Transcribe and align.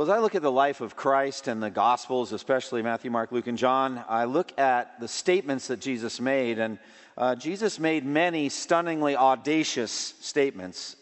Well, 0.00 0.10
as 0.10 0.16
I 0.16 0.20
look 0.20 0.34
at 0.34 0.40
the 0.40 0.50
life 0.50 0.80
of 0.80 0.96
Christ 0.96 1.46
and 1.46 1.62
the 1.62 1.68
Gospels, 1.68 2.32
especially 2.32 2.80
Matthew, 2.80 3.10
Mark, 3.10 3.32
Luke, 3.32 3.48
and 3.48 3.58
John, 3.58 4.02
I 4.08 4.24
look 4.24 4.58
at 4.58 4.98
the 4.98 5.06
statements 5.06 5.66
that 5.66 5.78
Jesus 5.78 6.22
made. 6.22 6.58
And 6.58 6.78
uh, 7.18 7.34
Jesus 7.34 7.78
made 7.78 8.06
many 8.06 8.48
stunningly 8.48 9.14
audacious 9.14 9.90
statements 9.90 10.96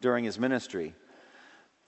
during 0.00 0.24
his 0.24 0.36
ministry. 0.36 0.94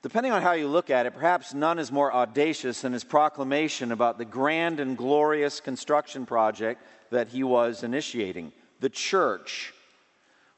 Depending 0.03 0.30
on 0.30 0.41
how 0.41 0.53
you 0.53 0.69
look 0.69 0.89
at 0.89 1.05
it, 1.05 1.14
perhaps 1.14 1.53
none 1.53 1.80
is 1.80 1.91
more 1.91 2.14
audacious 2.14 2.83
than 2.83 2.93
his 2.93 3.03
proclamation 3.03 3.91
about 3.91 4.17
the 4.17 4.25
grand 4.25 4.79
and 4.79 4.97
glorious 4.97 5.59
construction 5.59 6.27
project 6.27 6.81
that 7.11 7.27
he 7.27 7.43
was 7.43 7.83
initiating 7.83 8.53
the 8.79 8.89
church, 8.89 9.75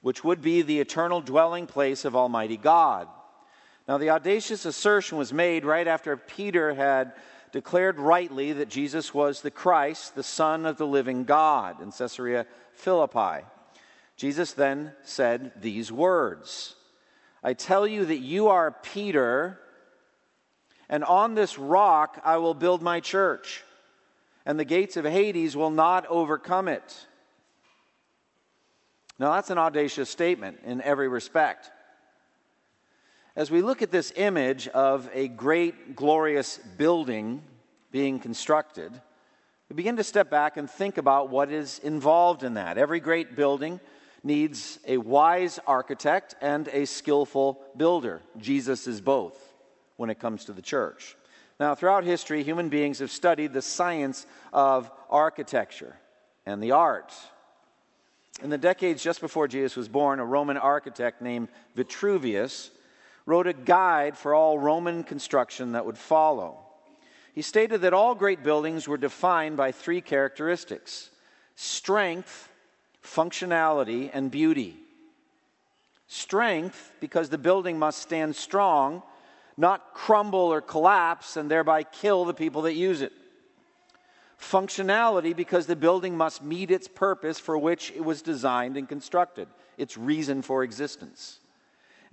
which 0.02 0.22
would 0.22 0.42
be 0.42 0.60
the 0.60 0.80
eternal 0.80 1.22
dwelling 1.22 1.66
place 1.66 2.04
of 2.04 2.14
Almighty 2.14 2.58
God. 2.58 3.08
Now, 3.86 3.98
the 3.98 4.10
audacious 4.10 4.64
assertion 4.64 5.18
was 5.18 5.32
made 5.32 5.64
right 5.64 5.86
after 5.86 6.16
Peter 6.16 6.74
had 6.74 7.12
declared 7.52 7.98
rightly 7.98 8.52
that 8.54 8.70
Jesus 8.70 9.12
was 9.12 9.40
the 9.40 9.50
Christ, 9.50 10.14
the 10.14 10.22
Son 10.22 10.64
of 10.64 10.78
the 10.78 10.86
living 10.86 11.24
God, 11.24 11.82
in 11.82 11.92
Caesarea 11.92 12.46
Philippi. 12.72 13.44
Jesus 14.16 14.52
then 14.52 14.92
said 15.02 15.52
these 15.60 15.92
words 15.92 16.76
I 17.42 17.52
tell 17.52 17.86
you 17.86 18.06
that 18.06 18.20
you 18.20 18.48
are 18.48 18.72
Peter, 18.72 19.60
and 20.88 21.04
on 21.04 21.34
this 21.34 21.58
rock 21.58 22.18
I 22.24 22.38
will 22.38 22.54
build 22.54 22.80
my 22.80 23.00
church, 23.00 23.62
and 24.46 24.58
the 24.58 24.64
gates 24.64 24.96
of 24.96 25.04
Hades 25.04 25.54
will 25.54 25.70
not 25.70 26.06
overcome 26.06 26.68
it. 26.68 27.06
Now, 29.18 29.34
that's 29.34 29.50
an 29.50 29.58
audacious 29.58 30.08
statement 30.08 30.60
in 30.64 30.80
every 30.80 31.06
respect 31.06 31.70
as 33.36 33.50
we 33.50 33.62
look 33.62 33.82
at 33.82 33.90
this 33.90 34.12
image 34.16 34.68
of 34.68 35.08
a 35.12 35.28
great, 35.28 35.96
glorious 35.96 36.58
building 36.76 37.42
being 37.90 38.18
constructed, 38.18 38.92
we 39.68 39.74
begin 39.74 39.96
to 39.96 40.04
step 40.04 40.30
back 40.30 40.56
and 40.56 40.70
think 40.70 40.98
about 40.98 41.30
what 41.30 41.50
is 41.50 41.80
involved 41.80 42.44
in 42.44 42.54
that. 42.54 42.78
Every 42.78 43.00
great 43.00 43.34
building 43.34 43.80
needs 44.22 44.78
a 44.86 44.98
wise 44.98 45.58
architect 45.66 46.34
and 46.40 46.68
a 46.68 46.86
skillful 46.86 47.60
builder. 47.76 48.22
Jesus 48.38 48.86
is 48.86 49.00
both 49.00 49.36
when 49.96 50.10
it 50.10 50.20
comes 50.20 50.44
to 50.44 50.52
the 50.52 50.62
church. 50.62 51.16
Now, 51.58 51.74
throughout 51.74 52.04
history, 52.04 52.42
human 52.42 52.68
beings 52.68 52.98
have 52.98 53.10
studied 53.10 53.52
the 53.52 53.62
science 53.62 54.26
of 54.52 54.90
architecture 55.10 55.96
and 56.46 56.62
the 56.62 56.72
art. 56.72 57.12
In 58.42 58.50
the 58.50 58.58
decades 58.58 59.02
just 59.02 59.20
before 59.20 59.46
Jesus 59.46 59.76
was 59.76 59.88
born, 59.88 60.18
a 60.18 60.24
Roman 60.24 60.56
architect 60.56 61.22
named 61.22 61.48
Vitruvius 61.76 62.70
wrote 63.26 63.46
a 63.46 63.52
guide 63.52 64.16
for 64.16 64.34
all 64.34 64.58
Roman 64.58 65.02
construction 65.02 65.72
that 65.72 65.86
would 65.86 65.98
follow. 65.98 66.58
He 67.34 67.42
stated 67.42 67.80
that 67.80 67.94
all 67.94 68.14
great 68.14 68.42
buildings 68.42 68.86
were 68.86 68.96
defined 68.96 69.56
by 69.56 69.72
three 69.72 70.00
characteristics 70.00 71.10
strength, 71.56 72.48
functionality, 73.02 74.10
and 74.12 74.30
beauty. 74.30 74.76
Strength, 76.06 76.92
because 77.00 77.28
the 77.28 77.38
building 77.38 77.78
must 77.78 78.02
stand 78.02 78.36
strong, 78.36 79.02
not 79.56 79.94
crumble 79.94 80.52
or 80.52 80.60
collapse 80.60 81.36
and 81.36 81.50
thereby 81.50 81.82
kill 81.82 82.24
the 82.24 82.34
people 82.34 82.62
that 82.62 82.74
use 82.74 83.02
it. 83.02 83.12
Functionality, 84.38 85.34
because 85.34 85.66
the 85.66 85.76
building 85.76 86.16
must 86.16 86.42
meet 86.42 86.70
its 86.70 86.88
purpose 86.88 87.38
for 87.38 87.56
which 87.56 87.92
it 87.92 88.04
was 88.04 88.20
designed 88.20 88.76
and 88.76 88.88
constructed, 88.88 89.48
its 89.78 89.96
reason 89.96 90.42
for 90.42 90.62
existence 90.62 91.38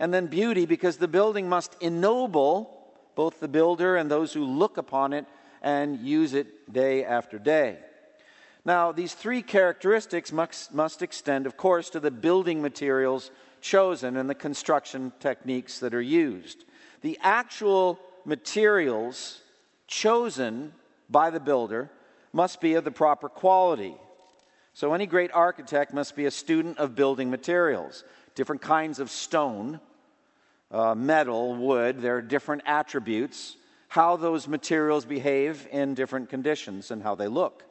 and 0.02 0.12
then 0.12 0.26
beauty, 0.26 0.66
because 0.66 0.98
the 0.98 1.08
building 1.08 1.48
must 1.48 1.78
ennoble 1.80 2.76
both 3.14 3.40
the 3.40 3.48
builder 3.48 3.98
and 3.98 4.10
those 4.10 4.34
who 4.34 4.44
look 4.44 4.78
upon 4.78 5.14
it 5.14 5.28
and 5.62 6.00
use 6.00 6.34
it 6.34 6.74
day 6.74 7.06
after 7.06 7.38
day. 7.38 7.78
Now, 8.66 8.92
these 8.92 9.14
three 9.14 9.44
characteristics 9.44 10.32
must, 10.32 10.74
must 10.74 11.04
extend, 11.04 11.46
of 11.46 11.56
course, 11.56 11.92
to 11.92 12.00
the 12.00 12.10
building 12.10 12.64
materials 12.64 13.30
chosen 13.62 14.18
and 14.18 14.28
the 14.28 14.34
construction 14.34 15.14
techniques 15.20 15.78
that 15.80 15.94
are 15.94 16.02
used. 16.02 16.66
The 17.02 17.20
actual 17.22 18.00
materials 18.26 19.42
chosen 19.86 20.74
by 21.12 21.30
the 21.30 21.40
builder 21.40 21.92
must 22.34 22.60
be 22.60 22.74
of 22.74 22.86
the 22.86 22.92
proper 22.92 23.30
quality. 23.30 23.94
So, 24.74 24.96
any 24.96 25.06
great 25.06 25.32
architect 25.32 25.94
must 25.94 26.16
be 26.16 26.26
a 26.26 26.32
student 26.32 26.80
of 26.80 26.96
building 26.96 27.30
materials, 27.30 28.04
different 28.34 28.64
kinds 28.64 28.98
of 28.98 29.12
stone, 29.12 29.80
uh, 30.72 30.96
metal, 30.96 31.56
wood, 31.56 32.02
there 32.02 32.18
are 32.18 32.22
different 32.22 32.64
attributes, 32.66 33.58
how 33.88 34.16
those 34.16 34.48
materials 34.48 35.06
behave 35.06 35.68
in 35.72 35.94
different 35.94 36.30
conditions 36.30 36.92
and 36.92 37.04
how 37.04 37.16
they 37.16 37.28
look. 37.28 37.64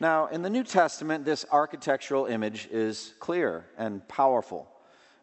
Now, 0.00 0.28
in 0.28 0.40
the 0.40 0.48
New 0.48 0.64
Testament, 0.64 1.26
this 1.26 1.44
architectural 1.52 2.24
image 2.24 2.68
is 2.70 3.12
clear 3.20 3.66
and 3.76 4.06
powerful. 4.08 4.66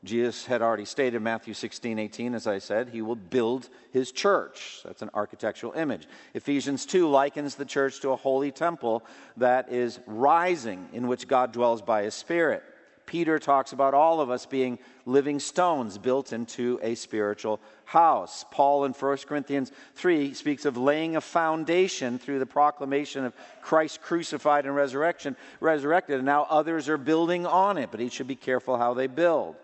Jesus 0.03 0.45
had 0.45 0.61
already 0.61 0.85
stated 0.85 1.21
Matthew 1.21 1.55
16, 1.55 1.97
18, 1.97 2.35
as 2.35 2.45
I 2.45 2.59
said, 2.59 2.89
he 2.89 3.01
will 3.01 3.15
build 3.15 3.69
his 3.91 4.11
church. 4.11 4.81
That's 4.85 5.01
an 5.01 5.09
architectural 5.15 5.73
image. 5.73 6.07
Ephesians 6.35 6.85
2 6.85 7.09
likens 7.09 7.55
the 7.55 7.65
church 7.65 7.99
to 8.01 8.11
a 8.11 8.15
holy 8.15 8.51
temple 8.51 9.03
that 9.37 9.71
is 9.71 9.99
rising, 10.05 10.87
in 10.93 11.07
which 11.07 11.27
God 11.27 11.51
dwells 11.51 11.81
by 11.81 12.03
his 12.03 12.13
Spirit. 12.13 12.63
Peter 13.07 13.39
talks 13.39 13.71
about 13.71 13.93
all 13.93 14.19
of 14.19 14.29
us 14.29 14.45
being 14.45 14.77
living 15.05 15.39
stones 15.39 15.97
built 15.97 16.33
into 16.33 16.77
a 16.83 16.93
spiritual 16.93 17.59
house. 17.85 18.45
Paul 18.51 18.83
in 18.83 18.91
1 18.91 19.17
Corinthians 19.25 19.71
3 19.95 20.33
speaks 20.33 20.65
of 20.65 20.77
laying 20.77 21.15
a 21.15 21.21
foundation 21.21 22.19
through 22.19 22.39
the 22.39 22.45
proclamation 22.45 23.23
of 23.23 23.33
Christ 23.61 24.01
crucified 24.01 24.65
and 24.65 24.75
resurrection, 24.75 25.37
resurrected, 25.61 26.17
and 26.17 26.25
now 26.25 26.45
others 26.49 26.89
are 26.89 26.97
building 26.97 27.45
on 27.45 27.77
it, 27.77 27.89
but 27.91 28.01
each 28.01 28.13
should 28.13 28.27
be 28.27 28.35
careful 28.35 28.77
how 28.77 28.93
they 28.93 29.07
build. 29.07 29.55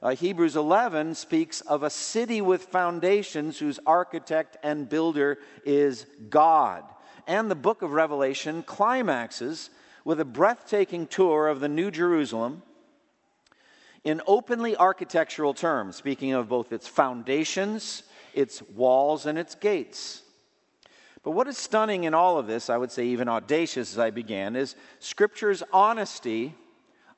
Uh, 0.00 0.14
Hebrews 0.14 0.56
11 0.56 1.16
speaks 1.16 1.60
of 1.60 1.82
a 1.82 1.90
city 1.90 2.40
with 2.40 2.64
foundations 2.64 3.58
whose 3.58 3.80
architect 3.84 4.56
and 4.62 4.88
builder 4.88 5.38
is 5.64 6.06
God. 6.30 6.84
And 7.26 7.50
the 7.50 7.56
book 7.56 7.82
of 7.82 7.92
Revelation 7.92 8.62
climaxes 8.62 9.70
with 10.04 10.20
a 10.20 10.24
breathtaking 10.24 11.08
tour 11.08 11.48
of 11.48 11.60
the 11.60 11.68
New 11.68 11.90
Jerusalem 11.90 12.62
in 14.04 14.20
openly 14.26 14.76
architectural 14.76 15.54
terms, 15.54 15.96
speaking 15.96 16.32
of 16.32 16.48
both 16.48 16.72
its 16.72 16.88
foundations, 16.88 18.02
its 18.34 18.62
walls, 18.62 19.26
and 19.26 19.38
its 19.38 19.54
gates. 19.54 20.22
But 21.22 21.32
what 21.32 21.46
is 21.46 21.56
stunning 21.56 22.04
in 22.04 22.14
all 22.14 22.38
of 22.38 22.48
this, 22.48 22.68
I 22.68 22.76
would 22.76 22.90
say 22.90 23.06
even 23.06 23.28
audacious 23.28 23.92
as 23.92 23.98
I 23.98 24.10
began, 24.10 24.56
is 24.56 24.74
Scripture's 24.98 25.62
honesty 25.72 26.54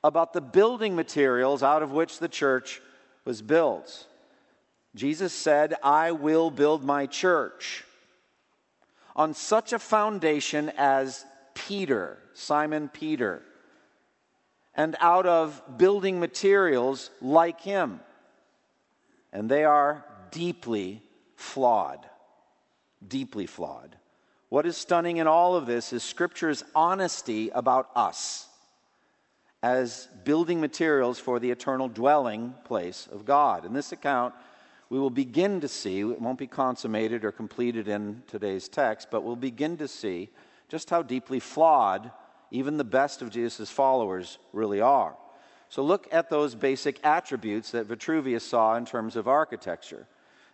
about 0.02 0.34
the 0.34 0.42
building 0.42 0.94
materials 0.94 1.62
out 1.62 1.82
of 1.82 1.92
which 1.92 2.18
the 2.18 2.28
church 2.28 2.82
was 3.24 3.40
built. 3.40 4.06
Jesus 4.94 5.32
said, 5.32 5.74
I 5.82 6.12
will 6.12 6.50
build 6.50 6.84
my 6.84 7.06
church 7.06 7.84
on 9.16 9.32
such 9.32 9.72
a 9.72 9.78
foundation 9.78 10.70
as 10.76 11.24
Peter, 11.54 12.18
Simon 12.34 12.90
Peter 12.90 13.42
and 14.76 14.96
out 15.00 15.26
of 15.26 15.62
building 15.78 16.20
materials 16.20 17.10
like 17.20 17.60
him. 17.60 18.00
And 19.32 19.48
they 19.48 19.64
are 19.64 20.04
deeply 20.30 21.02
flawed. 21.36 22.04
Deeply 23.06 23.46
flawed. 23.46 23.96
What 24.48 24.66
is 24.66 24.76
stunning 24.76 25.16
in 25.16 25.26
all 25.26 25.56
of 25.56 25.66
this 25.66 25.92
is 25.92 26.02
Scripture's 26.02 26.64
honesty 26.74 27.50
about 27.50 27.90
us 27.94 28.48
as 29.62 30.08
building 30.24 30.60
materials 30.60 31.18
for 31.18 31.40
the 31.40 31.50
eternal 31.50 31.88
dwelling 31.88 32.54
place 32.64 33.08
of 33.10 33.24
God. 33.24 33.64
In 33.64 33.72
this 33.72 33.92
account, 33.92 34.34
we 34.90 34.98
will 34.98 35.10
begin 35.10 35.60
to 35.60 35.68
see, 35.68 36.00
it 36.00 36.20
won't 36.20 36.38
be 36.38 36.46
consummated 36.46 37.24
or 37.24 37.32
completed 37.32 37.88
in 37.88 38.22
today's 38.26 38.68
text, 38.68 39.08
but 39.10 39.24
we'll 39.24 39.36
begin 39.36 39.76
to 39.78 39.88
see 39.88 40.28
just 40.68 40.90
how 40.90 41.02
deeply 41.02 41.40
flawed 41.40 42.10
even 42.54 42.76
the 42.76 42.84
best 42.84 43.20
of 43.20 43.30
Jesus' 43.30 43.68
followers 43.68 44.38
really 44.52 44.80
are. 44.80 45.16
So 45.68 45.82
look 45.82 46.06
at 46.12 46.30
those 46.30 46.54
basic 46.54 47.04
attributes 47.04 47.72
that 47.72 47.86
Vitruvius 47.86 48.44
saw 48.44 48.76
in 48.76 48.86
terms 48.86 49.16
of 49.16 49.26
architecture. 49.26 50.06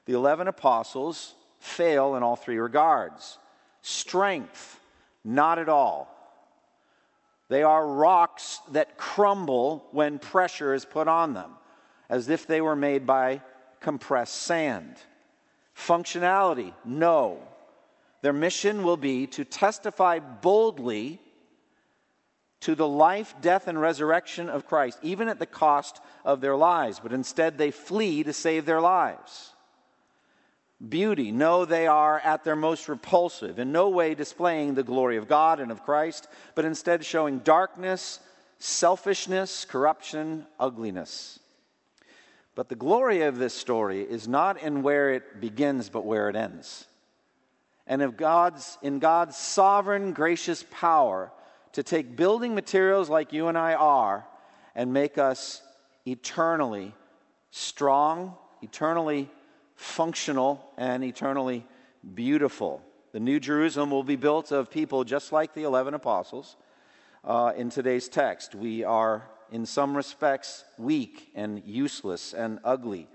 The 0.06 0.14
11 0.14 0.48
apostles 0.48 1.34
fail 1.58 2.14
in 2.14 2.22
all 2.22 2.36
three 2.36 2.56
regards. 2.56 3.36
Strength, 3.82 4.80
not 5.24 5.58
at 5.58 5.68
all. 5.68 6.08
They 7.50 7.62
are 7.64 7.86
rocks 7.86 8.60
that 8.72 8.96
crumble 8.96 9.84
when 9.92 10.18
pressure 10.18 10.72
is 10.72 10.86
put 10.86 11.06
on 11.06 11.34
them, 11.34 11.50
as 12.08 12.30
if 12.30 12.46
they 12.46 12.62
were 12.62 12.76
made 12.76 13.06
by 13.06 13.42
compressed 13.80 14.36
sand. 14.36 14.96
Functionality, 15.76 16.72
no. 16.82 17.42
Their 18.22 18.32
mission 18.32 18.84
will 18.84 18.96
be 18.96 19.26
to 19.26 19.44
testify 19.44 20.18
boldly 20.18 21.20
to 22.60 22.74
the 22.74 22.86
life, 22.88 23.34
death, 23.40 23.68
and 23.68 23.80
resurrection 23.80 24.48
of 24.50 24.66
Christ, 24.66 24.98
even 25.02 25.28
at 25.28 25.38
the 25.38 25.46
cost 25.46 26.00
of 26.24 26.40
their 26.40 26.56
lives, 26.56 27.00
but 27.00 27.12
instead 27.12 27.56
they 27.56 27.70
flee 27.70 28.22
to 28.22 28.32
save 28.32 28.66
their 28.66 28.80
lives. 28.80 29.52
beauty. 30.88 31.30
No, 31.30 31.64
they 31.64 31.86
are 31.86 32.18
at 32.20 32.44
their 32.44 32.56
most 32.56 32.88
repulsive, 32.88 33.58
in 33.58 33.72
no 33.72 33.90
way 33.90 34.14
displaying 34.14 34.74
the 34.74 34.82
glory 34.82 35.16
of 35.16 35.28
God 35.28 35.60
and 35.60 35.70
of 35.70 35.82
Christ, 35.82 36.26
but 36.54 36.64
instead 36.64 37.04
showing 37.04 37.40
darkness, 37.40 38.20
selfishness, 38.58 39.64
corruption, 39.66 40.46
ugliness. 40.58 41.38
But 42.54 42.68
the 42.68 42.76
glory 42.76 43.22
of 43.22 43.38
this 43.38 43.54
story 43.54 44.02
is 44.02 44.26
not 44.26 44.62
in 44.62 44.82
where 44.82 45.12
it 45.12 45.40
begins, 45.40 45.88
but 45.88 46.04
where 46.04 46.28
it 46.28 46.36
ends. 46.36 46.86
And 47.86 48.16
God's, 48.16 48.78
in 48.82 48.98
God's 48.98 49.36
sovereign, 49.36 50.12
gracious 50.12 50.64
power 50.70 51.32
to 51.72 51.82
take 51.82 52.16
building 52.16 52.54
materials 52.54 53.08
like 53.08 53.32
you 53.32 53.48
and 53.48 53.56
I 53.56 53.74
are 53.74 54.26
and 54.74 54.92
make 54.92 55.18
us 55.18 55.62
eternally 56.06 56.94
strong, 57.50 58.36
eternally 58.62 59.30
functional, 59.74 60.72
and 60.76 61.02
eternally 61.02 61.66
beautiful. 62.14 62.82
The 63.12 63.20
New 63.20 63.40
Jerusalem 63.40 63.90
will 63.90 64.04
be 64.04 64.16
built 64.16 64.52
of 64.52 64.70
people 64.70 65.04
just 65.04 65.32
like 65.32 65.54
the 65.54 65.64
11 65.64 65.94
apostles. 65.94 66.56
Uh, 67.24 67.52
in 67.56 67.70
today's 67.70 68.08
text, 68.08 68.54
we 68.54 68.84
are 68.84 69.28
in 69.50 69.66
some 69.66 69.96
respects 69.96 70.64
weak 70.78 71.30
and 71.34 71.62
useless 71.66 72.32
and 72.32 72.60
ugly. 72.64 73.08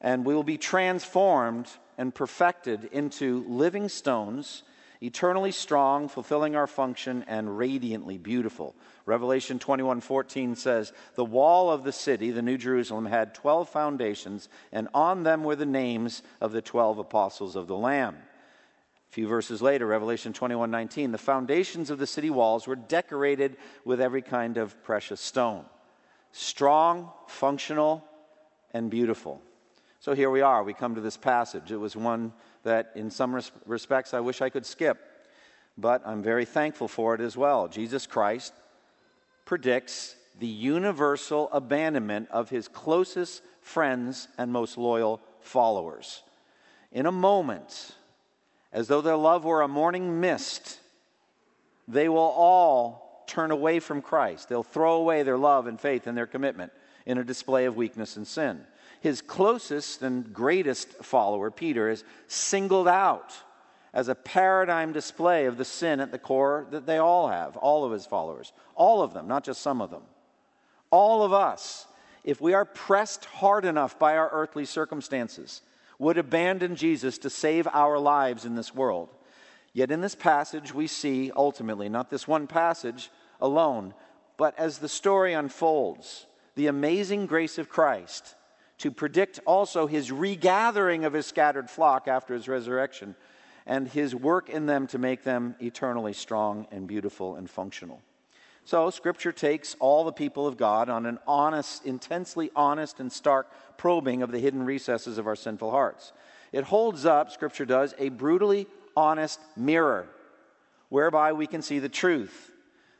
And 0.00 0.24
we 0.24 0.34
will 0.34 0.42
be 0.42 0.58
transformed 0.58 1.68
and 1.98 2.14
perfected 2.14 2.84
into 2.92 3.44
living 3.48 3.88
stones, 3.88 4.62
eternally 5.00 5.52
strong, 5.52 6.08
fulfilling 6.08 6.56
our 6.56 6.66
function, 6.66 7.24
and 7.26 7.56
radiantly 7.56 8.18
beautiful. 8.18 8.74
Revelation 9.04 9.58
21:14 9.58 10.56
says, 10.56 10.92
"The 11.14 11.24
wall 11.24 11.70
of 11.70 11.84
the 11.84 11.92
city, 11.92 12.30
the 12.30 12.42
New 12.42 12.58
Jerusalem, 12.58 13.06
had 13.06 13.34
12 13.34 13.68
foundations, 13.68 14.48
and 14.72 14.88
on 14.94 15.22
them 15.22 15.44
were 15.44 15.56
the 15.56 15.66
names 15.66 16.22
of 16.40 16.52
the 16.52 16.62
12 16.62 16.98
apostles 16.98 17.56
of 17.56 17.66
the 17.66 17.76
Lamb." 17.76 18.16
A 19.08 19.12
few 19.12 19.28
verses 19.28 19.62
later, 19.62 19.86
Revelation 19.86 20.32
21:19, 20.32 21.12
"The 21.12 21.18
foundations 21.18 21.90
of 21.90 21.98
the 21.98 22.06
city 22.06 22.30
walls 22.30 22.66
were 22.66 22.76
decorated 22.76 23.56
with 23.84 24.00
every 24.00 24.22
kind 24.22 24.56
of 24.56 24.82
precious 24.82 25.20
stone." 25.20 25.64
Strong, 26.32 27.12
functional, 27.26 28.04
and 28.74 28.90
beautiful. 28.90 29.40
So 30.00 30.14
here 30.14 30.30
we 30.30 30.42
are. 30.42 30.62
We 30.62 30.74
come 30.74 30.94
to 30.94 31.00
this 31.00 31.16
passage. 31.16 31.72
It 31.72 31.78
was 31.78 31.96
one 31.96 32.32
that, 32.66 32.92
in 32.94 33.10
some 33.10 33.40
respects, 33.64 34.12
I 34.12 34.20
wish 34.20 34.42
I 34.42 34.50
could 34.50 34.66
skip, 34.66 34.98
but 35.78 36.02
I'm 36.04 36.22
very 36.22 36.44
thankful 36.44 36.88
for 36.88 37.14
it 37.14 37.20
as 37.20 37.36
well. 37.36 37.68
Jesus 37.68 38.06
Christ 38.06 38.52
predicts 39.44 40.16
the 40.38 40.46
universal 40.46 41.48
abandonment 41.52 42.28
of 42.30 42.50
his 42.50 42.68
closest 42.68 43.42
friends 43.62 44.28
and 44.36 44.52
most 44.52 44.76
loyal 44.76 45.20
followers. 45.40 46.22
In 46.92 47.06
a 47.06 47.12
moment, 47.12 47.92
as 48.72 48.88
though 48.88 49.00
their 49.00 49.16
love 49.16 49.44
were 49.44 49.62
a 49.62 49.68
morning 49.68 50.20
mist, 50.20 50.80
they 51.88 52.08
will 52.08 52.18
all 52.18 53.24
turn 53.28 53.50
away 53.50 53.78
from 53.80 54.02
Christ. 54.02 54.48
They'll 54.48 54.62
throw 54.62 54.94
away 54.94 55.22
their 55.22 55.38
love 55.38 55.66
and 55.66 55.80
faith 55.80 56.06
and 56.06 56.16
their 56.16 56.26
commitment 56.26 56.72
in 57.06 57.18
a 57.18 57.24
display 57.24 57.64
of 57.64 57.76
weakness 57.76 58.16
and 58.16 58.26
sin. 58.26 58.64
His 59.06 59.22
closest 59.22 60.02
and 60.02 60.34
greatest 60.34 60.88
follower, 60.94 61.52
Peter, 61.52 61.88
is 61.88 62.02
singled 62.26 62.88
out 62.88 63.32
as 63.94 64.08
a 64.08 64.16
paradigm 64.16 64.92
display 64.92 65.44
of 65.44 65.58
the 65.58 65.64
sin 65.64 66.00
at 66.00 66.10
the 66.10 66.18
core 66.18 66.66
that 66.72 66.86
they 66.86 66.98
all 66.98 67.28
have, 67.28 67.56
all 67.56 67.84
of 67.84 67.92
his 67.92 68.04
followers, 68.04 68.52
all 68.74 69.02
of 69.02 69.14
them, 69.14 69.28
not 69.28 69.44
just 69.44 69.62
some 69.62 69.80
of 69.80 69.92
them. 69.92 70.02
All 70.90 71.22
of 71.22 71.32
us, 71.32 71.86
if 72.24 72.40
we 72.40 72.52
are 72.52 72.64
pressed 72.64 73.26
hard 73.26 73.64
enough 73.64 73.96
by 73.96 74.16
our 74.16 74.28
earthly 74.32 74.64
circumstances, 74.64 75.62
would 76.00 76.18
abandon 76.18 76.74
Jesus 76.74 77.16
to 77.18 77.30
save 77.30 77.68
our 77.68 78.00
lives 78.00 78.44
in 78.44 78.56
this 78.56 78.74
world. 78.74 79.08
Yet 79.72 79.92
in 79.92 80.00
this 80.00 80.16
passage, 80.16 80.74
we 80.74 80.88
see 80.88 81.30
ultimately, 81.36 81.88
not 81.88 82.10
this 82.10 82.26
one 82.26 82.48
passage 82.48 83.12
alone, 83.40 83.94
but 84.36 84.58
as 84.58 84.78
the 84.78 84.88
story 84.88 85.32
unfolds, 85.32 86.26
the 86.56 86.66
amazing 86.66 87.26
grace 87.26 87.56
of 87.56 87.68
Christ 87.68 88.34
to 88.78 88.90
predict 88.90 89.40
also 89.46 89.86
his 89.86 90.12
regathering 90.12 91.04
of 91.04 91.12
his 91.12 91.26
scattered 91.26 91.70
flock 91.70 92.08
after 92.08 92.34
his 92.34 92.48
resurrection 92.48 93.14
and 93.66 93.88
his 93.88 94.14
work 94.14 94.48
in 94.48 94.66
them 94.66 94.86
to 94.86 94.98
make 94.98 95.24
them 95.24 95.56
eternally 95.60 96.12
strong 96.12 96.66
and 96.70 96.86
beautiful 96.86 97.36
and 97.36 97.50
functional. 97.50 98.00
So, 98.64 98.90
Scripture 98.90 99.32
takes 99.32 99.76
all 99.78 100.04
the 100.04 100.12
people 100.12 100.46
of 100.46 100.56
God 100.56 100.88
on 100.88 101.06
an 101.06 101.18
honest, 101.26 101.84
intensely 101.84 102.50
honest, 102.56 102.98
and 102.98 103.12
stark 103.12 103.48
probing 103.76 104.22
of 104.22 104.32
the 104.32 104.40
hidden 104.40 104.64
recesses 104.64 105.18
of 105.18 105.26
our 105.28 105.36
sinful 105.36 105.70
hearts. 105.70 106.12
It 106.52 106.64
holds 106.64 107.06
up, 107.06 107.30
Scripture 107.30 107.64
does, 107.64 107.94
a 107.98 108.08
brutally 108.08 108.66
honest 108.96 109.40
mirror 109.56 110.08
whereby 110.88 111.32
we 111.32 111.46
can 111.46 111.62
see 111.62 111.78
the 111.78 111.88
truth 111.88 112.52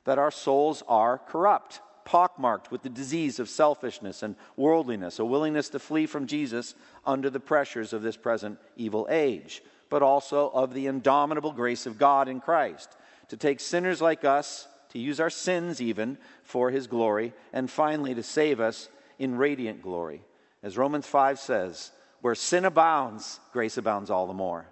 that 0.05 0.19
our 0.19 0.31
souls 0.31 0.82
are 0.88 1.19
corrupt, 1.19 1.81
pockmarked 2.06 2.70
with 2.70 2.82
the 2.82 2.88
disease 2.88 3.38
of 3.38 3.50
selfishness 3.50 4.22
and 4.22 4.36
worldliness, 4.56 5.18
a 5.18 5.24
willingness 5.24 5.68
to 5.68 5.78
flee 5.78 6.06
from 6.06 6.26
Jesus 6.26 6.74
under 7.04 7.28
the 7.28 7.40
pressures 7.40 7.92
of 7.92 8.00
this 8.00 8.16
present 8.16 8.58
evil 8.76 9.06
age 9.10 9.62
but 9.88 10.02
also 10.02 10.50
of 10.50 10.74
the 10.74 10.86
indomitable 10.86 11.52
grace 11.52 11.86
of 11.86 11.98
God 11.98 12.28
in 12.28 12.40
Christ, 12.40 12.96
to 13.28 13.36
take 13.36 13.60
sinners 13.60 14.00
like 14.00 14.24
us, 14.24 14.68
to 14.90 14.98
use 14.98 15.20
our 15.20 15.30
sins 15.30 15.80
even 15.80 16.18
for 16.42 16.70
his 16.70 16.86
glory, 16.86 17.32
and 17.52 17.70
finally 17.70 18.14
to 18.14 18.22
save 18.22 18.60
us 18.60 18.88
in 19.18 19.36
radiant 19.36 19.82
glory. 19.82 20.22
As 20.62 20.76
Romans 20.76 21.06
5 21.06 21.38
says, 21.38 21.92
where 22.20 22.34
sin 22.34 22.64
abounds, 22.64 23.40
grace 23.52 23.76
abounds 23.76 24.10
all 24.10 24.26
the 24.26 24.34
more. 24.34 24.66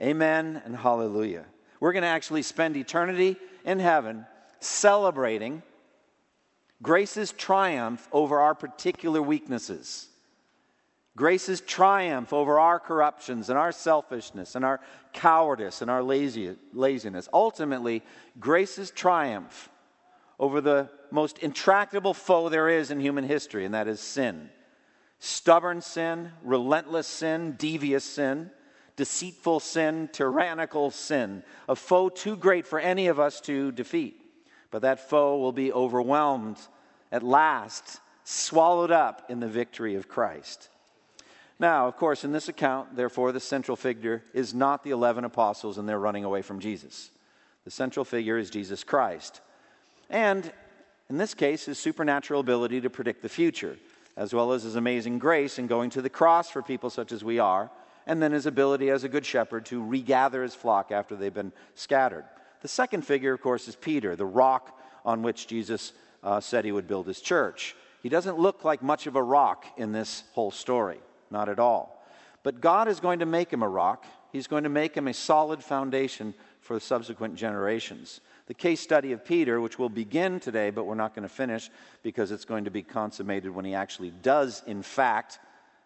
Amen 0.00 0.60
and 0.64 0.76
hallelujah. 0.76 1.44
We're 1.80 1.92
going 1.92 2.02
to 2.02 2.08
actually 2.08 2.42
spend 2.42 2.76
eternity 2.76 3.36
in 3.64 3.78
heaven 3.78 4.26
celebrating 4.60 5.62
grace's 6.84 7.32
triumph 7.32 8.06
over 8.12 8.38
our 8.38 8.54
particular 8.54 9.20
weaknesses. 9.20 10.06
Grace's 11.16 11.60
triumph 11.60 12.32
over 12.32 12.60
our 12.60 12.78
corruptions 12.78 13.48
and 13.48 13.58
our 13.58 13.72
selfishness 13.72 14.54
and 14.54 14.64
our 14.64 14.80
cowardice 15.12 15.80
and 15.80 15.90
our 15.90 16.02
lazy, 16.02 16.56
laziness. 16.72 17.28
Ultimately, 17.32 18.02
grace's 18.38 18.90
triumph 18.90 19.70
over 20.38 20.60
the 20.60 20.90
most 21.10 21.38
intractable 21.38 22.12
foe 22.12 22.48
there 22.48 22.68
is 22.68 22.90
in 22.90 23.00
human 23.00 23.24
history, 23.24 23.64
and 23.64 23.74
that 23.74 23.88
is 23.88 24.00
sin. 24.00 24.50
Stubborn 25.20 25.80
sin, 25.80 26.32
relentless 26.42 27.06
sin, 27.06 27.54
devious 27.56 28.04
sin, 28.04 28.50
deceitful 28.96 29.60
sin, 29.60 30.10
tyrannical 30.12 30.90
sin. 30.90 31.44
A 31.68 31.76
foe 31.76 32.08
too 32.10 32.36
great 32.36 32.66
for 32.66 32.78
any 32.78 33.06
of 33.06 33.18
us 33.18 33.40
to 33.42 33.72
defeat. 33.72 34.20
But 34.72 34.82
that 34.82 35.08
foe 35.08 35.38
will 35.38 35.52
be 35.52 35.72
overwhelmed 35.72 36.58
at 37.14 37.22
last, 37.22 38.00
swallowed 38.24 38.90
up 38.90 39.30
in 39.30 39.38
the 39.38 39.46
victory 39.46 39.94
of 39.94 40.08
Christ. 40.08 40.68
Now, 41.60 41.86
of 41.86 41.96
course, 41.96 42.24
in 42.24 42.32
this 42.32 42.48
account, 42.48 42.96
therefore, 42.96 43.30
the 43.30 43.38
central 43.38 43.76
figure 43.76 44.24
is 44.34 44.52
not 44.52 44.82
the 44.82 44.90
11 44.90 45.24
apostles 45.24 45.78
and 45.78 45.88
they're 45.88 45.96
running 45.96 46.24
away 46.24 46.42
from 46.42 46.58
Jesus. 46.58 47.10
The 47.64 47.70
central 47.70 48.04
figure 48.04 48.36
is 48.36 48.50
Jesus 48.50 48.82
Christ. 48.82 49.42
And 50.10 50.52
in 51.08 51.16
this 51.16 51.34
case, 51.34 51.66
his 51.66 51.78
supernatural 51.78 52.40
ability 52.40 52.80
to 52.80 52.90
predict 52.90 53.22
the 53.22 53.28
future, 53.28 53.76
as 54.16 54.34
well 54.34 54.50
as 54.50 54.64
his 54.64 54.74
amazing 54.74 55.20
grace 55.20 55.60
in 55.60 55.68
going 55.68 55.90
to 55.90 56.02
the 56.02 56.10
cross 56.10 56.50
for 56.50 56.62
people 56.62 56.90
such 56.90 57.12
as 57.12 57.22
we 57.22 57.38
are, 57.38 57.70
and 58.08 58.20
then 58.20 58.32
his 58.32 58.46
ability 58.46 58.90
as 58.90 59.04
a 59.04 59.08
good 59.08 59.24
shepherd 59.24 59.66
to 59.66 59.84
regather 59.84 60.42
his 60.42 60.56
flock 60.56 60.90
after 60.90 61.14
they've 61.14 61.32
been 61.32 61.52
scattered. 61.76 62.24
The 62.62 62.68
second 62.68 63.02
figure, 63.02 63.32
of 63.32 63.40
course, 63.40 63.68
is 63.68 63.76
Peter, 63.76 64.16
the 64.16 64.26
rock 64.26 64.76
on 65.04 65.22
which 65.22 65.46
Jesus 65.46 65.92
uh, 66.24 66.40
said 66.40 66.64
he 66.64 66.72
would 66.72 66.88
build 66.88 67.06
his 67.06 67.20
church. 67.20 67.76
He 68.02 68.08
doesn't 68.08 68.38
look 68.38 68.64
like 68.64 68.82
much 68.82 69.06
of 69.06 69.14
a 69.14 69.22
rock 69.22 69.66
in 69.76 69.92
this 69.92 70.24
whole 70.32 70.50
story. 70.50 70.98
Not 71.30 71.48
at 71.48 71.58
all. 71.58 72.02
But 72.42 72.60
God 72.60 72.88
is 72.88 73.00
going 73.00 73.20
to 73.20 73.26
make 73.26 73.52
him 73.52 73.62
a 73.62 73.68
rock. 73.68 74.04
He's 74.32 74.46
going 74.46 74.64
to 74.64 74.70
make 74.70 74.94
him 74.94 75.08
a 75.08 75.14
solid 75.14 75.62
foundation 75.62 76.34
for 76.60 76.80
subsequent 76.80 77.36
generations. 77.36 78.20
The 78.46 78.54
case 78.54 78.80
study 78.80 79.12
of 79.12 79.24
Peter, 79.24 79.60
which 79.60 79.78
we'll 79.78 79.88
begin 79.88 80.40
today, 80.40 80.70
but 80.70 80.84
we're 80.84 80.94
not 80.94 81.14
going 81.14 81.26
to 81.26 81.34
finish 81.34 81.70
because 82.02 82.30
it's 82.30 82.44
going 82.44 82.64
to 82.64 82.70
be 82.70 82.82
consummated 82.82 83.50
when 83.50 83.64
he 83.64 83.74
actually 83.74 84.10
does, 84.10 84.62
in 84.66 84.82
fact, 84.82 85.38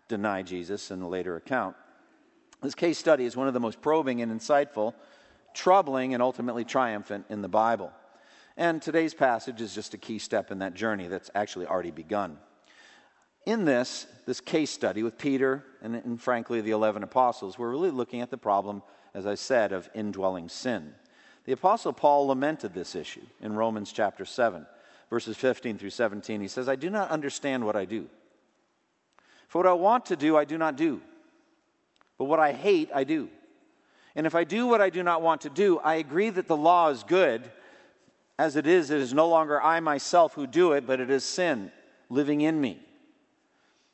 deny 0.08 0.42
Jesus 0.42 0.90
in 0.90 1.00
the 1.00 1.06
later 1.06 1.36
account. 1.36 1.76
This 2.62 2.74
case 2.74 2.98
study 2.98 3.24
is 3.24 3.36
one 3.36 3.46
of 3.46 3.54
the 3.54 3.60
most 3.60 3.80
probing 3.80 4.22
and 4.22 4.32
insightful, 4.32 4.94
troubling, 5.54 6.14
and 6.14 6.22
ultimately 6.22 6.64
triumphant 6.64 7.26
in 7.28 7.42
the 7.42 7.48
Bible. 7.48 7.92
And 8.58 8.82
today's 8.82 9.14
passage 9.14 9.60
is 9.60 9.72
just 9.72 9.94
a 9.94 9.98
key 9.98 10.18
step 10.18 10.50
in 10.50 10.58
that 10.58 10.74
journey 10.74 11.06
that's 11.06 11.30
actually 11.32 11.68
already 11.68 11.92
begun. 11.92 12.38
In 13.46 13.64
this, 13.64 14.08
this 14.26 14.40
case 14.40 14.68
study 14.68 15.04
with 15.04 15.16
Peter 15.16 15.64
and, 15.80 15.94
and, 15.94 16.20
frankly 16.20 16.60
the 16.60 16.72
11 16.72 17.04
apostles, 17.04 17.56
we're 17.56 17.70
really 17.70 17.92
looking 17.92 18.20
at 18.20 18.32
the 18.32 18.36
problem, 18.36 18.82
as 19.14 19.26
I 19.26 19.36
said, 19.36 19.72
of 19.72 19.88
indwelling 19.94 20.48
sin. 20.48 20.92
The 21.44 21.52
apostle 21.52 21.92
Paul 21.92 22.26
lamented 22.26 22.74
this 22.74 22.96
issue 22.96 23.24
in 23.40 23.52
Romans 23.52 23.92
chapter 23.92 24.24
7, 24.24 24.66
verses 25.08 25.36
15 25.36 25.78
through 25.78 25.90
17. 25.90 26.40
He 26.40 26.48
says, 26.48 26.68
I 26.68 26.74
do 26.74 26.90
not 26.90 27.10
understand 27.10 27.64
what 27.64 27.76
I 27.76 27.84
do. 27.84 28.08
For 29.46 29.58
what 29.58 29.70
I 29.70 29.72
want 29.74 30.06
to 30.06 30.16
do, 30.16 30.36
I 30.36 30.44
do 30.44 30.58
not 30.58 30.74
do. 30.74 31.00
But 32.18 32.24
what 32.24 32.40
I 32.40 32.52
hate, 32.52 32.90
I 32.92 33.04
do. 33.04 33.28
And 34.16 34.26
if 34.26 34.34
I 34.34 34.42
do 34.42 34.66
what 34.66 34.80
I 34.80 34.90
do 34.90 35.04
not 35.04 35.22
want 35.22 35.42
to 35.42 35.48
do, 35.48 35.78
I 35.78 35.94
agree 35.94 36.30
that 36.30 36.48
the 36.48 36.56
law 36.56 36.88
is 36.88 37.04
good. 37.04 37.48
As 38.38 38.54
it 38.54 38.66
is, 38.66 38.90
it 38.90 39.00
is 39.00 39.12
no 39.12 39.28
longer 39.28 39.60
I 39.60 39.80
myself 39.80 40.34
who 40.34 40.46
do 40.46 40.72
it, 40.72 40.86
but 40.86 41.00
it 41.00 41.10
is 41.10 41.24
sin 41.24 41.72
living 42.08 42.40
in 42.40 42.60
me. 42.60 42.80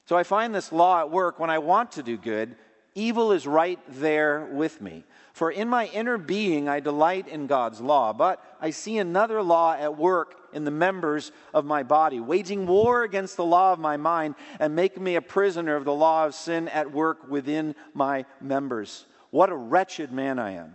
So 0.06 0.16
I 0.16 0.22
find 0.22 0.54
this 0.54 0.70
law 0.70 1.00
at 1.00 1.10
work 1.10 1.38
when 1.38 1.48
I 1.48 1.58
want 1.58 1.92
to 1.92 2.02
do 2.02 2.18
good, 2.18 2.56
evil 2.94 3.32
is 3.32 3.46
right 3.46 3.78
there 3.88 4.44
with 4.52 4.80
me. 4.80 5.04
For 5.32 5.50
in 5.50 5.68
my 5.68 5.86
inner 5.86 6.18
being 6.18 6.68
I 6.68 6.80
delight 6.80 7.26
in 7.26 7.46
God's 7.46 7.80
law, 7.80 8.12
but 8.12 8.44
I 8.60 8.70
see 8.70 8.98
another 8.98 9.42
law 9.42 9.72
at 9.72 9.96
work 9.96 10.36
in 10.52 10.64
the 10.64 10.70
members 10.70 11.32
of 11.52 11.64
my 11.64 11.82
body, 11.82 12.20
waging 12.20 12.66
war 12.66 13.02
against 13.02 13.36
the 13.36 13.44
law 13.44 13.72
of 13.72 13.80
my 13.80 13.96
mind 13.96 14.36
and 14.60 14.76
making 14.76 15.02
me 15.02 15.16
a 15.16 15.22
prisoner 15.22 15.74
of 15.74 15.84
the 15.84 15.94
law 15.94 16.26
of 16.26 16.34
sin 16.34 16.68
at 16.68 16.92
work 16.92 17.28
within 17.28 17.74
my 17.94 18.26
members. 18.40 19.06
What 19.30 19.50
a 19.50 19.56
wretched 19.56 20.12
man 20.12 20.38
I 20.38 20.52
am. 20.52 20.74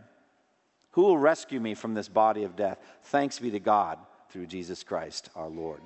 Who 0.91 1.03
will 1.03 1.17
rescue 1.17 1.59
me 1.59 1.75
from 1.75 1.93
this 1.93 2.09
body 2.09 2.43
of 2.43 2.55
death? 2.55 2.79
Thanks 3.03 3.39
be 3.39 3.51
to 3.51 3.59
God 3.59 3.99
through 4.29 4.47
Jesus 4.47 4.83
Christ 4.83 5.29
our 5.35 5.49
Lord. 5.49 5.81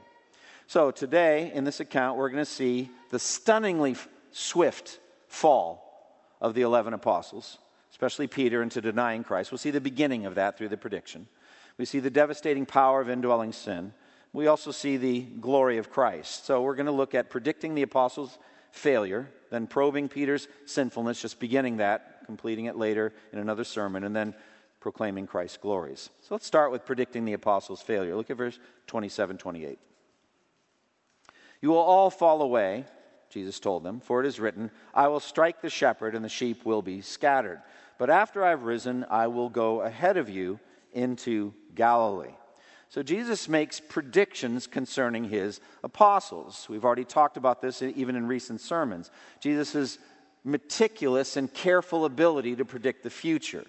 So, 0.67 0.91
today 0.91 1.51
in 1.53 1.65
this 1.65 1.79
account, 1.79 2.17
we're 2.17 2.29
going 2.29 2.43
to 2.43 2.49
see 2.49 2.89
the 3.09 3.19
stunningly 3.19 3.95
swift 4.31 4.99
fall 5.27 5.83
of 6.39 6.53
the 6.53 6.61
11 6.61 6.93
apostles 6.93 7.57
especially 7.93 8.25
Peter, 8.25 8.63
into 8.63 8.81
denying 8.81 9.23
Christ. 9.23 9.51
We'll 9.51 9.59
see 9.59 9.69
the 9.69 9.79
beginning 9.79 10.25
of 10.25 10.35
that 10.35 10.57
through 10.57 10.69
the 10.69 10.77
prediction. 10.77 11.27
We 11.77 11.85
see 11.85 11.99
the 11.99 12.09
devastating 12.09 12.65
power 12.65 12.99
of 12.99 13.09
indwelling 13.09 13.53
sin. 13.53 13.93
We 14.33 14.47
also 14.47 14.71
see 14.71 14.97
the 14.97 15.21
glory 15.21 15.77
of 15.77 15.91
Christ. 15.91 16.45
So 16.45 16.63
we're 16.63 16.75
going 16.75 16.87
to 16.87 16.91
look 16.91 17.13
at 17.13 17.29
predicting 17.29 17.75
the 17.75 17.83
apostles' 17.83 18.39
failure, 18.71 19.29
then 19.51 19.67
probing 19.67 20.09
Peter's 20.09 20.47
sinfulness, 20.65 21.21
just 21.21 21.39
beginning 21.39 21.77
that, 21.77 22.25
completing 22.25 22.65
it 22.65 22.75
later 22.75 23.13
in 23.31 23.37
another 23.37 23.63
sermon, 23.63 24.03
and 24.03 24.15
then 24.15 24.33
proclaiming 24.83 25.25
Christ's 25.25 25.57
glories. 25.57 26.09
So 26.21 26.35
let's 26.35 26.45
start 26.45 26.69
with 26.69 26.85
predicting 26.85 27.23
the 27.23 27.33
apostles' 27.33 27.81
failure. 27.81 28.15
Look 28.17 28.29
at 28.29 28.37
verse 28.37 28.59
27 28.87 29.37
28. 29.37 29.79
You 31.61 31.69
will 31.69 31.77
all 31.77 32.09
fall 32.09 32.41
away, 32.41 32.85
Jesus 33.29 33.61
told 33.61 33.83
them, 33.83 34.01
for 34.01 34.19
it 34.19 34.27
is 34.27 34.41
written, 34.41 34.69
I 34.93 35.07
will 35.07 35.21
strike 35.21 35.61
the 35.61 35.69
shepherd, 35.69 36.13
and 36.15 36.23
the 36.23 36.29
sheep 36.29 36.65
will 36.65 36.81
be 36.81 36.99
scattered. 36.99 37.61
But 37.97 38.09
after 38.09 38.43
I've 38.43 38.63
risen, 38.63 39.05
I 39.09 39.27
will 39.27 39.47
go 39.47 39.81
ahead 39.81 40.17
of 40.17 40.29
you 40.29 40.59
into 40.91 41.53
Galilee. 41.73 42.35
So 42.89 43.01
Jesus 43.01 43.47
makes 43.47 43.79
predictions 43.79 44.67
concerning 44.67 45.23
his 45.23 45.61
apostles. 45.83 46.67
We've 46.69 46.83
already 46.83 47.05
talked 47.05 47.37
about 47.37 47.61
this 47.61 47.81
even 47.81 48.17
in 48.17 48.27
recent 48.27 48.59
sermons. 48.59 49.09
Jesus' 49.39 49.97
meticulous 50.43 51.37
and 51.37 51.51
careful 51.53 52.03
ability 52.03 52.57
to 52.57 52.65
predict 52.65 53.03
the 53.03 53.09
future, 53.09 53.63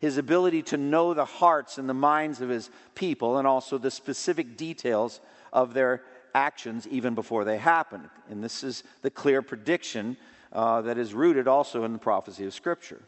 his 0.00 0.18
ability 0.18 0.62
to 0.62 0.76
know 0.76 1.14
the 1.14 1.24
hearts 1.24 1.78
and 1.78 1.88
the 1.88 1.94
minds 1.94 2.40
of 2.40 2.48
his 2.48 2.70
people, 2.94 3.38
and 3.38 3.46
also 3.46 3.78
the 3.78 3.90
specific 3.90 4.56
details 4.56 5.20
of 5.52 5.74
their 5.74 6.02
actions 6.34 6.86
even 6.88 7.14
before 7.14 7.44
they 7.44 7.58
happen. 7.58 8.10
And 8.28 8.44
this 8.44 8.62
is 8.62 8.84
the 9.02 9.10
clear 9.10 9.42
prediction 9.42 10.16
uh, 10.52 10.82
that 10.82 10.98
is 10.98 11.14
rooted 11.14 11.48
also 11.48 11.84
in 11.84 11.92
the 11.92 11.98
prophecy 11.98 12.44
of 12.44 12.54
Scripture. 12.54 13.00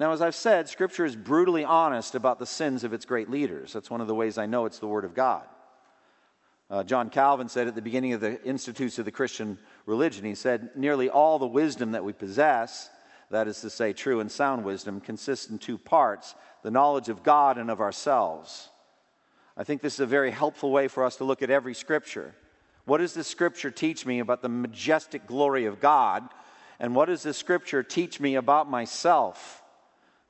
Now, 0.00 0.12
as 0.12 0.22
I've 0.22 0.34
said, 0.34 0.68
Scripture 0.68 1.04
is 1.04 1.16
brutally 1.16 1.64
honest 1.64 2.14
about 2.14 2.38
the 2.38 2.46
sins 2.46 2.84
of 2.84 2.92
its 2.92 3.04
great 3.04 3.28
leaders. 3.28 3.72
That's 3.72 3.90
one 3.90 4.00
of 4.00 4.06
the 4.06 4.14
ways 4.14 4.38
I 4.38 4.46
know 4.46 4.64
it's 4.64 4.78
the 4.78 4.86
Word 4.86 5.04
of 5.04 5.14
God. 5.14 5.44
Uh, 6.70 6.84
John 6.84 7.08
Calvin 7.08 7.48
said 7.48 7.66
at 7.66 7.74
the 7.74 7.82
beginning 7.82 8.12
of 8.12 8.20
the 8.20 8.42
Institutes 8.44 8.98
of 8.98 9.06
the 9.06 9.10
Christian 9.10 9.58
Religion, 9.86 10.24
he 10.24 10.34
said, 10.34 10.70
Nearly 10.76 11.08
all 11.08 11.38
the 11.38 11.46
wisdom 11.46 11.92
that 11.92 12.04
we 12.04 12.12
possess, 12.12 12.90
that 13.30 13.48
is 13.48 13.60
to 13.60 13.70
say, 13.70 13.92
true 13.92 14.20
and 14.20 14.30
sound 14.30 14.64
wisdom, 14.64 15.00
consists 15.00 15.50
in 15.50 15.58
two 15.58 15.78
parts 15.78 16.34
the 16.62 16.70
knowledge 16.70 17.08
of 17.08 17.22
God 17.22 17.58
and 17.58 17.70
of 17.70 17.80
ourselves. 17.80 18.70
I 19.56 19.64
think 19.64 19.82
this 19.82 19.94
is 19.94 20.00
a 20.00 20.06
very 20.06 20.30
helpful 20.30 20.70
way 20.70 20.88
for 20.88 21.04
us 21.04 21.16
to 21.16 21.24
look 21.24 21.42
at 21.42 21.50
every 21.50 21.74
Scripture. 21.74 22.34
What 22.84 22.98
does 22.98 23.12
this 23.12 23.26
Scripture 23.26 23.70
teach 23.70 24.06
me 24.06 24.20
about 24.20 24.40
the 24.40 24.48
majestic 24.48 25.26
glory 25.26 25.66
of 25.66 25.80
God? 25.80 26.28
And 26.80 26.94
what 26.94 27.06
does 27.06 27.22
this 27.22 27.36
Scripture 27.36 27.82
teach 27.82 28.20
me 28.20 28.36
about 28.36 28.70
myself? 28.70 29.62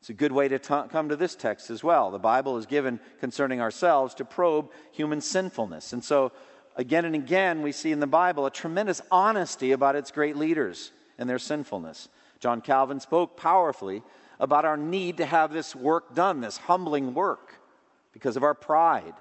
It's 0.00 0.10
a 0.10 0.14
good 0.14 0.32
way 0.32 0.48
to 0.48 0.58
t- 0.58 0.88
come 0.90 1.08
to 1.08 1.16
this 1.16 1.34
text 1.34 1.70
as 1.70 1.84
well. 1.84 2.10
The 2.10 2.18
Bible 2.18 2.56
is 2.56 2.66
given 2.66 3.00
concerning 3.20 3.60
ourselves 3.60 4.14
to 4.14 4.24
probe 4.24 4.70
human 4.92 5.20
sinfulness. 5.20 5.92
And 5.92 6.02
so, 6.02 6.32
again 6.76 7.04
and 7.04 7.14
again, 7.14 7.62
we 7.62 7.72
see 7.72 7.92
in 7.92 8.00
the 8.00 8.06
Bible 8.06 8.46
a 8.46 8.50
tremendous 8.50 9.02
honesty 9.10 9.72
about 9.72 9.96
its 9.96 10.10
great 10.10 10.36
leaders 10.36 10.92
and 11.18 11.28
their 11.28 11.38
sinfulness. 11.38 12.08
John 12.40 12.60
Calvin 12.60 13.00
spoke 13.00 13.36
powerfully 13.36 14.02
about 14.40 14.64
our 14.64 14.76
need 14.76 15.16
to 15.16 15.26
have 15.26 15.52
this 15.52 15.74
work 15.74 16.14
done, 16.14 16.40
this 16.40 16.56
humbling 16.56 17.14
work, 17.14 17.54
because 18.12 18.36
of 18.36 18.44
our 18.44 18.54
pride. 18.54 19.14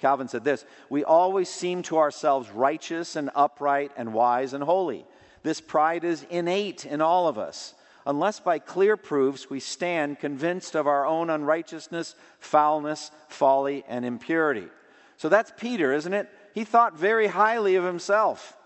Calvin 0.00 0.28
said 0.28 0.44
this 0.44 0.64
We 0.88 1.04
always 1.04 1.48
seem 1.48 1.82
to 1.84 1.98
ourselves 1.98 2.50
righteous 2.50 3.16
and 3.16 3.30
upright 3.34 3.92
and 3.96 4.14
wise 4.14 4.52
and 4.52 4.62
holy. 4.62 5.04
This 5.42 5.60
pride 5.60 6.04
is 6.04 6.26
innate 6.30 6.86
in 6.86 7.00
all 7.00 7.28
of 7.28 7.38
us 7.38 7.74
unless 8.06 8.40
by 8.40 8.58
clear 8.58 8.96
proofs 8.96 9.48
we 9.48 9.60
stand 9.60 10.18
convinced 10.18 10.74
of 10.74 10.86
our 10.86 11.06
own 11.06 11.30
unrighteousness, 11.30 12.14
foulness, 12.38 13.10
folly, 13.28 13.84
and 13.88 14.04
impurity. 14.04 14.68
So 15.16 15.28
that's 15.28 15.52
Peter, 15.56 15.92
isn't 15.92 16.12
it? 16.12 16.28
He 16.54 16.64
thought 16.64 16.98
very 16.98 17.26
highly 17.28 17.76
of 17.76 17.84
himself. 17.84 18.56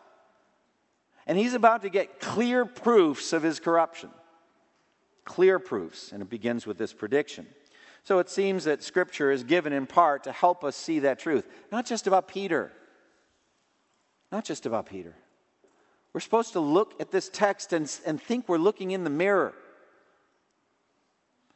And 1.28 1.37
he's 1.37 1.54
about 1.54 1.82
to 1.82 1.90
get 1.90 2.20
clear 2.20 2.64
proofs 2.64 3.35
of 3.35 3.42
his 3.42 3.61
corruption. 3.61 4.08
Clear 5.25 5.58
proofs. 5.58 6.11
And 6.11 6.23
it 6.23 6.30
begins 6.30 6.66
with 6.66 6.78
this 6.78 6.94
prediction. 6.94 7.47
So 8.02 8.18
it 8.18 8.30
seems 8.30 8.64
that 8.64 8.82
Scripture 8.82 9.30
is 9.30 9.44
given 9.44 9.75
in 9.75 9.87
part 9.87 10.25
to 10.25 10.32
help 10.32 10.64
us 10.64 10.75
see 10.75 11.00
that 11.00 11.18
truth. 11.18 11.47
Not 11.70 11.85
just 11.85 12.06
about 12.06 12.26
Peter. 12.26 12.73
Not 14.32 14.47
just 14.47 14.64
about 14.64 14.87
Peter. 14.87 15.14
We're 16.14 16.20
supposed 16.20 16.54
to 16.54 16.61
look 16.61 16.99
at 16.99 17.11
this 17.11 17.28
text 17.28 17.75
and, 17.75 17.94
and 18.06 18.20
think 18.20 18.49
we're 18.49 18.56
looking 18.56 18.92
in 18.92 19.04
the 19.04 19.11
mirror 19.11 19.54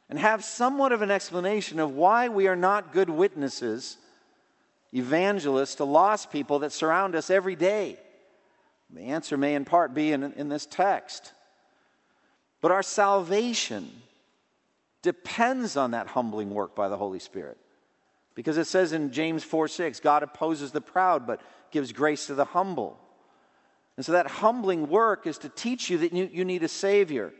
and 0.07 0.19
have 0.19 0.43
somewhat 0.43 0.91
of 0.91 1.01
an 1.01 1.09
explanation 1.09 1.79
of 1.79 1.95
why 1.95 2.29
we 2.29 2.47
are 2.47 2.55
not 2.55 2.93
good 2.93 3.09
witnesses, 3.09 3.97
evangelists 4.93 5.75
to 5.75 5.85
lost 5.85 6.31
people 6.31 6.59
that 6.59 6.71
surround 6.71 7.15
us 7.15 7.31
every 7.31 7.55
day. 7.55 7.97
The 8.93 9.01
answer 9.01 9.37
may 9.37 9.55
in 9.55 9.65
part 9.65 9.93
be 9.93 10.11
in, 10.11 10.23
in 10.33 10.49
this 10.49 10.65
text. 10.65 11.33
But 12.61 12.71
our 12.71 12.83
salvation 12.83 13.91
depends 15.01 15.75
on 15.75 15.91
that 15.91 16.07
humbling 16.07 16.51
work 16.51 16.75
by 16.75 16.89
the 16.89 16.97
Holy 16.97 17.19
Spirit. 17.19 17.57
Because 18.35 18.57
it 18.57 18.65
says 18.65 18.93
in 18.93 19.11
James 19.11 19.43
4 19.43 19.67
6, 19.67 19.99
God 19.99 20.23
opposes 20.23 20.71
the 20.71 20.81
proud 20.81 21.27
but 21.27 21.41
gives 21.71 21.91
grace 21.91 22.27
to 22.27 22.35
the 22.35 22.45
humble. 22.45 22.99
And 23.97 24.05
so 24.05 24.13
that 24.13 24.27
humbling 24.27 24.89
work 24.89 25.27
is 25.27 25.37
to 25.39 25.49
teach 25.49 25.89
you 25.89 25.99
that 25.99 26.13
you, 26.13 26.29
you 26.31 26.45
need 26.45 26.63
a 26.63 26.67
Savior. 26.67 27.33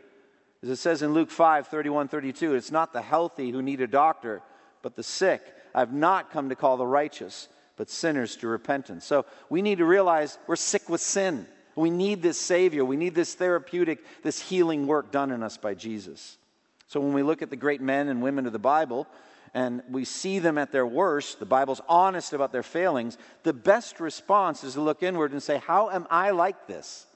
As 0.62 0.68
it 0.68 0.76
says 0.76 1.02
in 1.02 1.12
Luke 1.14 1.30
5 1.30 1.68
31, 1.68 2.08
32, 2.08 2.54
it's 2.54 2.70
not 2.70 2.92
the 2.92 3.02
healthy 3.02 3.50
who 3.50 3.60
need 3.60 3.80
a 3.80 3.86
doctor, 3.86 4.40
but 4.82 4.94
the 4.94 5.02
sick. 5.02 5.42
I've 5.74 5.92
not 5.92 6.30
come 6.30 6.48
to 6.50 6.54
call 6.54 6.76
the 6.76 6.86
righteous, 6.86 7.48
but 7.76 7.90
sinners 7.90 8.36
to 8.36 8.48
repentance. 8.48 9.04
So 9.04 9.26
we 9.48 9.62
need 9.62 9.78
to 9.78 9.84
realize 9.84 10.38
we're 10.46 10.56
sick 10.56 10.88
with 10.88 11.00
sin. 11.00 11.46
We 11.76 11.90
need 11.90 12.22
this 12.22 12.38
Savior. 12.38 12.84
We 12.84 12.96
need 12.96 13.14
this 13.14 13.34
therapeutic, 13.34 14.04
this 14.22 14.40
healing 14.40 14.86
work 14.86 15.10
done 15.10 15.30
in 15.30 15.42
us 15.42 15.56
by 15.56 15.74
Jesus. 15.74 16.38
So 16.86 17.00
when 17.00 17.12
we 17.12 17.22
look 17.22 17.42
at 17.42 17.50
the 17.50 17.56
great 17.56 17.80
men 17.80 18.08
and 18.08 18.22
women 18.22 18.46
of 18.46 18.52
the 18.52 18.58
Bible, 18.58 19.08
and 19.54 19.82
we 19.90 20.04
see 20.04 20.38
them 20.40 20.58
at 20.58 20.72
their 20.72 20.86
worst, 20.86 21.38
the 21.38 21.46
Bible's 21.46 21.80
honest 21.88 22.32
about 22.32 22.52
their 22.52 22.62
failings, 22.62 23.16
the 23.44 23.52
best 23.52 24.00
response 24.00 24.64
is 24.64 24.74
to 24.74 24.80
look 24.80 25.02
inward 25.02 25.32
and 25.32 25.42
say, 25.42 25.58
How 25.58 25.90
am 25.90 26.06
I 26.10 26.30
like 26.30 26.66
this? 26.66 27.06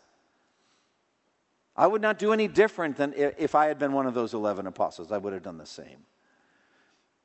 I 1.77 1.87
would 1.87 2.03
not 2.03 2.19
do 2.19 2.33
any 2.33 2.49
different 2.49 2.97
than 2.97 3.15
if 3.17 3.55
I 3.55 3.67
had 3.67 3.79
been 3.79 3.93
one 3.93 4.07
of 4.07 4.15
those 4.15 4.35
11 4.35 4.67
apostles. 4.67 5.13
I 5.13 5.19
would 5.19 5.33
have 5.33 5.45
done 5.45 5.59
the 5.59 5.67
same. 5.67 5.99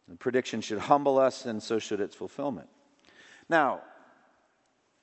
The 0.07 0.15
prediction 0.15 0.61
should 0.61 0.77
humble 0.77 1.17
us, 1.17 1.45
and 1.45 1.61
so 1.61 1.79
should 1.79 1.99
its 1.99 2.15
fulfillment. 2.15 2.69
Now, 3.53 3.81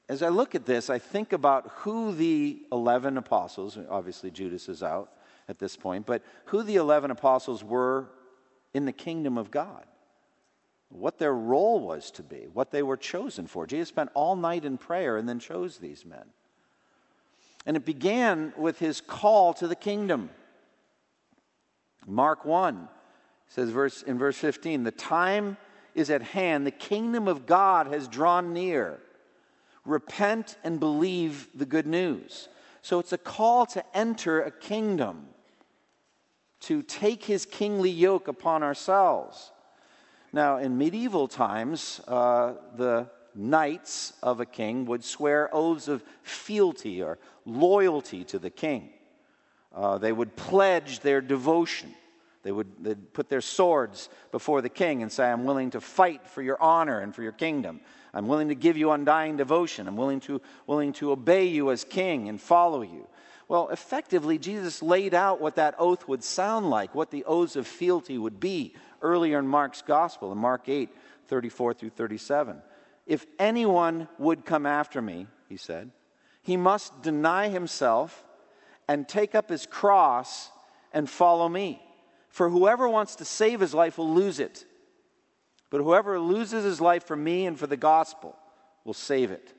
as 0.09 0.25
I 0.25 0.29
look 0.29 0.57
at 0.57 0.67
this, 0.67 0.91
I 0.91 0.99
think 0.99 1.33
about 1.33 1.71
who 1.77 2.13
the 2.13 2.63
11 2.73 3.17
apostles, 3.17 3.79
obviously 3.89 4.33
Judas 4.33 4.69
is 4.69 4.83
out 4.83 5.13
at 5.49 5.61
this 5.61 5.77
point, 5.77 6.05
but 6.05 6.25
who 6.47 6.65
the 6.65 6.75
11 6.75 7.13
apostles 7.13 7.63
were 7.63 8.09
in 8.75 8.87
the 8.87 8.93
kingdom 8.93 9.39
of 9.39 9.53
God 9.53 9.85
what 10.89 11.19
their 11.19 11.33
role 11.33 11.79
was 11.79 12.11
to 12.11 12.25
be, 12.25 12.49
what 12.53 12.73
they 12.73 12.83
were 12.83 12.97
chosen 12.97 13.47
for. 13.47 13.69
Jesus 13.69 13.89
spent 13.89 14.11
all 14.15 14.35
night 14.35 14.65
in 14.65 14.77
prayer 14.77 15.17
and 15.17 15.29
then 15.29 15.39
chose 15.39 15.79
these 15.79 16.05
men. 16.05 16.25
And 17.65 17.77
it 17.77 17.85
began 17.85 18.53
with 18.57 18.81
his 18.81 19.01
call 19.01 19.55
to 19.55 19.69
the 19.69 19.77
kingdom. 19.77 20.31
Mark 22.05 22.45
1 22.45 22.89
says 23.47 23.71
verse, 23.71 24.03
in 24.03 24.19
verse 24.19 24.37
15, 24.39 24.83
the 24.83 24.91
time 24.91 25.57
is 25.95 26.11
at 26.11 26.23
hand, 26.23 26.67
the 26.67 26.71
kingdom 26.71 27.29
of 27.29 27.47
God 27.47 27.87
has 27.89 28.09
drawn 28.09 28.53
near. 28.53 28.99
Repent 29.85 30.57
and 30.63 30.79
believe 30.79 31.49
the 31.55 31.67
good 31.67 31.87
news. 31.87 32.49
So 32.83 32.99
it's 32.99 33.13
a 33.13 33.19
call 33.19 33.67
to 33.67 33.85
enter 33.95 34.43
a 34.43 34.51
kingdom. 34.51 35.27
to 36.61 36.83
take 36.83 37.25
his 37.25 37.47
kingly 37.47 37.91
yoke 37.91 38.29
upon 38.29 38.63
ourselves. 38.63 39.51
Now, 40.33 40.59
in 40.59 40.77
medieval 40.77 41.27
times, 41.27 42.01
uh, 42.07 42.53
the 42.77 43.09
knights 43.35 44.13
of 44.23 44.41
a 44.41 44.47
king 44.47 44.85
would 44.85 45.03
swear 45.03 45.49
oaths 45.53 45.89
of 45.89 46.05
fealty 46.23 47.03
or 47.03 47.19
loyalty 47.47 48.25
to 48.25 48.39
the 48.39 48.51
king. 48.51 48.91
Uh, 49.75 49.99
they 49.99 50.13
would 50.13 50.37
pledge 50.37 51.01
their 51.01 51.21
devotion. 51.21 51.95
They 52.43 52.53
would 52.53 52.69
they'd 52.83 53.13
put 53.13 53.29
their 53.29 53.41
swords 53.41 54.09
before 54.33 54.63
the 54.63 54.69
king 54.69 55.03
and 55.03 55.13
say, 55.13 55.31
I'm 55.31 55.45
willing 55.45 55.71
to 55.71 55.81
fight 55.81 56.27
for 56.27 56.43
your 56.43 56.61
honor 56.61 57.01
and 57.01 57.15
for 57.15 57.23
your 57.23 57.33
kingdom. 57.33 57.81
I'm 58.13 58.29
willing 58.29 58.49
to 58.49 58.55
give 58.55 58.77
you 58.77 58.91
undying 58.91 59.37
devotion. 59.37 59.87
I'm 59.87 59.97
willing 59.97 60.21
to, 60.21 60.41
willing 60.67 60.93
to 60.95 61.13
obey 61.13 61.47
you 61.47 61.71
as 61.71 61.85
king 61.85 62.29
and 62.29 62.41
follow 62.41 62.83
you. 62.83 63.07
Well, 63.47 63.69
effectively, 63.69 64.39
Jesus 64.39 64.83
laid 64.83 65.13
out 65.13 65.41
what 65.41 65.57
that 65.57 65.75
oath 65.79 66.07
would 66.09 66.23
sound 66.23 66.71
like, 66.71 66.95
what 66.95 67.11
the 67.11 67.25
oaths 67.25 67.57
of 67.57 67.67
fealty 67.67 68.17
would 68.17 68.41
be 68.41 68.75
earlier 69.03 69.39
in 69.39 69.47
Mark's 69.47 69.83
gospel, 69.83 70.33
in 70.33 70.39
Mark 70.39 70.69
8, 70.69 70.89
34 71.27 71.75
through 71.75 71.91
37. 71.91 72.63
If 73.07 73.27
anyone 73.39 74.09
would 74.19 74.45
come 74.45 74.67
after 74.67 75.03
me, 75.03 75.27
he 75.49 75.57
said, 75.57 75.91
he 76.43 76.57
must 76.57 77.03
deny 77.03 77.49
himself 77.49 78.25
and 78.89 79.09
take 79.09 79.35
up 79.35 79.49
his 79.49 79.67
cross 79.67 80.51
and 80.93 81.09
follow 81.09 81.49
me. 81.49 81.83
For 82.31 82.49
whoever 82.49 82.89
wants 82.89 83.17
to 83.17 83.25
save 83.25 83.61
his 83.61 83.75
life 83.75 83.99
will 83.99 84.13
lose 84.13 84.41
it. 84.41 84.65
But 85.69 85.83
whoever 85.83 86.19
loses 86.19 86.65
his 86.65 86.81
life 86.81 87.05
for 87.05 87.17
me 87.17 87.47
and 87.47 87.59
for 87.59 87.67
the 87.67 87.77
gospel 87.77 88.37
will 88.85 88.95
save 88.95 89.31
it. 89.31 89.53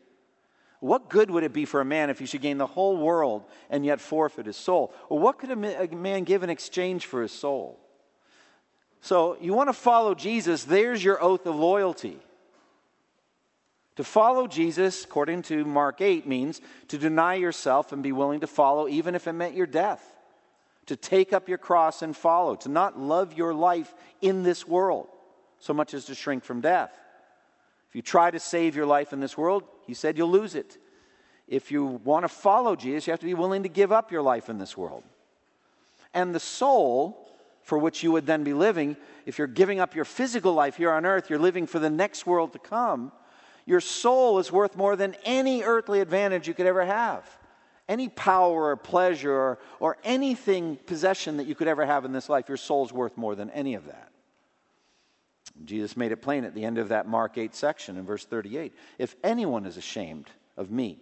What 0.79 1.09
good 1.09 1.29
would 1.29 1.43
it 1.43 1.53
be 1.53 1.65
for 1.65 1.79
a 1.79 1.85
man 1.85 2.09
if 2.09 2.17
he 2.17 2.25
should 2.25 2.41
gain 2.41 2.57
the 2.57 2.65
whole 2.65 2.97
world 2.97 3.43
and 3.69 3.85
yet 3.85 4.01
forfeit 4.01 4.47
his 4.47 4.57
soul? 4.57 4.93
Or 5.09 5.19
what 5.19 5.37
could 5.37 5.51
a 5.51 5.55
man 5.55 6.23
give 6.23 6.43
in 6.43 6.49
exchange 6.49 7.05
for 7.05 7.21
his 7.21 7.31
soul? 7.31 7.79
So, 9.01 9.37
you 9.39 9.53
want 9.53 9.69
to 9.69 9.73
follow 9.73 10.15
Jesus, 10.15 10.63
there's 10.63 11.03
your 11.03 11.21
oath 11.21 11.45
of 11.45 11.55
loyalty. 11.55 12.19
To 13.97 14.03
follow 14.03 14.47
Jesus, 14.47 15.03
according 15.03 15.43
to 15.43 15.65
Mark 15.65 16.01
8, 16.01 16.27
means 16.27 16.61
to 16.87 16.97
deny 16.97 17.35
yourself 17.35 17.91
and 17.91 18.01
be 18.01 18.11
willing 18.11 18.39
to 18.39 18.47
follow, 18.47 18.87
even 18.87 19.15
if 19.15 19.27
it 19.27 19.33
meant 19.33 19.53
your 19.53 19.67
death. 19.67 20.10
To 20.91 20.97
take 20.97 21.31
up 21.31 21.47
your 21.47 21.57
cross 21.57 22.01
and 22.01 22.13
follow. 22.13 22.57
To 22.57 22.67
not 22.67 22.99
love 22.99 23.31
your 23.31 23.53
life 23.53 23.95
in 24.19 24.43
this 24.43 24.67
world 24.67 25.07
so 25.57 25.73
much 25.73 25.93
as 25.93 26.03
to 26.07 26.15
shrink 26.15 26.43
from 26.43 26.59
death. 26.59 26.91
If 27.87 27.95
you 27.95 28.01
try 28.01 28.29
to 28.29 28.41
save 28.41 28.75
your 28.75 28.85
life 28.85 29.13
in 29.13 29.21
this 29.21 29.37
world, 29.37 29.63
he 29.87 29.93
said 29.93 30.17
you'll 30.17 30.29
lose 30.29 30.53
it. 30.53 30.77
If 31.47 31.71
you 31.71 31.85
want 31.85 32.25
to 32.25 32.27
follow 32.27 32.75
Jesus, 32.75 33.07
you 33.07 33.11
have 33.11 33.21
to 33.21 33.25
be 33.25 33.33
willing 33.33 33.63
to 33.63 33.69
give 33.69 33.93
up 33.93 34.11
your 34.11 34.21
life 34.21 34.49
in 34.49 34.57
this 34.57 34.75
world. 34.75 35.05
And 36.13 36.35
the 36.35 36.41
soul 36.41 37.25
for 37.61 37.77
which 37.77 38.03
you 38.03 38.11
would 38.11 38.25
then 38.25 38.43
be 38.43 38.53
living, 38.53 38.97
if 39.25 39.37
you're 39.37 39.47
giving 39.47 39.79
up 39.79 39.95
your 39.95 40.03
physical 40.03 40.53
life 40.53 40.75
here 40.75 40.91
on 40.91 41.05
earth, 41.05 41.29
you're 41.29 41.39
living 41.39 41.67
for 41.67 41.79
the 41.79 41.89
next 41.89 42.25
world 42.25 42.51
to 42.51 42.59
come. 42.59 43.13
Your 43.65 43.79
soul 43.79 44.39
is 44.39 44.51
worth 44.51 44.75
more 44.75 44.97
than 44.97 45.15
any 45.23 45.63
earthly 45.63 46.01
advantage 46.01 46.49
you 46.49 46.53
could 46.53 46.65
ever 46.65 46.83
have. 46.83 47.23
Any 47.91 48.07
power 48.07 48.67
or 48.69 48.77
pleasure 48.77 49.59
or, 49.81 49.97
anything, 50.05 50.77
possession 50.77 51.35
that 51.37 51.45
you 51.45 51.55
could 51.55 51.67
ever 51.67 51.85
have 51.85 52.05
in 52.05 52.13
this 52.13 52.29
life, 52.29 52.47
your 52.47 52.55
soul's 52.55 52.93
worth 52.93 53.17
more 53.17 53.35
than 53.35 53.49
any 53.49 53.73
of 53.73 53.87
that. 53.87 54.13
Jesus 55.65 55.97
made 55.97 56.13
it 56.13 56.21
plain 56.21 56.45
at 56.45 56.55
the 56.55 56.63
end 56.63 56.77
of 56.77 56.87
that 56.87 57.05
Mark 57.05 57.37
8 57.37 57.53
section 57.53 57.97
in 57.97 58.05
verse 58.05 58.23
38. 58.23 58.73
If 58.97 59.17
anyone 59.25 59.65
is 59.65 59.75
ashamed 59.75 60.27
of 60.55 60.71
me 60.71 60.99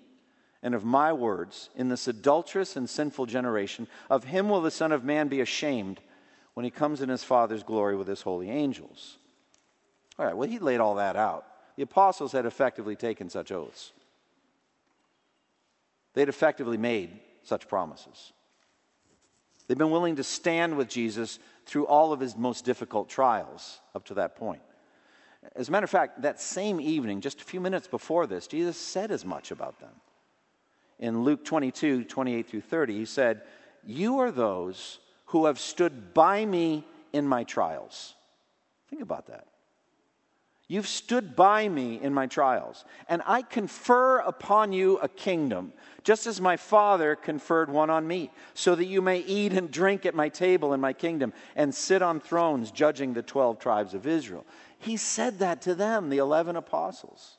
and 0.63 0.73
of 0.73 0.83
my 0.83 1.13
words 1.13 1.69
in 1.75 1.89
this 1.89 2.07
adulterous 2.07 2.75
and 2.75 2.89
sinful 2.89 3.27
generation, 3.27 3.87
of 4.09 4.23
him 4.23 4.49
will 4.49 4.61
the 4.61 4.71
Son 4.71 4.91
of 4.91 5.03
Man 5.03 5.27
be 5.27 5.41
ashamed 5.41 5.99
when 6.55 6.63
he 6.63 6.71
comes 6.71 7.03
in 7.03 7.09
his 7.09 7.23
Father's 7.23 7.61
glory 7.61 7.97
with 7.97 8.07
his 8.07 8.23
holy 8.23 8.49
angels. 8.49 9.19
All 10.17 10.25
right, 10.25 10.35
well, 10.35 10.49
he 10.49 10.57
laid 10.57 10.79
all 10.79 10.95
that 10.95 11.15
out. 11.15 11.45
The 11.75 11.83
apostles 11.83 12.31
had 12.31 12.47
effectively 12.47 12.95
taken 12.95 13.29
such 13.29 13.51
oaths, 13.51 13.91
they'd 16.13 16.29
effectively 16.29 16.77
made 16.77 17.19
such 17.43 17.67
promises. 17.67 18.33
They've 19.67 19.77
been 19.77 19.91
willing 19.91 20.15
to 20.15 20.23
stand 20.23 20.77
with 20.77 20.89
Jesus 20.89 21.39
through 21.65 21.85
all 21.85 22.11
of 22.11 22.19
his 22.19 22.35
most 22.35 22.65
difficult 22.65 23.09
trials 23.09 23.79
up 23.93 24.05
to 24.05 24.15
that 24.15 24.35
point. 24.35 24.61
As 25.55 25.69
a 25.69 25.71
matter 25.71 25.83
of 25.83 25.89
fact, 25.89 26.23
that 26.23 26.41
same 26.41 26.81
evening, 26.81 27.21
just 27.21 27.41
a 27.41 27.45
few 27.45 27.61
minutes 27.61 27.87
before 27.87 28.27
this, 28.27 28.47
Jesus 28.47 28.77
said 28.77 29.11
as 29.11 29.23
much 29.23 29.51
about 29.51 29.79
them. 29.79 29.93
In 30.97 31.23
Luke 31.23 31.45
22, 31.45 32.03
28 32.03 32.47
through 32.47 32.61
30, 32.61 32.97
he 32.97 33.05
said, 33.05 33.43
You 33.85 34.19
are 34.19 34.31
those 34.31 34.99
who 35.25 35.45
have 35.45 35.59
stood 35.59 36.13
by 36.13 36.43
me 36.43 36.83
in 37.13 37.27
my 37.27 37.43
trials. 37.43 38.15
Think 38.89 39.01
about 39.01 39.27
that. 39.27 39.47
You've 40.71 40.87
stood 40.87 41.35
by 41.35 41.67
me 41.67 41.99
in 41.99 42.13
my 42.13 42.27
trials, 42.27 42.85
and 43.09 43.23
I 43.25 43.41
confer 43.41 44.19
upon 44.19 44.71
you 44.71 44.99
a 44.99 45.09
kingdom, 45.09 45.73
just 46.03 46.27
as 46.27 46.39
my 46.39 46.57
Father 46.57 47.15
conferred 47.15 47.71
one 47.71 47.89
on 47.89 48.07
me, 48.07 48.29
so 48.53 48.75
that 48.75 48.85
you 48.85 49.01
may 49.01 49.17
eat 49.21 49.51
and 49.51 49.71
drink 49.71 50.05
at 50.05 50.13
my 50.13 50.29
table 50.29 50.73
in 50.73 50.79
my 50.79 50.93
kingdom 50.93 51.33
and 51.55 51.73
sit 51.73 52.03
on 52.03 52.19
thrones 52.19 52.69
judging 52.69 53.13
the 53.13 53.23
12 53.23 53.57
tribes 53.57 53.95
of 53.95 54.05
Israel. 54.05 54.45
He 54.77 54.95
said 54.95 55.39
that 55.39 55.63
to 55.63 55.73
them, 55.73 56.09
the 56.11 56.19
11 56.19 56.55
apostles. 56.55 57.37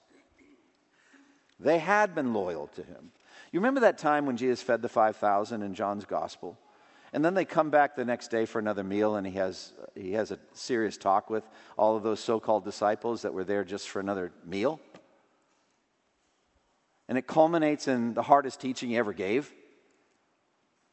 They 1.61 1.79
had 1.79 2.17
been 2.17 2.35
loyal 2.35 2.67
to 2.75 2.83
him. 2.83 3.13
You 3.53 3.61
remember 3.61 3.81
that 3.81 3.97
time 3.97 4.27
when 4.27 4.39
Jesus 4.39 4.61
fed 4.61 4.83
the 4.83 4.89
5,000 4.89 5.63
in 5.63 5.75
John's 5.75 6.05
gospel? 6.05 6.59
And 7.13 7.25
then 7.25 7.35
they 7.35 7.45
come 7.45 7.71
back 7.71 7.97
the 7.97 8.05
next 8.05 8.29
day 8.29 8.47
for 8.47 8.59
another 8.59 8.85
meal, 8.85 9.17
and 9.17 9.27
he 9.27 9.35
has, 9.35 9.73
he 9.95 10.13
has 10.13 10.31
a 10.31 10.39
serious 10.53 10.97
talk 10.97 11.29
with 11.29 11.45
all 11.77 11.97
of 11.97 12.03
those 12.03 12.21
so 12.21 12.39
called 12.39 12.65
disciples 12.65 13.23
that 13.23 13.35
were 13.35 13.45
there 13.45 13.65
just 13.65 13.89
for 13.89 14.01
another 14.01 14.33
meal. 14.47 14.81
And 17.09 17.19
it 17.19 17.27
culminates 17.27 17.89
in 17.89 18.15
the 18.15 18.23
hardest 18.23 18.61
teaching 18.61 18.91
he 18.91 18.97
ever 18.97 19.13
gave 19.13 19.53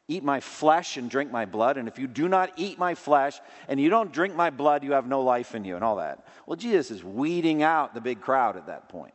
Eat 0.10 0.24
my 0.24 0.40
flesh 0.40 0.96
and 0.96 1.10
drink 1.10 1.32
my 1.32 1.46
blood. 1.46 1.78
And 1.78 1.88
if 1.88 2.00
you 2.00 2.08
do 2.08 2.30
not 2.30 2.54
eat 2.56 2.80
my 2.80 2.96
flesh 2.96 3.40
and 3.68 3.80
you 3.80 3.90
don't 3.90 4.14
drink 4.14 4.36
my 4.36 4.50
blood, 4.50 4.84
you 4.84 4.94
have 4.94 5.06
no 5.06 5.22
life 5.22 5.54
in 5.54 5.66
you, 5.66 5.76
and 5.76 5.84
all 5.84 5.98
that. 5.98 6.26
Well, 6.46 6.56
Jesus 6.56 6.92
is 6.92 7.04
weeding 7.04 7.62
out 7.62 7.94
the 7.94 8.00
big 8.00 8.22
crowd 8.22 8.56
at 8.56 8.68
that 8.68 8.88
point. 8.88 9.14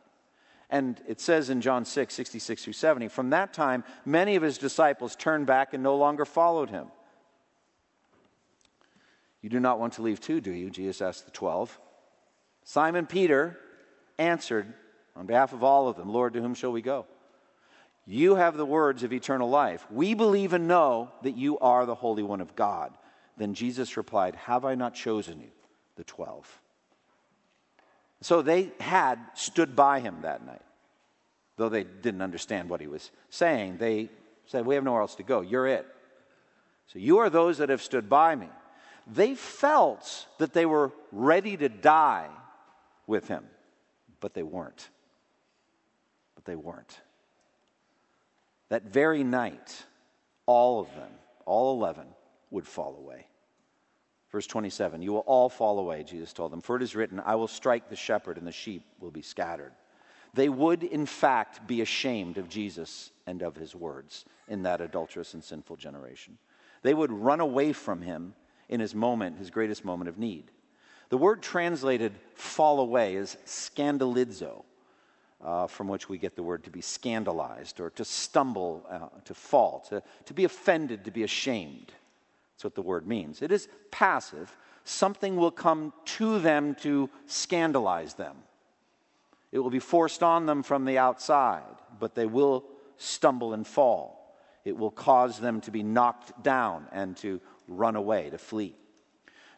And 0.73 0.99
it 1.07 1.21
says 1.21 1.51
in 1.51 1.61
John 1.61 1.85
6, 1.85 2.11
66 2.11 2.63
through 2.63 2.73
70, 2.73 3.07
from 3.09 3.29
that 3.29 3.53
time, 3.53 3.83
many 4.05 4.35
of 4.35 4.41
his 4.41 4.57
disciples 4.57 5.15
turned 5.15 5.45
back 5.45 5.75
and 5.75 5.83
no 5.83 5.95
longer 5.95 6.25
followed 6.25 6.71
him. 6.71 6.87
You 9.43 9.49
do 9.49 9.59
not 9.59 9.79
want 9.79 9.93
to 9.93 10.01
leave 10.01 10.19
too, 10.19 10.41
do 10.41 10.51
you? 10.51 10.71
Jesus 10.71 10.99
asked 10.99 11.25
the 11.25 11.31
twelve. 11.31 11.79
Simon 12.63 13.05
Peter 13.05 13.59
answered 14.17 14.73
on 15.15 15.27
behalf 15.27 15.53
of 15.53 15.63
all 15.63 15.87
of 15.87 15.95
them, 15.95 16.09
Lord, 16.11 16.33
to 16.33 16.41
whom 16.41 16.55
shall 16.55 16.71
we 16.71 16.81
go? 16.81 17.05
You 18.07 18.33
have 18.33 18.57
the 18.57 18.65
words 18.65 19.03
of 19.03 19.13
eternal 19.13 19.49
life. 19.49 19.85
We 19.91 20.15
believe 20.15 20.53
and 20.53 20.67
know 20.67 21.11
that 21.21 21.37
you 21.37 21.59
are 21.59 21.85
the 21.85 21.93
Holy 21.93 22.23
One 22.23 22.41
of 22.41 22.55
God. 22.55 22.97
Then 23.37 23.53
Jesus 23.53 23.95
replied, 23.95 24.33
Have 24.35 24.65
I 24.65 24.73
not 24.73 24.95
chosen 24.95 25.39
you, 25.39 25.51
the 25.97 26.03
twelve? 26.03 26.62
So 28.23 28.41
they 28.41 28.71
had 28.79 29.19
stood 29.33 29.75
by 29.75 29.99
him 29.99 30.19
that 30.21 30.45
night. 30.45 30.61
Though 31.57 31.67
they 31.67 31.83
didn't 31.83 32.21
understand 32.21 32.69
what 32.69 32.79
he 32.79 32.87
was 32.87 33.11
saying, 33.29 33.77
they 33.77 34.09
said, 34.45 34.65
We 34.65 34.75
have 34.75 34.83
nowhere 34.83 35.01
else 35.01 35.15
to 35.15 35.23
go. 35.23 35.41
You're 35.41 35.67
it. 35.67 35.85
So 36.87 36.99
you 36.99 37.17
are 37.17 37.29
those 37.29 37.57
that 37.57 37.67
have 37.67 37.81
stood 37.81 38.09
by 38.09 38.35
me. 38.35 38.47
They 39.05 39.35
felt 39.35 40.27
that 40.37 40.53
they 40.53 40.65
were 40.65 40.93
ready 41.11 41.57
to 41.57 41.67
die 41.67 42.29
with 43.07 43.27
him, 43.27 43.43
but 44.21 44.33
they 44.33 44.43
weren't. 44.43 44.89
But 46.35 46.45
they 46.45 46.55
weren't. 46.55 47.01
That 48.69 48.83
very 48.83 49.25
night, 49.25 49.85
all 50.45 50.79
of 50.79 50.87
them, 50.95 51.11
all 51.45 51.75
11, 51.75 52.05
would 52.51 52.65
fall 52.65 52.95
away. 52.97 53.27
Verse 54.33 54.47
27 54.47 55.01
You 55.01 55.13
will 55.13 55.19
all 55.19 55.47
fall 55.47 55.79
away, 55.79 56.03
Jesus 56.03 56.33
told 56.33 56.51
them, 56.51 56.59
for 56.59 56.75
it 56.75 56.81
is 56.81 56.95
written, 56.95 57.21
I 57.23 57.35
will 57.35 57.47
strike 57.47 57.87
the 57.87 57.95
shepherd, 57.95 58.37
and 58.37 58.45
the 58.45 58.51
sheep 58.51 58.83
will 58.99 59.11
be 59.11 59.21
scattered. 59.21 59.71
They 60.33 60.49
would, 60.49 60.83
in 60.83 61.05
fact, 61.05 61.65
be 61.67 61.81
ashamed 61.81 62.39
of 62.39 62.49
Jesus 62.49 63.11
and 63.27 63.43
of 63.43 63.55
his 63.55 63.75
words 63.75 64.25
in 64.47 64.63
that 64.63 64.81
adulterous 64.81 65.35
and 65.35 65.43
sinful 65.43 65.75
generation. 65.75 66.39
They 66.81 66.95
would 66.95 67.11
run 67.11 67.39
away 67.39 67.71
from 67.71 68.01
him 68.01 68.33
in 68.67 68.79
his 68.79 68.95
moment, 68.95 69.37
his 69.37 69.51
greatest 69.51 69.85
moment 69.85 70.09
of 70.09 70.17
need. 70.17 70.49
The 71.09 71.17
word 71.17 71.43
translated 71.43 72.13
fall 72.33 72.79
away 72.79 73.15
is 73.15 73.37
scandalizo, 73.45 74.63
uh, 75.43 75.67
from 75.67 75.87
which 75.87 76.09
we 76.09 76.17
get 76.17 76.35
the 76.35 76.41
word 76.41 76.63
to 76.63 76.71
be 76.71 76.81
scandalized 76.81 77.79
or 77.79 77.91
to 77.91 78.03
stumble, 78.03 78.83
uh, 78.89 79.19
to 79.25 79.35
fall, 79.35 79.85
to, 79.89 80.01
to 80.25 80.33
be 80.33 80.45
offended, 80.45 81.05
to 81.05 81.11
be 81.11 81.21
ashamed. 81.21 81.91
That's 82.63 82.71
what 82.71 82.75
the 82.75 82.87
word 82.87 83.05
means. 83.05 83.41
It 83.41 83.51
is 83.51 83.67
passive. 83.91 84.55
Something 84.85 85.35
will 85.35 85.51
come 85.51 85.91
to 86.05 86.39
them 86.39 86.75
to 86.75 87.09
scandalize 87.25 88.13
them. 88.13 88.37
It 89.51 89.59
will 89.59 89.69
be 89.69 89.79
forced 89.79 90.23
on 90.23 90.45
them 90.45 90.63
from 90.63 90.85
the 90.85 90.97
outside, 90.97 91.75
but 91.99 92.15
they 92.15 92.25
will 92.25 92.63
stumble 92.95 93.53
and 93.53 93.67
fall. 93.67 94.37
It 94.63 94.77
will 94.77 94.91
cause 94.91 95.39
them 95.39 95.59
to 95.61 95.71
be 95.71 95.83
knocked 95.83 96.41
down 96.41 96.87
and 96.93 97.17
to 97.17 97.41
run 97.67 97.97
away, 97.97 98.29
to 98.29 98.37
flee. 98.37 98.77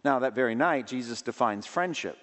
Now, 0.04 0.18
that 0.20 0.34
very 0.34 0.56
night, 0.56 0.88
Jesus 0.88 1.22
defines 1.22 1.68
friendship 1.68 2.18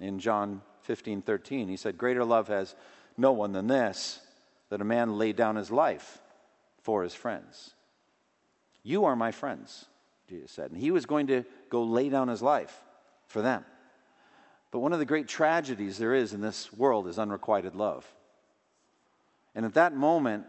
in 0.00 0.20
John 0.20 0.62
15 0.84 1.20
13. 1.20 1.68
He 1.68 1.76
said, 1.76 1.98
Greater 1.98 2.24
love 2.24 2.48
has 2.48 2.74
no 3.18 3.32
one 3.32 3.52
than 3.52 3.66
this, 3.66 4.20
that 4.70 4.80
a 4.80 4.86
man 4.86 5.18
lay 5.18 5.34
down 5.34 5.56
his 5.56 5.70
life 5.70 6.22
for 6.80 7.02
his 7.02 7.12
friends. 7.12 7.74
You 8.82 9.04
are 9.04 9.14
my 9.16 9.32
friends, 9.32 9.84
Jesus 10.28 10.50
said. 10.50 10.70
And 10.70 10.80
he 10.80 10.90
was 10.90 11.06
going 11.06 11.28
to 11.28 11.44
go 11.70 11.82
lay 11.82 12.08
down 12.08 12.28
his 12.28 12.42
life 12.42 12.82
for 13.26 13.42
them. 13.42 13.64
But 14.70 14.80
one 14.80 14.92
of 14.92 14.98
the 14.98 15.06
great 15.06 15.28
tragedies 15.28 15.96
there 15.96 16.14
is 16.14 16.34
in 16.34 16.40
this 16.40 16.72
world 16.72 17.08
is 17.08 17.18
unrequited 17.18 17.74
love. 17.74 18.06
And 19.54 19.64
at 19.64 19.74
that 19.74 19.96
moment, 19.96 20.44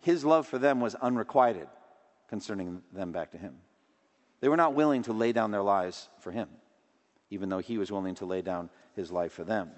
his 0.00 0.24
love 0.24 0.46
for 0.46 0.58
them 0.58 0.80
was 0.80 0.94
unrequited 0.94 1.68
concerning 2.28 2.82
them 2.92 3.12
back 3.12 3.32
to 3.32 3.38
him. 3.38 3.56
They 4.40 4.48
were 4.48 4.56
not 4.56 4.74
willing 4.74 5.02
to 5.02 5.12
lay 5.12 5.32
down 5.32 5.50
their 5.50 5.62
lives 5.62 6.08
for 6.20 6.30
him, 6.30 6.48
even 7.30 7.48
though 7.48 7.58
he 7.58 7.76
was 7.76 7.92
willing 7.92 8.14
to 8.16 8.26
lay 8.26 8.42
down 8.42 8.70
his 8.94 9.10
life 9.10 9.32
for 9.32 9.44
them. 9.44 9.70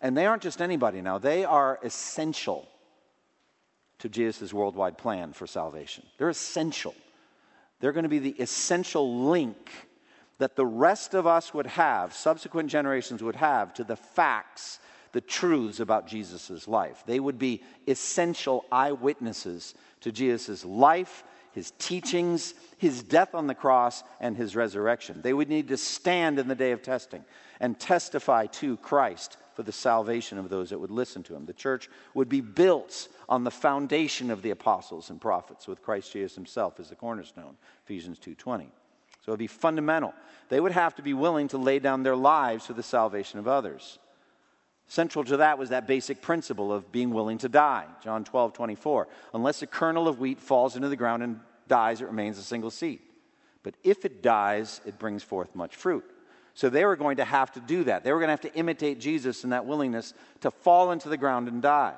And 0.00 0.16
they 0.16 0.26
aren't 0.26 0.42
just 0.42 0.62
anybody 0.62 1.00
now, 1.00 1.18
they 1.18 1.44
are 1.44 1.78
essential 1.82 2.68
to 3.98 4.08
Jesus' 4.08 4.52
worldwide 4.52 4.96
plan 4.96 5.32
for 5.32 5.46
salvation. 5.46 6.04
They're 6.16 6.30
essential. 6.30 6.94
They're 7.80 7.92
going 7.92 8.04
to 8.04 8.08
be 8.08 8.18
the 8.18 8.40
essential 8.40 9.26
link 9.28 9.88
that 10.38 10.56
the 10.56 10.66
rest 10.66 11.14
of 11.14 11.26
us 11.26 11.52
would 11.52 11.66
have, 11.66 12.14
subsequent 12.14 12.70
generations 12.70 13.22
would 13.22 13.36
have, 13.36 13.74
to 13.74 13.84
the 13.84 13.96
facts, 13.96 14.78
the 15.12 15.20
truths 15.20 15.80
about 15.80 16.06
Jesus' 16.06 16.68
life. 16.68 17.02
They 17.06 17.20
would 17.20 17.38
be 17.38 17.62
essential 17.86 18.64
eyewitnesses 18.70 19.74
to 20.00 20.12
Jesus' 20.12 20.64
life, 20.64 21.24
his 21.52 21.72
teachings, 21.72 22.54
his 22.78 23.02
death 23.02 23.34
on 23.34 23.48
the 23.48 23.54
cross, 23.54 24.02
and 24.20 24.36
his 24.36 24.54
resurrection. 24.54 25.20
They 25.20 25.32
would 25.32 25.48
need 25.48 25.68
to 25.68 25.76
stand 25.76 26.38
in 26.38 26.48
the 26.48 26.54
day 26.54 26.72
of 26.72 26.82
testing 26.82 27.24
and 27.58 27.78
testify 27.78 28.46
to 28.46 28.76
Christ 28.78 29.36
for 29.60 29.64
the 29.64 29.72
salvation 29.72 30.38
of 30.38 30.48
those 30.48 30.70
that 30.70 30.78
would 30.78 30.90
listen 30.90 31.22
to 31.22 31.34
him. 31.34 31.44
The 31.44 31.52
church 31.52 31.90
would 32.14 32.30
be 32.30 32.40
built 32.40 33.08
on 33.28 33.44
the 33.44 33.50
foundation 33.50 34.30
of 34.30 34.40
the 34.40 34.52
apostles 34.52 35.10
and 35.10 35.20
prophets 35.20 35.68
with 35.68 35.82
Christ 35.82 36.14
Jesus 36.14 36.34
himself 36.34 36.80
as 36.80 36.88
the 36.88 36.96
cornerstone, 36.96 37.58
Ephesians 37.84 38.18
2:20. 38.18 38.72
So 39.20 39.26
it 39.26 39.30
would 39.32 39.38
be 39.38 39.46
fundamental. 39.46 40.14
They 40.48 40.60
would 40.60 40.72
have 40.72 40.94
to 40.94 41.02
be 41.02 41.12
willing 41.12 41.48
to 41.48 41.58
lay 41.58 41.78
down 41.78 42.04
their 42.04 42.16
lives 42.16 42.64
for 42.64 42.72
the 42.72 42.82
salvation 42.82 43.38
of 43.38 43.46
others. 43.46 43.98
Central 44.86 45.26
to 45.26 45.36
that 45.36 45.58
was 45.58 45.68
that 45.68 45.86
basic 45.86 46.22
principle 46.22 46.72
of 46.72 46.90
being 46.90 47.10
willing 47.10 47.36
to 47.36 47.48
die. 47.50 47.84
John 48.02 48.24
12, 48.24 48.54
24. 48.54 49.08
Unless 49.34 49.60
a 49.60 49.66
kernel 49.66 50.08
of 50.08 50.18
wheat 50.18 50.40
falls 50.40 50.74
into 50.74 50.88
the 50.88 50.96
ground 50.96 51.22
and 51.22 51.38
dies, 51.68 52.00
it 52.00 52.06
remains 52.06 52.38
a 52.38 52.42
single 52.42 52.70
seed. 52.70 53.00
But 53.62 53.74
if 53.84 54.06
it 54.06 54.22
dies, 54.22 54.80
it 54.86 54.98
brings 54.98 55.22
forth 55.22 55.54
much 55.54 55.76
fruit. 55.76 56.10
So 56.54 56.68
they 56.68 56.84
were 56.84 56.96
going 56.96 57.16
to 57.18 57.24
have 57.24 57.52
to 57.52 57.60
do 57.60 57.84
that. 57.84 58.04
They 58.04 58.12
were 58.12 58.18
going 58.18 58.28
to 58.28 58.32
have 58.32 58.40
to 58.42 58.54
imitate 58.54 59.00
Jesus 59.00 59.44
in 59.44 59.50
that 59.50 59.66
willingness 59.66 60.14
to 60.40 60.50
fall 60.50 60.90
into 60.92 61.08
the 61.08 61.16
ground 61.16 61.48
and 61.48 61.62
die. 61.62 61.94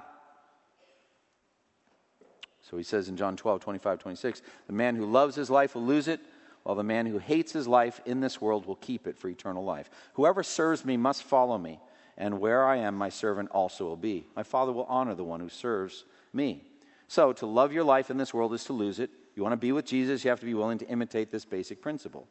So 2.70 2.76
he 2.76 2.82
says 2.82 3.08
in 3.08 3.16
John 3.16 3.36
12, 3.36 3.60
25, 3.60 3.98
26, 3.98 4.42
the 4.66 4.72
man 4.72 4.96
who 4.96 5.04
loves 5.04 5.34
his 5.34 5.50
life 5.50 5.74
will 5.74 5.84
lose 5.84 6.08
it, 6.08 6.20
while 6.62 6.76
the 6.76 6.82
man 6.82 7.06
who 7.06 7.18
hates 7.18 7.52
his 7.52 7.66
life 7.66 8.00
in 8.06 8.20
this 8.20 8.40
world 8.40 8.66
will 8.66 8.76
keep 8.76 9.06
it 9.06 9.18
for 9.18 9.28
eternal 9.28 9.64
life. 9.64 9.90
Whoever 10.14 10.42
serves 10.42 10.84
me 10.84 10.96
must 10.96 11.24
follow 11.24 11.58
me, 11.58 11.80
and 12.16 12.40
where 12.40 12.64
I 12.64 12.76
am, 12.76 12.94
my 12.94 13.08
servant 13.08 13.50
also 13.50 13.84
will 13.84 13.96
be. 13.96 14.26
My 14.36 14.42
Father 14.42 14.72
will 14.72 14.84
honor 14.84 15.14
the 15.14 15.24
one 15.24 15.40
who 15.40 15.48
serves 15.48 16.04
me. 16.32 16.62
So 17.08 17.32
to 17.34 17.46
love 17.46 17.72
your 17.72 17.84
life 17.84 18.10
in 18.10 18.16
this 18.16 18.32
world 18.32 18.54
is 18.54 18.64
to 18.64 18.72
lose 18.72 19.00
it. 19.00 19.10
You 19.34 19.42
want 19.42 19.54
to 19.54 19.58
be 19.58 19.72
with 19.72 19.84
Jesus, 19.84 20.24
you 20.24 20.30
have 20.30 20.40
to 20.40 20.46
be 20.46 20.54
willing 20.54 20.78
to 20.78 20.88
imitate 20.88 21.30
this 21.30 21.44
basic 21.44 21.82
principle. 21.82 22.26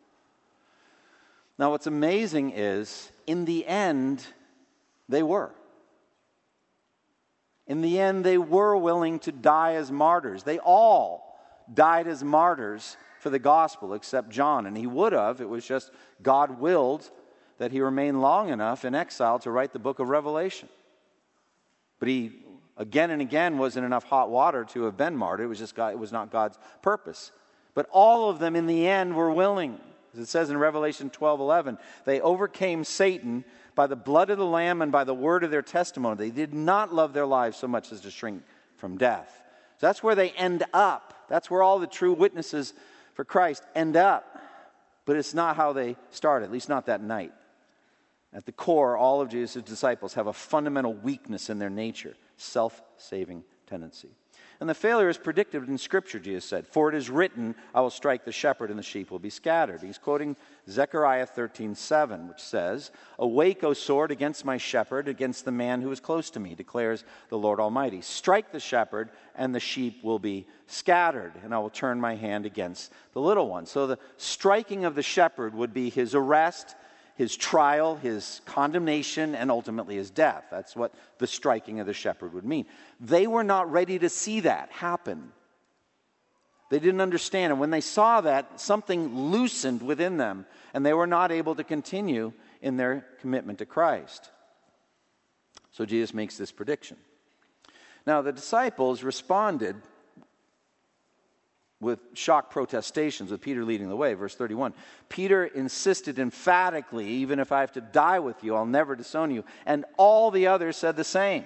Now, 1.61 1.69
what's 1.69 1.85
amazing 1.85 2.53
is, 2.55 3.11
in 3.27 3.45
the 3.45 3.67
end, 3.67 4.25
they 5.07 5.21
were. 5.21 5.51
In 7.67 7.81
the 7.81 7.99
end, 7.99 8.23
they 8.23 8.39
were 8.39 8.75
willing 8.75 9.19
to 9.19 9.31
die 9.31 9.75
as 9.75 9.91
martyrs. 9.91 10.41
They 10.41 10.57
all 10.57 11.39
died 11.71 12.07
as 12.07 12.23
martyrs 12.23 12.97
for 13.19 13.29
the 13.29 13.37
gospel, 13.37 13.93
except 13.93 14.31
John. 14.31 14.65
And 14.65 14.75
he 14.75 14.87
would 14.87 15.13
have, 15.13 15.39
it 15.39 15.47
was 15.47 15.63
just 15.63 15.91
God 16.23 16.59
willed 16.59 17.07
that 17.59 17.71
he 17.71 17.79
remain 17.79 18.21
long 18.21 18.49
enough 18.49 18.83
in 18.83 18.95
exile 18.95 19.37
to 19.37 19.51
write 19.51 19.71
the 19.71 19.77
book 19.77 19.99
of 19.99 20.09
Revelation. 20.09 20.67
But 21.99 22.07
he, 22.07 22.43
again 22.75 23.11
and 23.11 23.21
again, 23.21 23.59
was 23.59 23.77
in 23.77 23.83
enough 23.83 24.05
hot 24.05 24.31
water 24.31 24.65
to 24.71 24.85
have 24.85 24.97
been 24.97 25.15
martyred. 25.15 25.45
It 25.45 25.49
was 25.49 25.59
just 25.59 25.75
God, 25.75 25.93
it 25.93 25.99
was 25.99 26.11
not 26.11 26.31
God's 26.31 26.57
purpose. 26.81 27.31
But 27.75 27.87
all 27.91 28.31
of 28.31 28.39
them, 28.39 28.55
in 28.55 28.65
the 28.65 28.87
end, 28.87 29.15
were 29.15 29.29
willing. 29.29 29.79
As 30.13 30.19
it 30.19 30.27
says 30.27 30.49
in 30.49 30.57
Revelation 30.57 31.09
12 31.09 31.39
11, 31.39 31.77
they 32.05 32.19
overcame 32.21 32.83
Satan 32.83 33.45
by 33.75 33.87
the 33.87 33.95
blood 33.95 34.29
of 34.29 34.37
the 34.37 34.45
Lamb 34.45 34.81
and 34.81 34.91
by 34.91 35.03
the 35.03 35.13
word 35.13 35.43
of 35.43 35.51
their 35.51 35.61
testimony. 35.61 36.17
They 36.17 36.31
did 36.31 36.53
not 36.53 36.93
love 36.93 37.13
their 37.13 37.25
lives 37.25 37.57
so 37.57 37.67
much 37.67 37.91
as 37.91 38.01
to 38.01 38.11
shrink 38.11 38.43
from 38.77 38.97
death. 38.97 39.41
So 39.77 39.87
that's 39.87 40.03
where 40.03 40.15
they 40.15 40.31
end 40.31 40.63
up. 40.73 41.25
That's 41.29 41.49
where 41.49 41.63
all 41.63 41.79
the 41.79 41.87
true 41.87 42.13
witnesses 42.13 42.73
for 43.13 43.23
Christ 43.23 43.63
end 43.73 43.95
up. 43.95 44.41
But 45.05 45.15
it's 45.15 45.33
not 45.33 45.55
how 45.55 45.73
they 45.73 45.95
started, 46.11 46.45
at 46.45 46.51
least 46.51 46.69
not 46.69 46.85
that 46.87 47.01
night. 47.01 47.31
At 48.33 48.45
the 48.45 48.51
core, 48.51 48.97
all 48.97 49.21
of 49.21 49.29
Jesus' 49.29 49.63
disciples 49.63 50.13
have 50.13 50.27
a 50.27 50.33
fundamental 50.33 50.93
weakness 50.93 51.49
in 51.49 51.59
their 51.59 51.69
nature 51.69 52.15
self 52.37 52.81
saving 52.97 53.43
tendency. 53.67 54.09
And 54.61 54.69
the 54.69 54.75
failure 54.75 55.09
is 55.09 55.17
predicted 55.17 55.67
in 55.67 55.79
Scripture, 55.79 56.19
Jesus 56.19 56.45
said. 56.45 56.67
For 56.67 56.87
it 56.87 56.93
is 56.93 57.09
written, 57.09 57.55
I 57.73 57.81
will 57.81 57.89
strike 57.89 58.25
the 58.25 58.31
shepherd, 58.31 58.69
and 58.69 58.77
the 58.77 58.83
sheep 58.83 59.09
will 59.09 59.17
be 59.17 59.31
scattered. 59.31 59.81
He's 59.81 59.97
quoting 59.97 60.37
Zechariah 60.69 61.25
13, 61.25 61.73
7, 61.73 62.27
which 62.27 62.39
says, 62.39 62.91
Awake, 63.17 63.63
O 63.63 63.73
sword, 63.73 64.11
against 64.11 64.45
my 64.45 64.57
shepherd, 64.57 65.07
against 65.07 65.45
the 65.45 65.51
man 65.51 65.81
who 65.81 65.91
is 65.91 65.99
close 65.99 66.29
to 66.29 66.39
me, 66.39 66.53
declares 66.53 67.03
the 67.29 67.39
Lord 67.39 67.59
Almighty. 67.59 68.01
Strike 68.01 68.51
the 68.51 68.59
shepherd, 68.59 69.09
and 69.33 69.55
the 69.55 69.59
sheep 69.59 70.03
will 70.03 70.19
be 70.19 70.45
scattered, 70.67 71.33
and 71.43 71.55
I 71.55 71.57
will 71.57 71.71
turn 71.71 71.99
my 71.99 72.13
hand 72.13 72.45
against 72.45 72.93
the 73.13 73.19
little 73.19 73.49
one. 73.49 73.65
So 73.65 73.87
the 73.87 73.97
striking 74.17 74.85
of 74.85 74.93
the 74.93 75.01
shepherd 75.01 75.55
would 75.55 75.73
be 75.73 75.89
his 75.89 76.13
arrest 76.13 76.75
his 77.15 77.35
trial, 77.35 77.95
his 77.95 78.41
condemnation, 78.45 79.35
and 79.35 79.51
ultimately 79.51 79.95
his 79.95 80.09
death. 80.09 80.45
That's 80.49 80.75
what 80.75 80.93
the 81.17 81.27
striking 81.27 81.79
of 81.79 81.87
the 81.87 81.93
shepherd 81.93 82.33
would 82.33 82.45
mean. 82.45 82.65
They 82.99 83.27
were 83.27 83.43
not 83.43 83.71
ready 83.71 83.99
to 83.99 84.09
see 84.09 84.41
that 84.41 84.71
happen. 84.71 85.31
They 86.69 86.79
didn't 86.79 87.01
understand. 87.01 87.51
And 87.51 87.59
when 87.59 87.69
they 87.69 87.81
saw 87.81 88.21
that, 88.21 88.59
something 88.59 89.13
loosened 89.31 89.81
within 89.81 90.17
them, 90.17 90.45
and 90.73 90.85
they 90.85 90.93
were 90.93 91.07
not 91.07 91.31
able 91.31 91.55
to 91.55 91.63
continue 91.63 92.31
in 92.61 92.77
their 92.77 93.05
commitment 93.19 93.59
to 93.59 93.65
Christ. 93.65 94.31
So 95.71 95.85
Jesus 95.85 96.13
makes 96.13 96.37
this 96.37 96.51
prediction. 96.51 96.97
Now, 98.07 98.21
the 98.21 98.31
disciples 98.31 99.03
responded 99.03 99.75
with 101.81 101.99
shock 102.13 102.51
protestations, 102.51 103.31
with 103.31 103.41
Peter 103.41 103.65
leading 103.65 103.89
the 103.89 103.95
way. 103.95 104.13
Verse 104.13 104.35
31. 104.35 104.73
Peter 105.09 105.45
insisted 105.45 106.19
emphatically, 106.19 107.07
even 107.07 107.39
if 107.39 107.51
I 107.51 107.59
have 107.61 107.71
to 107.73 107.81
die 107.81 108.19
with 108.19 108.43
you, 108.43 108.55
I'll 108.55 108.67
never 108.67 108.95
disown 108.95 109.31
you. 109.31 109.43
And 109.65 109.83
all 109.97 110.31
the 110.31 110.47
others 110.47 110.77
said 110.77 110.95
the 110.95 111.03
same. 111.03 111.45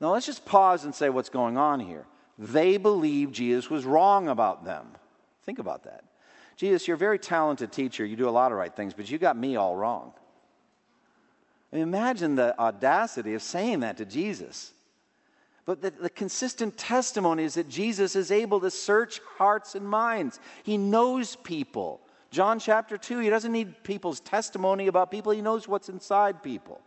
Now 0.00 0.12
let's 0.12 0.26
just 0.26 0.44
pause 0.44 0.84
and 0.84 0.94
say 0.94 1.10
what's 1.10 1.28
going 1.28 1.58
on 1.58 1.80
here. 1.80 2.06
They 2.38 2.78
believed 2.78 3.34
Jesus 3.34 3.70
was 3.70 3.84
wrong 3.84 4.28
about 4.28 4.64
them. 4.64 4.88
Think 5.44 5.58
about 5.58 5.84
that. 5.84 6.04
Jesus, 6.56 6.88
you're 6.88 6.96
a 6.96 6.98
very 6.98 7.18
talented 7.18 7.70
teacher. 7.70 8.04
You 8.04 8.16
do 8.16 8.28
a 8.28 8.30
lot 8.30 8.52
of 8.52 8.58
right 8.58 8.74
things, 8.74 8.94
but 8.94 9.10
you 9.10 9.18
got 9.18 9.36
me 9.36 9.56
all 9.56 9.76
wrong. 9.76 10.12
imagine 11.72 12.34
the 12.34 12.58
audacity 12.58 13.34
of 13.34 13.42
saying 13.42 13.80
that 13.80 13.98
to 13.98 14.06
Jesus. 14.06 14.72
But 15.66 15.82
the, 15.82 15.90
the, 15.90 16.10
consistent 16.10 16.78
testimony 16.78 17.42
is 17.42 17.54
that 17.54 17.68
Jesus 17.68 18.14
is 18.14 18.30
able 18.30 18.60
to 18.60 18.70
search 18.70 19.20
hearts 19.36 19.74
and 19.74 19.86
minds. 19.86 20.38
He 20.62 20.78
knows 20.78 21.34
people. 21.34 22.00
John 22.30 22.60
chapter 22.60 22.96
2, 22.96 23.18
he 23.18 23.28
doesn't 23.28 23.50
need 23.50 23.82
people's 23.82 24.20
testimony 24.20 24.86
about 24.86 25.10
people, 25.10 25.32
he 25.32 25.42
knows 25.42 25.66
what's 25.66 25.88
inside 25.88 26.42
people. 26.42 26.80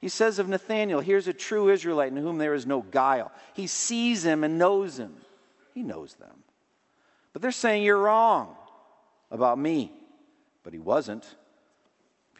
He 0.00 0.08
says 0.08 0.38
of 0.38 0.48
Nathanael, 0.48 1.00
here's 1.00 1.28
a 1.28 1.32
true 1.32 1.68
Israelite 1.68 2.10
in 2.10 2.16
whom 2.16 2.38
there 2.38 2.54
is 2.54 2.66
no 2.66 2.82
guile. 2.82 3.30
He 3.54 3.66
sees 3.66 4.24
him 4.24 4.42
and 4.42 4.58
knows 4.58 4.98
him. 4.98 5.14
He 5.74 5.82
knows 5.82 6.14
them. 6.14 6.42
But 7.32 7.42
they're 7.42 7.52
saying, 7.52 7.84
You're 7.84 7.98
wrong 7.98 8.56
about 9.30 9.58
me. 9.58 9.92
But 10.62 10.72
he 10.72 10.78
wasn't. 10.78 11.24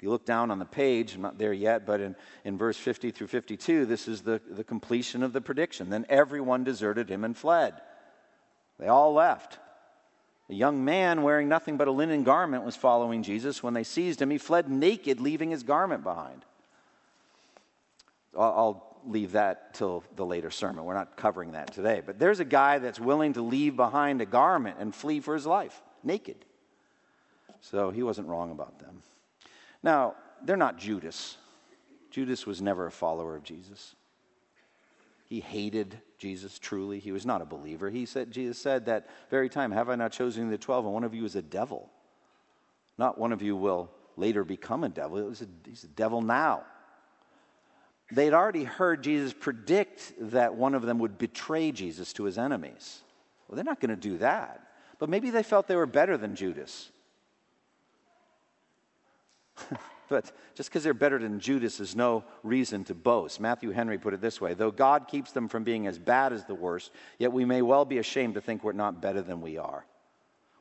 If 0.01 0.05
you 0.05 0.09
look 0.09 0.25
down 0.25 0.51
on 0.51 0.59
the 0.59 0.65
page, 0.65 1.15
I'm 1.15 1.21
not 1.21 1.37
there 1.37 1.53
yet, 1.53 1.85
but 1.85 2.01
in, 2.01 2.17
in 2.47 2.57
verse 2.57 2.79
50 2.79 3.11
through 3.11 3.27
52, 3.27 3.85
this 3.85 4.09
is 4.09 4.23
the, 4.23 4.41
the 4.49 4.65
completion 4.65 5.23
of 5.23 5.35
the 5.35 5.43
prediction. 5.43 5.91
Then 5.91 6.07
everyone 6.09 6.65
deserted 6.65 7.11
him 7.11 7.23
and 7.23 7.37
fled. 7.37 7.75
They 8.79 8.87
all 8.87 9.13
left. 9.13 9.59
A 10.49 10.55
young 10.55 10.87
man 10.87 11.21
wearing 11.21 11.51
nothing 11.51 11.77
but 11.77 11.87
a 11.87 11.91
linen 11.91 12.25
garment 12.25 12.65
was 12.65 12.77
following 12.77 13.23
Jesus. 13.23 13.63
When 13.63 13.75
they 13.75 13.85
seized 13.85 14.23
him, 14.23 14.31
he 14.31 14.39
fled 14.39 14.71
naked, 14.71 15.21
leaving 15.21 15.51
his 15.51 15.65
garment 15.65 16.03
behind. 16.03 16.47
I'll, 18.35 18.43
I'll 18.43 19.01
leave 19.07 19.33
that 19.33 19.75
till 19.75 20.03
the 20.17 20.25
later 20.25 20.51
sermon. 20.51 20.87
We're 20.87 20.95
not 20.95 21.15
covering 21.19 21.53
that 21.53 21.75
today. 21.75 22.01
But 22.03 22.19
there's 22.19 22.41
a 22.41 22.47
guy 22.47 22.79
that's 22.79 22.99
willing 22.99 23.35
to 23.35 23.43
leave 23.43 23.77
behind 23.77 24.23
a 24.23 24.27
garment 24.27 24.79
and 24.81 24.95
flee 24.95 25.21
for 25.21 25.35
his 25.35 25.45
life, 25.45 25.83
naked. 26.03 26.47
So 27.61 27.91
he 27.91 28.03
wasn't 28.03 28.29
wrong 28.29 28.51
about 28.51 28.79
them. 28.79 29.03
Now, 29.83 30.15
they're 30.43 30.57
not 30.57 30.79
Judas. 30.79 31.37
Judas 32.11 32.47
was 32.47 32.61
never 32.61 32.87
a 32.87 32.91
follower 32.91 33.37
of 33.37 33.43
Jesus. 33.43 33.95
He 35.29 35.41
hated 35.41 36.01
Jesus 36.19 36.59
truly. 36.59 36.99
He 36.99 37.13
was 37.13 37.25
not 37.25 37.41
a 37.41 37.47
believer. 37.47 37.89
He 37.89 38.05
said, 38.05 38.33
Jesus 38.33 38.59
said 38.59 38.87
that 38.87 39.09
very 39.31 39.49
time, 39.49 39.71
Have 39.71 39.89
I 39.89 39.95
not 39.95 40.13
chosen 40.13 40.51
the 40.51 40.59
twelve? 40.59 40.85
And 40.85 40.93
one 40.93 41.05
of 41.05 41.15
you 41.15 41.25
is 41.25 41.37
a 41.37 41.43
devil. 41.43 41.89
Not 42.99 43.17
one 43.17 43.33
of 43.33 43.41
you 43.41 43.57
will 43.57 43.91
later 44.17 44.45
become 44.45 44.83
a 44.83 44.89
devil. 44.89 45.19
A, 45.19 45.47
he's 45.69 45.85
a 45.85 45.89
devil 45.89 46.21
now. 46.21 46.65
They'd 48.13 48.35
already 48.35 48.65
heard 48.65 49.05
Jesus 49.05 49.33
predict 49.33 50.13
that 50.19 50.57
one 50.57 50.75
of 50.75 50.83
them 50.83 50.99
would 50.99 51.17
betray 51.17 51.71
Jesus 51.71 52.13
to 52.15 52.25
his 52.25 52.37
enemies. 52.37 53.03
Well, 53.47 53.55
they're 53.55 53.65
not 53.65 53.81
going 53.81 53.91
to 53.91 53.97
do 53.97 54.19
that. 54.19 54.67
But 54.99 55.09
maybe 55.09 55.31
they 55.31 55.45
felt 55.45 55.69
they 55.69 55.77
were 55.77 55.87
better 55.87 56.17
than 56.17 56.35
Judas. 56.35 56.91
But 60.11 60.33
just 60.57 60.69
because 60.69 60.83
they're 60.83 60.93
better 60.93 61.21
than 61.21 61.39
Judas 61.39 61.79
is 61.79 61.95
no 61.95 62.25
reason 62.43 62.83
to 62.87 62.95
boast. 62.97 63.39
Matthew 63.39 63.71
Henry 63.71 63.97
put 63.97 64.13
it 64.13 64.21
this 64.21 64.41
way 64.41 64.55
Though 64.55 64.73
God 64.73 65.07
keeps 65.07 65.31
them 65.31 65.49
from 65.49 65.63
being 65.63 65.87
as 65.87 65.99
bad 65.99 66.33
as 66.33 66.45
the 66.45 66.55
worst, 66.55 66.91
yet 67.19 67.33
we 67.33 67.45
may 67.45 67.63
well 67.63 67.85
be 67.85 67.99
ashamed 67.99 68.35
to 68.35 68.41
think 68.41 68.65
we're 68.65 68.73
not 68.73 69.01
better 69.01 69.23
than 69.23 69.41
we 69.41 69.57
are. 69.57 69.87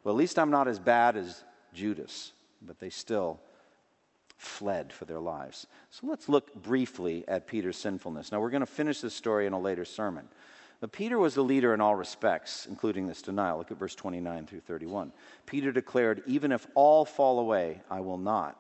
Well, 0.03 0.13
at 0.13 0.19
least 0.19 0.37
I'm 0.37 0.51
not 0.51 0.67
as 0.67 0.79
bad 0.79 1.17
as 1.17 1.43
Judas, 1.73 2.31
but 2.61 2.79
they 2.79 2.91
still 2.91 3.39
fled 4.37 4.93
for 4.93 5.05
their 5.05 5.19
lives. 5.19 5.65
So 5.89 6.05
let's 6.07 6.29
look 6.29 6.53
briefly 6.53 7.25
at 7.27 7.47
Peter's 7.47 7.75
sinfulness. 7.75 8.31
Now, 8.31 8.39
we're 8.39 8.51
going 8.51 8.61
to 8.61 8.67
finish 8.67 9.01
this 9.01 9.15
story 9.15 9.47
in 9.47 9.53
a 9.53 9.59
later 9.59 9.83
sermon. 9.83 10.29
But 10.79 10.91
Peter 10.91 11.17
was 11.17 11.35
a 11.35 11.41
leader 11.41 11.73
in 11.73 11.81
all 11.81 11.95
respects, 11.95 12.65
including 12.69 13.07
this 13.07 13.21
denial. 13.21 13.57
Look 13.57 13.71
at 13.71 13.77
verse 13.77 13.95
29 13.95 14.45
through 14.45 14.61
31. 14.61 15.11
Peter 15.45 15.71
declared, 15.71 16.21
Even 16.25 16.51
if 16.51 16.65
all 16.75 17.03
fall 17.03 17.39
away, 17.39 17.81
I 17.89 17.99
will 17.99 18.17
not. 18.17 18.58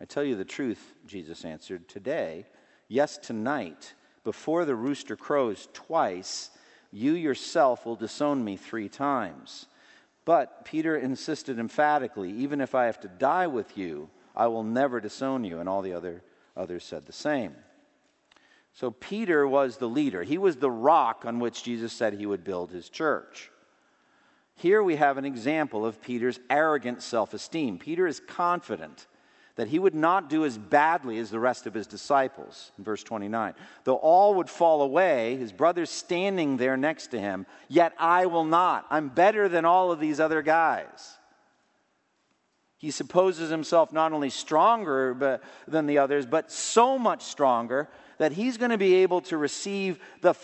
I 0.00 0.04
tell 0.04 0.24
you 0.24 0.36
the 0.36 0.44
truth, 0.44 0.94
Jesus 1.06 1.44
answered. 1.44 1.88
Today, 1.88 2.46
yes, 2.88 3.18
tonight, 3.18 3.94
before 4.24 4.64
the 4.64 4.76
rooster 4.76 5.16
crows 5.16 5.68
twice, 5.72 6.50
you 6.92 7.12
yourself 7.12 7.84
will 7.84 7.96
disown 7.96 8.44
me 8.44 8.56
three 8.56 8.88
times. 8.88 9.66
But 10.24 10.64
Peter 10.64 10.96
insisted 10.96 11.58
emphatically, 11.58 12.30
even 12.30 12.60
if 12.60 12.74
I 12.74 12.86
have 12.86 13.00
to 13.00 13.08
die 13.08 13.46
with 13.46 13.76
you, 13.76 14.08
I 14.36 14.46
will 14.46 14.62
never 14.62 15.00
disown 15.00 15.44
you. 15.44 15.58
And 15.58 15.68
all 15.68 15.82
the 15.82 15.94
other, 15.94 16.22
others 16.56 16.84
said 16.84 17.06
the 17.06 17.12
same. 17.12 17.54
So 18.74 18.92
Peter 18.92 19.48
was 19.48 19.78
the 19.78 19.88
leader. 19.88 20.22
He 20.22 20.38
was 20.38 20.56
the 20.56 20.70
rock 20.70 21.24
on 21.24 21.40
which 21.40 21.64
Jesus 21.64 21.92
said 21.92 22.14
he 22.14 22.26
would 22.26 22.44
build 22.44 22.70
his 22.70 22.88
church. 22.88 23.50
Here 24.54 24.82
we 24.82 24.96
have 24.96 25.18
an 25.18 25.24
example 25.24 25.84
of 25.84 26.02
Peter's 26.02 26.38
arrogant 26.48 27.02
self 27.02 27.34
esteem. 27.34 27.78
Peter 27.78 28.06
is 28.06 28.20
confident 28.20 29.06
that 29.58 29.66
he 29.66 29.80
would 29.80 29.94
not 29.94 30.30
do 30.30 30.44
as 30.44 30.56
badly 30.56 31.18
as 31.18 31.30
the 31.30 31.40
rest 31.40 31.66
of 31.66 31.74
his 31.74 31.88
disciples. 31.88 32.70
In 32.78 32.84
verse 32.84 33.02
29, 33.02 33.54
though 33.82 33.96
all 33.96 34.34
would 34.34 34.48
fall 34.48 34.82
away, 34.82 35.36
his 35.36 35.50
brothers 35.50 35.90
standing 35.90 36.56
there 36.56 36.76
next 36.76 37.08
to 37.08 37.20
him, 37.20 37.44
yet 37.66 37.92
I 37.98 38.26
will 38.26 38.44
not. 38.44 38.86
I'm 38.88 39.08
better 39.08 39.48
than 39.48 39.64
all 39.64 39.90
of 39.90 39.98
these 39.98 40.20
other 40.20 40.42
guys. 40.42 41.18
He 42.76 42.92
supposes 42.92 43.50
himself 43.50 43.92
not 43.92 44.12
only 44.12 44.30
stronger 44.30 45.12
but, 45.12 45.42
than 45.66 45.86
the 45.86 45.98
others, 45.98 46.24
but 46.24 46.52
so 46.52 46.96
much 46.96 47.24
stronger 47.24 47.88
that 48.18 48.30
he's 48.30 48.58
going 48.58 48.70
to 48.70 48.78
be 48.78 48.94
able 48.94 49.22
to 49.22 49.36
receive 49.36 49.98
the 50.20 50.34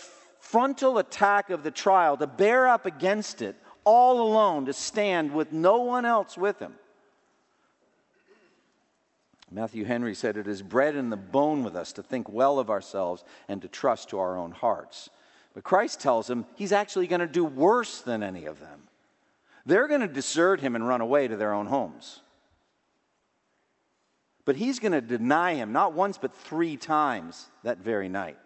frontal 0.41 0.97
attack 0.97 1.51
of 1.51 1.63
the 1.63 1.71
trial, 1.71 2.17
to 2.17 2.27
bear 2.27 2.67
up 2.67 2.85
against 2.85 3.41
it 3.41 3.55
all 3.85 4.19
alone, 4.19 4.65
to 4.65 4.73
stand 4.73 5.33
with 5.33 5.53
no 5.53 5.77
one 5.77 6.03
else 6.03 6.37
with 6.37 6.59
him. 6.59 6.73
Matthew 9.55 9.85
Henry 9.85 10.13
said, 10.13 10.35
It 10.35 10.49
is 10.49 10.61
bred 10.61 10.97
in 10.97 11.09
the 11.09 11.15
bone 11.15 11.63
with 11.63 11.77
us 11.77 11.93
to 11.93 12.03
think 12.03 12.27
well 12.27 12.59
of 12.59 12.69
ourselves 12.69 13.23
and 13.47 13.61
to 13.61 13.69
trust 13.69 14.09
to 14.09 14.19
our 14.19 14.37
own 14.37 14.51
hearts. 14.51 15.09
But 15.53 15.63
Christ 15.63 16.01
tells 16.01 16.29
him 16.29 16.45
he's 16.55 16.73
actually 16.73 17.07
going 17.07 17.21
to 17.21 17.27
do 17.27 17.45
worse 17.45 18.01
than 18.01 18.21
any 18.21 18.47
of 18.47 18.59
them. 18.59 18.81
They're 19.65 19.87
going 19.87 20.01
to 20.01 20.09
desert 20.09 20.59
him 20.59 20.75
and 20.75 20.85
run 20.85 20.99
away 20.99 21.29
to 21.29 21.37
their 21.37 21.53
own 21.53 21.67
homes. 21.67 22.19
But 24.43 24.57
he's 24.57 24.79
going 24.79 24.91
to 24.91 24.99
deny 24.99 25.53
him 25.53 25.71
not 25.71 25.93
once, 25.93 26.17
but 26.17 26.35
three 26.35 26.75
times 26.75 27.47
that 27.63 27.77
very 27.77 28.09
night. 28.09 28.37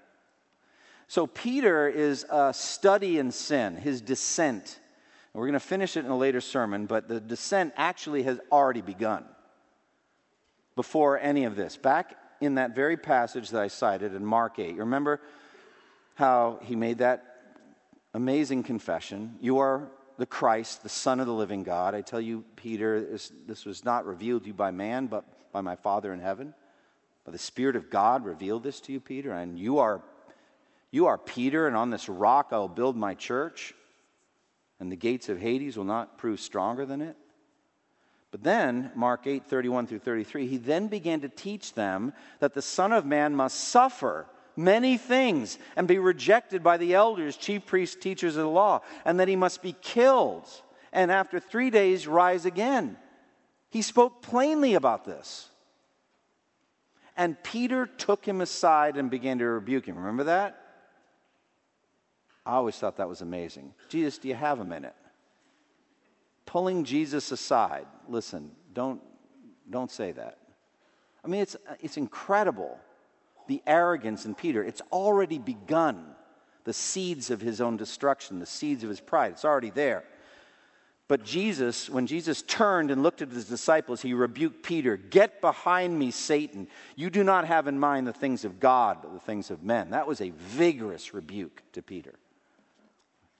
So 1.07 1.25
Peter 1.25 1.89
is 1.89 2.23
a 2.29 2.53
study 2.53 3.17
in 3.17 3.31
sin, 3.31 3.75
his 3.77 3.99
descent. 3.99 4.77
And 5.33 5.39
we're 5.39 5.47
going 5.47 5.53
to 5.53 5.59
finish 5.59 5.97
it 5.97 6.05
in 6.05 6.11
a 6.11 6.17
later 6.17 6.39
sermon, 6.39 6.85
but 6.85 7.07
the 7.07 7.19
descent 7.19 7.73
actually 7.77 8.21
has 8.23 8.39
already 8.51 8.81
begun 8.81 9.25
before 10.79 11.19
any 11.19 11.43
of 11.43 11.57
this. 11.57 11.75
Back 11.75 12.15
in 12.39 12.55
that 12.55 12.73
very 12.73 12.95
passage 12.95 13.49
that 13.49 13.61
I 13.61 13.67
cited 13.67 14.15
in 14.15 14.25
Mark 14.25 14.59
8, 14.59 14.75
you 14.75 14.79
remember 14.79 15.19
how 16.15 16.57
he 16.63 16.73
made 16.73 16.99
that 16.99 17.25
amazing 18.13 18.63
confession 18.63 19.35
You 19.41 19.57
are 19.57 19.89
the 20.17 20.25
Christ, 20.25 20.81
the 20.81 20.87
Son 20.87 21.19
of 21.19 21.27
the 21.27 21.33
living 21.33 21.63
God. 21.63 21.95
I 21.95 21.99
tell 21.99 22.21
you, 22.21 22.45
Peter, 22.55 23.01
this, 23.01 23.29
this 23.45 23.65
was 23.65 23.83
not 23.83 24.05
revealed 24.05 24.43
to 24.43 24.47
you 24.47 24.53
by 24.53 24.71
man, 24.71 25.07
but 25.07 25.25
by 25.51 25.59
my 25.59 25.75
Father 25.75 26.13
in 26.13 26.21
heaven. 26.21 26.53
But 27.25 27.33
the 27.33 27.39
Spirit 27.39 27.75
of 27.75 27.89
God 27.89 28.23
revealed 28.23 28.63
this 28.63 28.79
to 28.79 28.93
you, 28.93 29.01
Peter, 29.01 29.33
and 29.33 29.59
you 29.59 29.79
are, 29.79 30.01
you 30.91 31.07
are 31.07 31.17
Peter, 31.17 31.67
and 31.67 31.75
on 31.75 31.89
this 31.89 32.07
rock 32.07 32.51
I 32.51 32.57
will 32.57 32.69
build 32.69 32.95
my 32.95 33.15
church, 33.15 33.73
and 34.79 34.89
the 34.89 34.95
gates 34.95 35.27
of 35.27 35.39
Hades 35.39 35.75
will 35.75 35.83
not 35.83 36.17
prove 36.17 36.39
stronger 36.39 36.85
than 36.85 37.01
it. 37.01 37.17
But 38.31 38.43
then, 38.43 38.91
Mark 38.95 39.25
8, 39.25 39.45
31 39.45 39.87
through 39.87 39.99
33, 39.99 40.47
he 40.47 40.57
then 40.57 40.87
began 40.87 41.21
to 41.21 41.29
teach 41.29 41.73
them 41.73 42.13
that 42.39 42.53
the 42.53 42.61
Son 42.61 42.91
of 42.91 43.05
Man 43.05 43.35
must 43.35 43.59
suffer 43.59 44.27
many 44.55 44.97
things 44.97 45.57
and 45.75 45.87
be 45.87 45.97
rejected 45.97 46.63
by 46.63 46.77
the 46.77 46.93
elders, 46.93 47.37
chief 47.37 47.65
priests, 47.65 47.95
teachers 47.95 48.35
of 48.35 48.43
the 48.43 48.49
law, 48.49 48.81
and 49.05 49.19
that 49.19 49.27
he 49.27 49.35
must 49.35 49.61
be 49.61 49.75
killed 49.81 50.47
and 50.91 51.11
after 51.11 51.39
three 51.39 51.69
days 51.69 52.07
rise 52.07 52.45
again. 52.45 52.97
He 53.69 53.81
spoke 53.81 54.21
plainly 54.21 54.73
about 54.73 55.05
this. 55.05 55.49
And 57.15 57.41
Peter 57.43 57.85
took 57.85 58.25
him 58.25 58.41
aside 58.41 58.97
and 58.97 59.11
began 59.11 59.39
to 59.39 59.45
rebuke 59.45 59.85
him. 59.85 59.97
Remember 59.97 60.25
that? 60.25 60.59
I 62.45 62.53
always 62.53 62.75
thought 62.75 62.97
that 62.97 63.09
was 63.09 63.21
amazing. 63.21 63.73
Jesus, 63.89 64.17
do 64.17 64.29
you 64.29 64.35
have 64.35 64.59
a 64.59 64.65
minute? 64.65 64.95
Pulling 66.49 66.83
Jesus 66.83 67.31
aside. 67.31 67.85
Listen, 68.07 68.49
don't, 68.73 68.99
don't 69.69 69.91
say 69.91 70.11
that. 70.11 70.39
I 71.23 71.27
mean, 71.27 71.41
it's, 71.41 71.55
it's 71.79 71.95
incredible 71.95 72.79
the 73.47 73.61
arrogance 73.67 74.25
in 74.25 74.33
Peter. 74.33 74.63
It's 74.63 74.81
already 74.91 75.37
begun. 75.37 76.15
The 76.63 76.73
seeds 76.73 77.29
of 77.29 77.39
his 77.39 77.61
own 77.61 77.77
destruction, 77.77 78.39
the 78.39 78.47
seeds 78.47 78.83
of 78.83 78.89
his 78.89 78.99
pride, 78.99 79.31
it's 79.33 79.45
already 79.45 79.69
there. 79.69 80.03
But 81.07 81.23
Jesus, 81.23 81.87
when 81.87 82.07
Jesus 82.07 82.41
turned 82.41 82.89
and 82.89 83.03
looked 83.03 83.21
at 83.21 83.29
his 83.29 83.45
disciples, 83.45 84.01
he 84.01 84.15
rebuked 84.15 84.63
Peter 84.63 84.97
Get 84.97 85.41
behind 85.41 85.97
me, 85.97 86.09
Satan. 86.09 86.67
You 86.95 87.11
do 87.11 87.23
not 87.23 87.45
have 87.45 87.67
in 87.67 87.79
mind 87.79 88.07
the 88.07 88.13
things 88.13 88.43
of 88.43 88.59
God, 88.59 88.99
but 89.03 89.13
the 89.13 89.19
things 89.19 89.51
of 89.51 89.61
men. 89.61 89.91
That 89.91 90.07
was 90.07 90.19
a 90.19 90.31
vigorous 90.31 91.13
rebuke 91.13 91.61
to 91.73 91.83
Peter. 91.83 92.15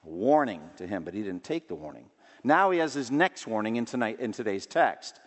A 0.06 0.10
warning 0.10 0.62
to 0.78 0.86
him, 0.86 1.04
but 1.04 1.16
he 1.16 1.24
didn't 1.24 1.44
take 1.44 1.68
the 1.68 1.76
warning. 1.76 2.06
Now 2.44 2.72
he 2.72 2.80
has 2.80 2.94
his 2.94 3.12
next 3.12 3.48
warning 3.48 3.76
in, 3.76 3.86
tonight, 3.86 4.20
in 4.20 4.32
today's 4.32 4.66
text. 4.66 5.20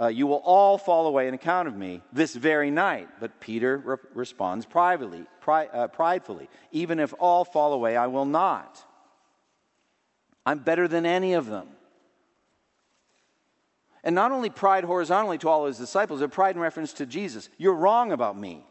Uh, 0.00 0.08
you 0.08 0.26
will 0.26 0.42
all 0.44 0.76
fall 0.76 1.06
away 1.06 1.28
in 1.28 1.34
account 1.34 1.68
of 1.68 1.76
me 1.76 2.02
this 2.12 2.34
very 2.34 2.70
night. 2.70 3.08
But 3.20 3.40
Peter 3.40 3.78
re- 3.78 3.96
responds 4.12 4.66
privately, 4.66 5.24
pri- 5.40 5.66
uh, 5.66 5.88
pridefully, 5.88 6.48
even 6.72 6.98
if 6.98 7.14
all 7.18 7.44
fall 7.44 7.72
away, 7.72 7.96
I 7.96 8.08
will 8.08 8.24
not. 8.24 8.82
I'm 10.44 10.58
better 10.58 10.88
than 10.88 11.06
any 11.06 11.34
of 11.34 11.46
them. 11.46 11.68
And 14.02 14.14
not 14.14 14.32
only 14.32 14.50
pride 14.50 14.84
horizontally 14.84 15.38
to 15.38 15.48
all 15.48 15.66
his 15.66 15.78
disciples, 15.78 16.20
but 16.20 16.30
pride 16.30 16.56
in 16.56 16.60
reference 16.60 16.92
to 16.94 17.06
Jesus. 17.06 17.48
You're 17.56 17.74
wrong 17.74 18.12
about 18.12 18.36
me. 18.36 18.66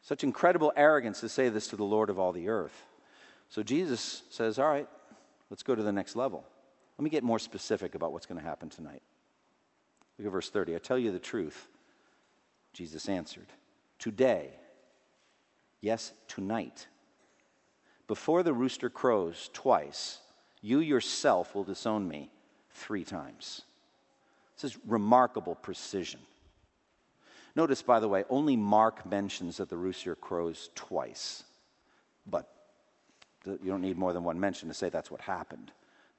Such 0.00 0.24
incredible 0.24 0.72
arrogance 0.76 1.20
to 1.20 1.28
say 1.28 1.50
this 1.50 1.68
to 1.68 1.76
the 1.76 1.84
Lord 1.84 2.08
of 2.08 2.18
all 2.18 2.32
the 2.32 2.48
earth. 2.48 2.86
So 3.50 3.62
Jesus 3.62 4.22
says, 4.30 4.58
All 4.58 4.68
right, 4.68 4.88
Let's 5.50 5.62
go 5.62 5.74
to 5.74 5.82
the 5.82 5.92
next 5.92 6.16
level. 6.16 6.44
Let 6.96 7.04
me 7.04 7.10
get 7.10 7.24
more 7.24 7.38
specific 7.38 7.94
about 7.94 8.12
what's 8.12 8.26
going 8.26 8.40
to 8.40 8.46
happen 8.46 8.68
tonight. 8.68 9.02
Look 10.18 10.26
at 10.26 10.32
verse 10.32 10.50
30. 10.50 10.76
I 10.76 10.78
tell 10.78 10.98
you 10.98 11.12
the 11.12 11.18
truth. 11.18 11.68
Jesus 12.72 13.08
answered, 13.08 13.46
Today, 13.98 14.50
yes, 15.80 16.12
tonight, 16.28 16.86
before 18.06 18.42
the 18.42 18.52
rooster 18.52 18.90
crows 18.90 19.50
twice, 19.52 20.18
you 20.60 20.80
yourself 20.80 21.54
will 21.54 21.64
disown 21.64 22.06
me 22.06 22.30
three 22.70 23.04
times. 23.04 23.62
This 24.56 24.72
is 24.72 24.78
remarkable 24.86 25.54
precision. 25.54 26.20
Notice, 27.56 27.82
by 27.82 27.98
the 27.98 28.08
way, 28.08 28.24
only 28.28 28.56
Mark 28.56 29.04
mentions 29.06 29.56
that 29.56 29.68
the 29.68 29.76
rooster 29.76 30.14
crows 30.14 30.70
twice. 30.74 31.42
But 32.26 32.48
you 33.46 33.58
don't 33.70 33.80
need 33.80 33.98
more 33.98 34.12
than 34.12 34.24
one 34.24 34.38
mention 34.38 34.68
to 34.68 34.74
say 34.74 34.88
that's 34.88 35.10
what 35.10 35.20
happened. 35.20 35.70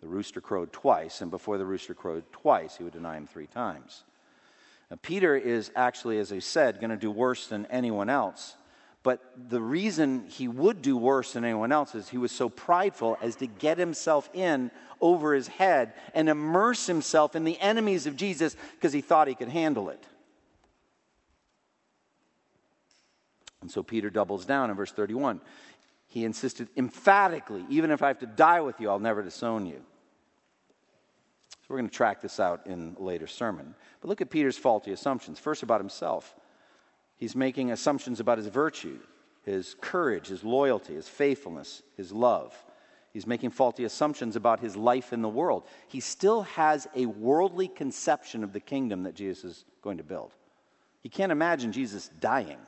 The 0.01 0.07
rooster 0.07 0.41
crowed 0.41 0.73
twice, 0.73 1.21
and 1.21 1.29
before 1.29 1.57
the 1.57 1.65
rooster 1.65 1.93
crowed 1.93 2.23
twice, 2.31 2.77
he 2.77 2.83
would 2.83 2.93
deny 2.93 3.17
him 3.17 3.27
three 3.27 3.47
times. 3.47 4.03
Now, 4.89 4.97
Peter 5.01 5.35
is 5.35 5.71
actually, 5.75 6.17
as 6.19 6.31
I 6.31 6.39
said, 6.39 6.79
going 6.79 6.89
to 6.89 6.97
do 6.97 7.11
worse 7.11 7.47
than 7.47 7.65
anyone 7.67 8.09
else. 8.09 8.55
But 9.03 9.21
the 9.49 9.61
reason 9.61 10.27
he 10.27 10.47
would 10.47 10.81
do 10.81 10.95
worse 10.95 11.33
than 11.33 11.43
anyone 11.43 11.71
else 11.71 11.95
is 11.95 12.09
he 12.09 12.17
was 12.17 12.31
so 12.31 12.49
prideful 12.49 13.17
as 13.21 13.35
to 13.37 13.47
get 13.47 13.77
himself 13.77 14.29
in 14.33 14.69
over 14.99 15.33
his 15.33 15.47
head 15.47 15.93
and 16.13 16.29
immerse 16.29 16.85
himself 16.85 17.35
in 17.35 17.43
the 17.43 17.59
enemies 17.59 18.05
of 18.05 18.15
Jesus 18.15 18.55
because 18.75 18.93
he 18.93 19.01
thought 19.01 19.27
he 19.27 19.33
could 19.33 19.49
handle 19.49 19.89
it. 19.89 20.03
And 23.61 23.71
so 23.71 23.81
Peter 23.81 24.09
doubles 24.09 24.45
down 24.45 24.69
in 24.69 24.75
verse 24.75 24.91
31. 24.91 25.41
He 26.11 26.25
insisted 26.25 26.67
emphatically, 26.75 27.65
even 27.69 27.89
if 27.89 28.03
I 28.03 28.09
have 28.09 28.19
to 28.19 28.25
die 28.25 28.59
with 28.59 28.81
you, 28.81 28.89
I'll 28.89 28.99
never 28.99 29.23
disown 29.23 29.65
you. 29.65 29.81
So 31.49 31.67
we're 31.69 31.77
going 31.77 31.89
to 31.89 31.95
track 31.95 32.19
this 32.19 32.37
out 32.37 32.67
in 32.67 32.97
a 32.99 33.01
later 33.01 33.27
sermon. 33.27 33.73
But 34.01 34.09
look 34.09 34.19
at 34.19 34.29
Peter's 34.29 34.57
faulty 34.57 34.91
assumptions. 34.91 35.39
First, 35.39 35.63
about 35.63 35.79
himself. 35.79 36.35
He's 37.15 37.33
making 37.33 37.71
assumptions 37.71 38.19
about 38.19 38.39
his 38.39 38.47
virtue, 38.47 38.99
his 39.43 39.77
courage, 39.79 40.27
his 40.27 40.43
loyalty, 40.43 40.95
his 40.95 41.07
faithfulness, 41.07 41.81
his 41.95 42.11
love. 42.11 42.61
He's 43.13 43.25
making 43.25 43.51
faulty 43.51 43.85
assumptions 43.85 44.35
about 44.35 44.59
his 44.59 44.75
life 44.75 45.13
in 45.13 45.21
the 45.21 45.29
world. 45.29 45.63
He 45.87 46.01
still 46.01 46.41
has 46.41 46.89
a 46.93 47.05
worldly 47.05 47.69
conception 47.69 48.43
of 48.43 48.51
the 48.51 48.59
kingdom 48.59 49.03
that 49.03 49.15
Jesus 49.15 49.45
is 49.45 49.65
going 49.81 49.99
to 49.99 50.03
build. 50.03 50.33
He 50.99 51.07
can't 51.07 51.31
imagine 51.31 51.71
Jesus 51.71 52.09
dying. 52.19 52.59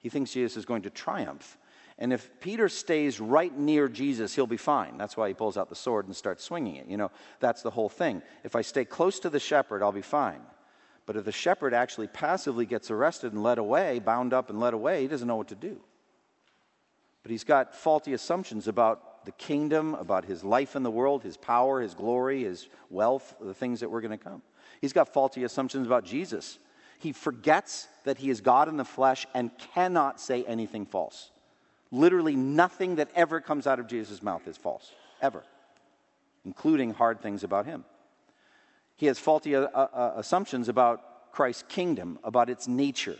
He 0.00 0.10
thinks 0.10 0.32
Jesus 0.32 0.58
is 0.58 0.66
going 0.66 0.82
to 0.82 0.90
triumph. 0.90 1.56
And 1.98 2.12
if 2.12 2.28
Peter 2.40 2.68
stays 2.68 3.20
right 3.20 3.56
near 3.56 3.88
Jesus, 3.88 4.34
he'll 4.34 4.48
be 4.48 4.56
fine. 4.56 4.98
That's 4.98 5.16
why 5.16 5.28
he 5.28 5.34
pulls 5.34 5.56
out 5.56 5.68
the 5.68 5.76
sword 5.76 6.06
and 6.06 6.16
starts 6.16 6.42
swinging 6.42 6.76
it. 6.76 6.88
You 6.88 6.96
know, 6.96 7.10
that's 7.38 7.62
the 7.62 7.70
whole 7.70 7.88
thing. 7.88 8.20
If 8.42 8.56
I 8.56 8.62
stay 8.62 8.84
close 8.84 9.20
to 9.20 9.30
the 9.30 9.38
shepherd, 9.38 9.82
I'll 9.82 9.92
be 9.92 10.02
fine. 10.02 10.40
But 11.06 11.16
if 11.16 11.24
the 11.24 11.32
shepherd 11.32 11.72
actually 11.72 12.08
passively 12.08 12.66
gets 12.66 12.90
arrested 12.90 13.32
and 13.32 13.42
led 13.42 13.58
away, 13.58 14.00
bound 14.00 14.32
up 14.32 14.50
and 14.50 14.58
led 14.58 14.74
away, 14.74 15.02
he 15.02 15.08
doesn't 15.08 15.28
know 15.28 15.36
what 15.36 15.48
to 15.48 15.54
do. 15.54 15.80
But 17.22 17.30
he's 17.30 17.44
got 17.44 17.74
faulty 17.74 18.12
assumptions 18.12 18.66
about 18.68 19.24
the 19.24 19.32
kingdom, 19.32 19.94
about 19.94 20.24
his 20.24 20.42
life 20.44 20.76
in 20.76 20.82
the 20.82 20.90
world, 20.90 21.22
his 21.22 21.36
power, 21.36 21.80
his 21.80 21.94
glory, 21.94 22.44
his 22.44 22.68
wealth, 22.90 23.34
the 23.40 23.54
things 23.54 23.80
that 23.80 23.90
were 23.90 24.00
going 24.00 24.10
to 24.10 24.22
come. 24.22 24.42
He's 24.80 24.92
got 24.92 25.12
faulty 25.12 25.44
assumptions 25.44 25.86
about 25.86 26.04
Jesus. 26.04 26.58
He 26.98 27.12
forgets 27.12 27.88
that 28.04 28.18
he 28.18 28.30
is 28.30 28.40
God 28.40 28.68
in 28.68 28.76
the 28.76 28.84
flesh 28.84 29.26
and 29.34 29.50
cannot 29.74 30.20
say 30.20 30.44
anything 30.44 30.86
false. 30.86 31.30
Literally, 31.94 32.34
nothing 32.34 32.96
that 32.96 33.08
ever 33.14 33.40
comes 33.40 33.68
out 33.68 33.78
of 33.78 33.86
Jesus' 33.86 34.20
mouth 34.20 34.48
is 34.48 34.56
false, 34.56 34.90
ever, 35.22 35.44
including 36.44 36.92
hard 36.92 37.20
things 37.20 37.44
about 37.44 37.66
him. 37.66 37.84
He 38.96 39.06
has 39.06 39.20
faulty 39.20 39.54
uh, 39.54 39.62
uh, 39.68 40.14
assumptions 40.16 40.68
about 40.68 41.30
Christ's 41.30 41.62
kingdom, 41.68 42.18
about 42.24 42.50
its 42.50 42.66
nature. 42.66 43.16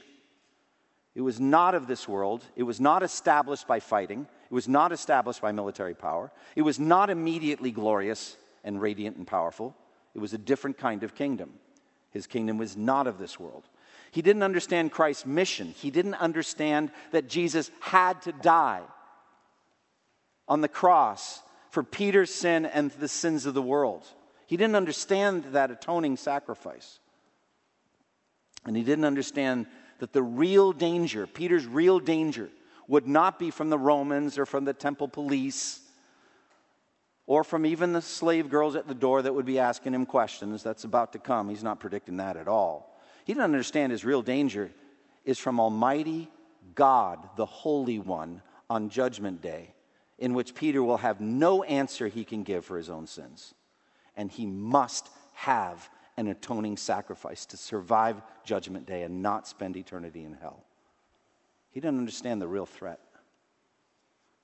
It 1.15 1.21
was 1.21 1.39
not 1.39 1.77
of 1.77 1.87
this 1.87 2.09
world. 2.09 2.45
It 2.57 2.65
was 2.65 2.81
not 2.81 3.05
established 3.05 3.69
by 3.69 3.79
fighting. 3.79 4.27
It 4.51 4.53
was 4.53 4.67
not 4.67 4.91
established 4.91 5.41
by 5.41 5.53
military 5.53 5.95
power. 5.95 6.33
It 6.57 6.63
was 6.63 6.81
not 6.81 7.11
immediately 7.11 7.71
glorious 7.71 8.37
and 8.65 8.83
radiant 8.83 9.17
and 9.17 9.27
powerful. 9.27 9.77
It 10.15 10.19
was 10.19 10.35
a 10.35 10.39
different 10.39 10.79
kind 10.79 11.05
of 11.05 11.15
kingdom. 11.15 11.53
His 12.11 12.27
kingdom 12.27 12.59
was 12.59 12.77
not 12.77 13.07
of 13.07 13.19
this 13.19 13.39
world. 13.39 13.69
He 14.15 14.23
didn't 14.23 14.45
understand 14.45 14.93
Christ's 14.93 15.27
mission. 15.27 15.75
He 15.77 15.91
didn't 15.91 16.15
understand 16.15 16.93
that 17.11 17.29
Jesus 17.29 17.73
had 17.81 18.23
to 18.23 18.33
die 18.33 18.83
on 20.47 20.61
the 20.61 20.69
cross 20.69 21.43
for 21.71 21.83
Peter's 21.83 22.33
sin 22.33 22.65
and 22.65 22.93
the 22.93 23.09
sins 23.09 23.45
of 23.45 23.55
the 23.55 23.63
world. 23.63 24.07
He 24.47 24.57
didn't 24.57 24.77
understand 24.77 25.47
that 25.51 25.73
atoning 25.73 26.17
sacrifice. 26.17 27.01
And 28.65 28.77
he 28.77 28.85
didn't 28.85 29.05
understand 29.05 29.67
that 29.99 30.13
the 30.13 30.23
real 30.23 30.73
danger, 30.73 31.27
Peter's 31.27 31.67
real 31.67 31.99
danger, 31.99 32.51
would 32.87 33.09
not 33.09 33.41
be 33.41 33.51
from 33.51 33.69
the 33.69 33.79
Romans 33.79 34.39
or 34.39 34.47
from 34.47 34.65
the 34.65 34.73
temple 34.73 35.09
police 35.09 35.81
or 37.27 37.43
from 37.43 37.67
even 37.67 37.93
the 37.93 38.01
slave 38.01 38.49
girls 38.49 38.77
at 38.77 38.87
the 38.87 38.95
door 38.95 39.23
that 39.23 39.35
would 39.35 39.45
be 39.45 39.59
asking 39.59 39.93
him 39.93 40.07
questions. 40.07 40.63
That's 40.63 40.85
about 40.85 41.15
to 41.15 41.19
come. 41.19 41.49
He's 41.49 41.65
not 41.65 41.81
predicting 41.81 42.19
that 42.19 42.37
at 42.37 42.47
all. 42.47 42.94
He 43.25 43.33
didn't 43.33 43.45
understand 43.45 43.91
his 43.91 44.05
real 44.05 44.23
danger 44.23 44.71
is 45.25 45.39
from 45.39 45.59
Almighty 45.59 46.31
God, 46.75 47.29
the 47.37 47.47
Holy 47.47 47.99
One, 47.99 48.43
on 48.69 48.91
Judgment 48.91 49.41
Day, 49.41 49.75
in 50.19 50.35
which 50.35 50.55
Peter 50.55 50.83
will 50.83 50.99
have 50.99 51.21
no 51.21 51.63
answer 51.63 52.09
he 52.09 52.25
can 52.25 52.43
give 52.43 52.65
for 52.65 52.77
his 52.77 52.91
own 52.91 53.07
sins. 53.07 53.55
And 54.17 54.31
he 54.31 54.47
must 54.47 55.09
have 55.33 55.89
an 56.17 56.29
atoning 56.29 56.77
sacrifice 56.77 57.47
to 57.47 57.57
survive 57.57 58.23
Judgment 58.45 58.87
Day 58.87 59.03
and 59.03 59.23
not 59.23 59.49
spend 59.49 59.77
eternity 59.77 60.25
in 60.25 60.35
hell. 60.35 60.65
He 61.71 61.81
didn't 61.81 61.99
understand 61.99 62.41
the 62.41 62.47
real 62.47 62.67
threat. 62.67 63.01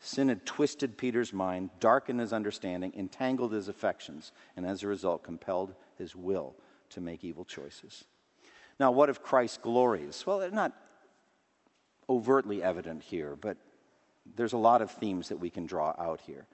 Sin 0.01 0.29
had 0.29 0.47
twisted 0.47 0.97
Peter's 0.97 1.33
mind, 1.33 1.71
darkened 1.79 2.21
his 2.21 2.33
understanding, 2.33 2.93
entangled 2.97 3.53
his 3.53 3.69
affections, 3.69 4.33
and 4.57 4.65
as 4.65 4.83
a 4.83 4.89
result, 4.89 5.23
compelled 5.23 5.75
his 5.99 6.17
will 6.17 6.55
to 6.89 7.01
make 7.01 7.23
evil 7.23 7.45
choices. 7.45 8.05
Now, 8.81 8.91
what 8.91 9.11
of 9.11 9.23
Christ's 9.23 9.59
glories? 9.59 10.25
Well, 10.27 10.39
they're 10.39 10.51
not 10.51 10.73
overtly 12.09 12.63
evident 12.63 13.03
here, 13.03 13.37
but 13.39 13.59
there's 14.35 14.55
a 14.55 14.59
lot 14.59 14.81
of 14.81 14.91
themes 14.91 15.29
that 15.29 15.39
we 15.39 15.51
can 15.51 15.67
draw 15.67 15.95
out 15.99 16.23
here. 16.23 16.47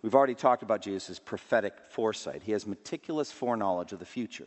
We've 0.00 0.14
already 0.14 0.36
talked 0.36 0.62
about 0.62 0.82
Jesus' 0.82 1.18
prophetic 1.18 1.74
foresight. 1.90 2.44
He 2.44 2.52
has 2.52 2.64
meticulous 2.64 3.32
foreknowledge 3.32 3.92
of 3.92 3.98
the 3.98 4.04
future. 4.06 4.46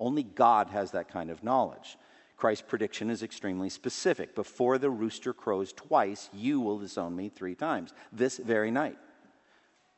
Only 0.00 0.24
God 0.24 0.70
has 0.70 0.90
that 0.90 1.08
kind 1.08 1.30
of 1.30 1.44
knowledge. 1.44 1.96
Christ's 2.36 2.64
prediction 2.66 3.08
is 3.08 3.22
extremely 3.22 3.68
specific. 3.68 4.34
Before 4.34 4.76
the 4.76 4.90
rooster 4.90 5.32
crows 5.32 5.72
twice, 5.72 6.28
you 6.32 6.58
will 6.60 6.80
disown 6.80 7.14
me 7.14 7.28
three 7.28 7.54
times, 7.54 7.92
this 8.10 8.38
very 8.38 8.72
night. 8.72 8.98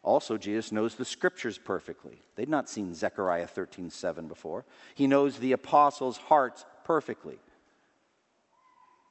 Also, 0.07 0.39
Jesus 0.39 0.71
knows 0.71 0.95
the 0.95 1.05
scriptures 1.05 1.59
perfectly. 1.59 2.23
They'd 2.37 2.49
not 2.49 2.69
seen 2.69 2.95
Zechariah 2.95 3.49
13 3.49 3.91
7 3.91 4.29
before. 4.29 4.65
He 4.95 5.09
knows 5.09 5.37
the 5.37 5.51
apostles' 5.51 6.17
hearts 6.17 6.65
perfectly. 6.85 7.41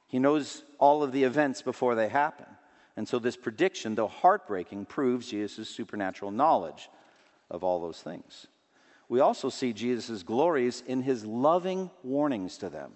He 0.08 0.18
knows 0.18 0.62
all 0.78 1.02
of 1.02 1.12
the 1.12 1.24
events 1.24 1.60
before 1.60 1.94
they 1.94 2.08
happen. 2.08 2.46
And 2.96 3.06
so, 3.06 3.18
this 3.18 3.36
prediction, 3.36 3.94
though 3.94 4.08
heartbreaking, 4.08 4.86
proves 4.86 5.28
Jesus' 5.28 5.68
supernatural 5.68 6.30
knowledge 6.30 6.88
of 7.50 7.62
all 7.62 7.82
those 7.82 8.00
things. 8.00 8.46
We 9.10 9.20
also 9.20 9.50
see 9.50 9.74
Jesus' 9.74 10.22
glories 10.22 10.82
in 10.86 11.02
his 11.02 11.26
loving 11.26 11.90
warnings 12.04 12.56
to 12.58 12.70
them. 12.70 12.92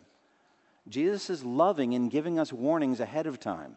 Jesus 0.89 1.29
is 1.29 1.45
loving 1.45 1.93
in 1.93 2.09
giving 2.09 2.39
us 2.39 2.51
warnings 2.51 2.99
ahead 2.99 3.27
of 3.27 3.39
time. 3.39 3.77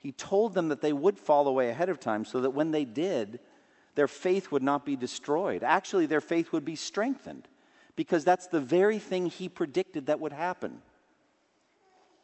He 0.00 0.12
told 0.12 0.54
them 0.54 0.68
that 0.68 0.80
they 0.80 0.92
would 0.92 1.18
fall 1.18 1.46
away 1.46 1.68
ahead 1.68 1.90
of 1.90 2.00
time 2.00 2.24
so 2.24 2.40
that 2.40 2.50
when 2.50 2.70
they 2.70 2.84
did, 2.84 3.38
their 3.94 4.08
faith 4.08 4.50
would 4.50 4.62
not 4.62 4.84
be 4.84 4.96
destroyed. 4.96 5.62
Actually, 5.62 6.06
their 6.06 6.22
faith 6.22 6.52
would 6.52 6.64
be 6.64 6.76
strengthened 6.76 7.46
because 7.96 8.24
that's 8.24 8.46
the 8.46 8.60
very 8.60 8.98
thing 8.98 9.26
he 9.26 9.48
predicted 9.48 10.06
that 10.06 10.20
would 10.20 10.32
happen. 10.32 10.80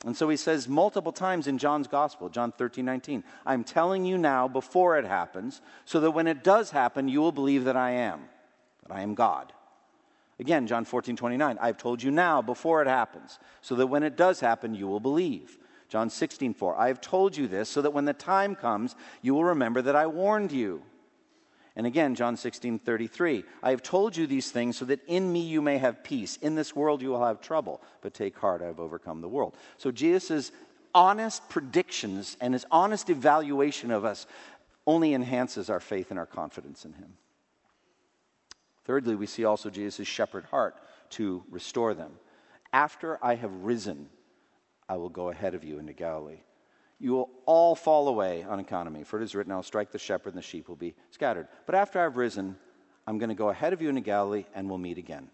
And 0.05 0.17
so 0.17 0.29
he 0.29 0.37
says 0.37 0.69
multiple 0.69 1.13
times 1.13 1.47
in 1.47 1.59
John's 1.59 1.87
gospel, 1.87 2.29
John 2.29 2.53
13, 2.53 2.85
19, 2.85 3.25
I'm 3.45 3.65
telling 3.65 4.05
you 4.05 4.17
now 4.17 4.49
before 4.49 4.99
it 4.99 5.05
happens, 5.05 5.61
so 5.85 6.01
that 6.01 6.13
when 6.13 6.27
it 6.27 6.45
does 6.45 6.71
happen, 6.71 7.09
you 7.09 7.21
will 7.21 7.33
believe 7.33 7.65
that 7.65 7.77
I 7.77 7.93
am, 7.93 8.23
that 8.87 8.95
I 8.95 9.03
am 9.03 9.15
God. 9.15 9.53
Again, 10.39 10.67
John 10.67 10.85
14, 10.85 11.17
29, 11.17 11.59
I've 11.61 11.79
told 11.79 12.03
you 12.03 12.11
now 12.11 12.41
before 12.43 12.83
it 12.83 12.89
happens, 12.89 13.39
so 13.63 13.75
that 13.75 13.87
when 13.87 14.03
it 14.03 14.17
does 14.17 14.41
happen, 14.41 14.75
you 14.75 14.87
will 14.87 15.01
believe. 15.01 15.59
John 15.89 16.11
16, 16.11 16.55
4. 16.55 16.77
I 16.77 16.89
have 16.89 17.01
told 17.01 17.37
you 17.37 17.47
this 17.47 17.69
so 17.69 17.83
that 17.83 17.93
when 17.93 18.05
the 18.05 18.13
time 18.13 18.55
comes, 18.55 18.95
you 19.23 19.35
will 19.35 19.45
remember 19.45 19.83
that 19.83 19.97
I 19.97 20.07
warned 20.07 20.53
you. 20.53 20.83
And 21.77 21.87
again, 21.87 22.15
John 22.15 22.37
16, 22.37 22.79
33. 22.79 23.45
I 23.63 23.71
have 23.71 23.83
told 23.83 24.17
you 24.17 24.27
these 24.27 24.51
things 24.51 24.79
so 24.79 24.87
that 24.87 25.07
in 25.07 25.31
me 25.31 25.41
you 25.41 25.61
may 25.61 25.77
have 25.79 26.03
peace. 26.03 26.39
In 26.39 26.55
this 26.55 26.75
world 26.75 27.03
you 27.03 27.11
will 27.11 27.25
have 27.25 27.41
trouble, 27.41 27.83
but 28.01 28.15
take 28.15 28.37
heart, 28.39 28.63
I 28.63 28.67
have 28.67 28.81
overcome 28.81 29.21
the 29.21 29.29
world. 29.29 29.57
So 29.77 29.91
Jesus' 29.91 30.53
honest 30.95 31.47
predictions 31.51 32.39
and 32.41 32.55
his 32.55 32.65
honest 32.71 33.11
evaluation 33.11 33.91
of 33.91 34.07
us 34.07 34.27
only 34.87 35.13
enhances 35.13 35.69
our 35.69 35.81
faith 35.81 36.11
and 36.11 36.19
our 36.19 36.27
confidence 36.27 36.87
in 36.87 36.95
him. 36.95 37.13
Thirdly, 38.85 39.15
we 39.15 39.27
see 39.27 39.45
also 39.45 39.69
Jesus' 39.69 40.09
shepherd 40.09 40.45
heart 40.45 40.77
to 41.11 41.45
restore 41.51 41.93
them. 41.93 42.13
After 42.73 43.19
I 43.23 43.35
have 43.35 43.53
risen, 43.65 44.09
I 44.89 44.97
will 44.97 45.09
go 45.09 45.31
ahead 45.31 45.55
of 45.55 45.65
you 45.65 45.79
into 45.79 45.93
Galilee. 45.93 46.41
You 46.99 47.13
will 47.13 47.31
all 47.45 47.75
fall 47.75 48.09
away 48.09 48.43
on 48.45 48.65
me, 48.93 49.03
for 49.05 49.21
it 49.21 49.25
is 49.25 49.35
written, 49.35 49.53
I'll 49.53 49.63
strike 49.63 49.91
the 49.91 49.99
shepherd, 49.99 50.31
and 50.31 50.39
the 50.39 50.43
sheep 50.43 50.69
will 50.69 50.77
be 50.77 50.95
scattered. 51.11 51.49
But 51.67 51.75
after 51.75 52.01
I've 52.01 52.17
risen, 52.17 52.57
I'm 53.07 53.19
going 53.19 53.29
to 53.29 53.35
go 53.35 53.51
ahead 53.51 53.73
of 53.73 53.83
you 53.83 53.89
into 53.89 54.01
Galilee, 54.01 54.47
and 54.55 54.69
we'll 54.69 54.79
meet 54.79 54.97
again. 54.99 55.29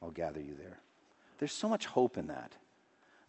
I'll 0.00 0.10
gather 0.10 0.40
you 0.40 0.54
there. 0.56 0.78
There's 1.38 1.52
so 1.52 1.68
much 1.68 1.86
hope 1.86 2.16
in 2.16 2.28
that. 2.28 2.52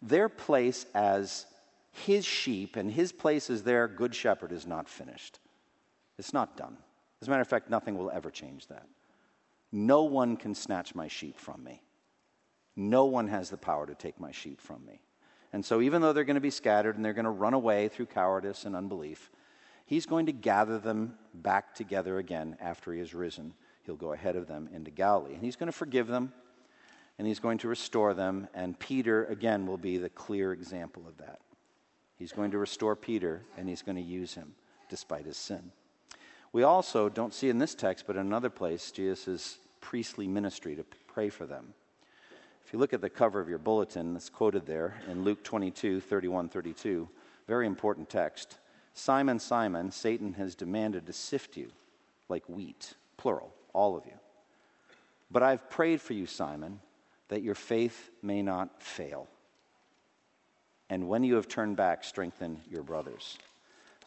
their 0.02 0.28
place 0.28 0.86
as 0.94 1.46
his 1.92 2.24
sheep 2.24 2.76
and 2.76 2.90
his 2.90 3.12
place 3.12 3.50
as 3.50 3.62
their 3.62 3.88
good 3.88 4.14
shepherd 4.14 4.52
is 4.52 4.66
not 4.66 4.88
finished. 4.88 5.38
It's 6.18 6.32
not 6.32 6.56
done. 6.56 6.76
As 7.20 7.28
a 7.28 7.30
matter 7.30 7.42
of 7.42 7.48
fact, 7.48 7.68
nothing 7.68 7.98
will 7.98 8.10
ever 8.10 8.30
change 8.30 8.66
that. 8.68 8.86
No 9.72 10.04
one 10.04 10.36
can 10.36 10.54
snatch 10.54 10.94
my 10.94 11.08
sheep 11.08 11.38
from 11.38 11.62
me. 11.62 11.82
No 12.76 13.04
one 13.04 13.28
has 13.28 13.50
the 13.50 13.56
power 13.56 13.86
to 13.86 13.94
take 13.94 14.18
my 14.18 14.30
sheep 14.30 14.60
from 14.60 14.84
me. 14.86 15.00
And 15.52 15.64
so, 15.64 15.80
even 15.80 16.00
though 16.00 16.12
they're 16.12 16.24
going 16.24 16.34
to 16.34 16.40
be 16.40 16.50
scattered 16.50 16.96
and 16.96 17.04
they're 17.04 17.12
going 17.12 17.24
to 17.24 17.30
run 17.30 17.54
away 17.54 17.88
through 17.88 18.06
cowardice 18.06 18.64
and 18.64 18.76
unbelief, 18.76 19.30
he's 19.84 20.06
going 20.06 20.26
to 20.26 20.32
gather 20.32 20.78
them 20.78 21.14
back 21.34 21.74
together 21.74 22.18
again 22.18 22.56
after 22.60 22.92
he 22.92 23.00
has 23.00 23.14
risen. 23.14 23.54
He'll 23.82 23.96
go 23.96 24.12
ahead 24.12 24.36
of 24.36 24.46
them 24.46 24.68
into 24.72 24.90
Galilee. 24.90 25.34
And 25.34 25.42
he's 25.42 25.56
going 25.56 25.66
to 25.66 25.76
forgive 25.76 26.06
them 26.06 26.32
and 27.18 27.26
he's 27.26 27.40
going 27.40 27.58
to 27.58 27.68
restore 27.68 28.14
them. 28.14 28.48
And 28.54 28.78
Peter, 28.78 29.26
again, 29.26 29.66
will 29.66 29.76
be 29.76 29.98
the 29.98 30.08
clear 30.08 30.52
example 30.52 31.02
of 31.06 31.18
that. 31.18 31.40
He's 32.16 32.32
going 32.32 32.52
to 32.52 32.58
restore 32.58 32.96
Peter 32.96 33.42
and 33.58 33.68
he's 33.68 33.82
going 33.82 33.96
to 33.96 34.02
use 34.02 34.34
him 34.34 34.54
despite 34.88 35.26
his 35.26 35.36
sin. 35.36 35.72
We 36.52 36.62
also 36.62 37.08
don't 37.08 37.34
see 37.34 37.48
in 37.48 37.58
this 37.58 37.74
text, 37.74 38.06
but 38.06 38.16
in 38.16 38.22
another 38.22 38.50
place, 38.50 38.90
Jesus' 38.90 39.58
priestly 39.80 40.28
ministry 40.28 40.76
to 40.76 40.84
pray 41.08 41.28
for 41.28 41.46
them. 41.46 41.74
If 42.70 42.74
you 42.74 42.78
look 42.78 42.92
at 42.92 43.00
the 43.00 43.10
cover 43.10 43.40
of 43.40 43.48
your 43.48 43.58
bulletin, 43.58 44.14
it's 44.14 44.30
quoted 44.30 44.64
there 44.64 44.94
in 45.10 45.24
Luke 45.24 45.42
22 45.42 46.00
31 46.00 46.48
32, 46.48 47.08
very 47.48 47.66
important 47.66 48.08
text. 48.08 48.58
Simon, 48.94 49.40
Simon, 49.40 49.90
Satan 49.90 50.34
has 50.34 50.54
demanded 50.54 51.04
to 51.06 51.12
sift 51.12 51.56
you 51.56 51.72
like 52.28 52.48
wheat, 52.48 52.94
plural, 53.16 53.52
all 53.72 53.96
of 53.96 54.06
you. 54.06 54.12
But 55.32 55.42
I've 55.42 55.68
prayed 55.68 56.00
for 56.00 56.12
you, 56.12 56.26
Simon, 56.26 56.78
that 57.26 57.42
your 57.42 57.56
faith 57.56 58.08
may 58.22 58.40
not 58.40 58.80
fail. 58.80 59.26
And 60.88 61.08
when 61.08 61.24
you 61.24 61.34
have 61.34 61.48
turned 61.48 61.76
back, 61.76 62.04
strengthen 62.04 62.60
your 62.70 62.84
brothers. 62.84 63.36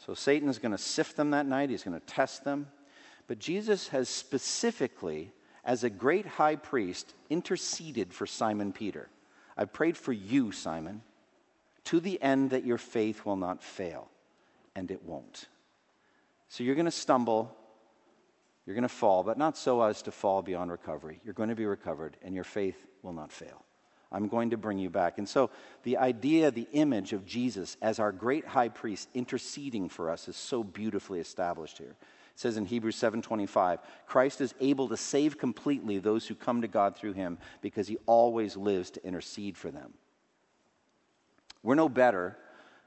So 0.05 0.13
Satan's 0.13 0.57
going 0.57 0.71
to 0.71 0.77
sift 0.77 1.17
them 1.17 1.31
that 1.31 1.47
night, 1.47 1.69
he's 1.69 1.83
going 1.83 1.99
to 1.99 2.05
test 2.05 2.45
them. 2.45 2.67
But 3.27 3.39
Jesus 3.39 3.89
has 3.89 4.07
specifically, 4.07 5.33
as 5.63 5.83
a 5.83 5.89
great 5.89 6.25
high 6.25 6.55
priest, 6.55 7.13
interceded 7.29 8.13
for 8.13 8.25
Simon 8.25 8.73
Peter. 8.73 9.09
I 9.57 9.65
prayed 9.65 9.97
for 9.97 10.11
you, 10.11 10.51
Simon, 10.51 11.01
to 11.85 11.99
the 11.99 12.21
end 12.21 12.51
that 12.51 12.65
your 12.65 12.77
faith 12.77 13.25
will 13.25 13.35
not 13.35 13.63
fail, 13.63 14.09
and 14.75 14.89
it 14.91 15.03
won't. 15.03 15.47
So 16.49 16.63
you're 16.63 16.75
going 16.75 16.85
to 16.85 16.91
stumble, 16.91 17.55
you're 18.65 18.75
going 18.75 18.83
to 18.83 18.89
fall, 18.89 19.23
but 19.23 19.37
not 19.37 19.57
so 19.57 19.81
as 19.81 20.01
to 20.03 20.11
fall 20.11 20.41
beyond 20.41 20.71
recovery. 20.71 21.19
You're 21.23 21.33
going 21.33 21.49
to 21.49 21.55
be 21.55 21.65
recovered, 21.65 22.17
and 22.23 22.35
your 22.35 22.43
faith 22.43 22.77
will 23.01 23.13
not 23.13 23.31
fail. 23.31 23.63
I'm 24.11 24.27
going 24.27 24.51
to 24.51 24.57
bring 24.57 24.77
you 24.77 24.89
back. 24.89 25.17
And 25.17 25.27
so 25.27 25.49
the 25.81 25.97
idea, 25.97 26.51
the 26.51 26.67
image 26.71 27.13
of 27.13 27.25
Jesus 27.25 27.75
as 27.81 27.99
our 27.99 28.11
great 28.11 28.45
high 28.45 28.69
priest 28.69 29.09
interceding 29.13 29.89
for 29.89 30.11
us 30.11 30.27
is 30.27 30.35
so 30.35 30.63
beautifully 30.63 31.19
established 31.19 31.79
here. 31.79 31.95
It 32.33 32.39
says 32.39 32.57
in 32.57 32.65
Hebrews 32.65 32.95
7:25, 32.95 33.79
Christ 34.07 34.41
is 34.41 34.55
able 34.59 34.87
to 34.89 34.97
save 34.97 35.37
completely 35.37 35.99
those 35.99 36.27
who 36.27 36.35
come 36.35 36.61
to 36.61 36.67
God 36.67 36.95
through 36.95 37.13
him 37.13 37.37
because 37.61 37.87
he 37.87 37.97
always 38.05 38.57
lives 38.57 38.89
to 38.91 39.05
intercede 39.05 39.57
for 39.57 39.69
them. 39.69 39.93
We're 41.61 41.75
no 41.75 41.89
better 41.89 42.37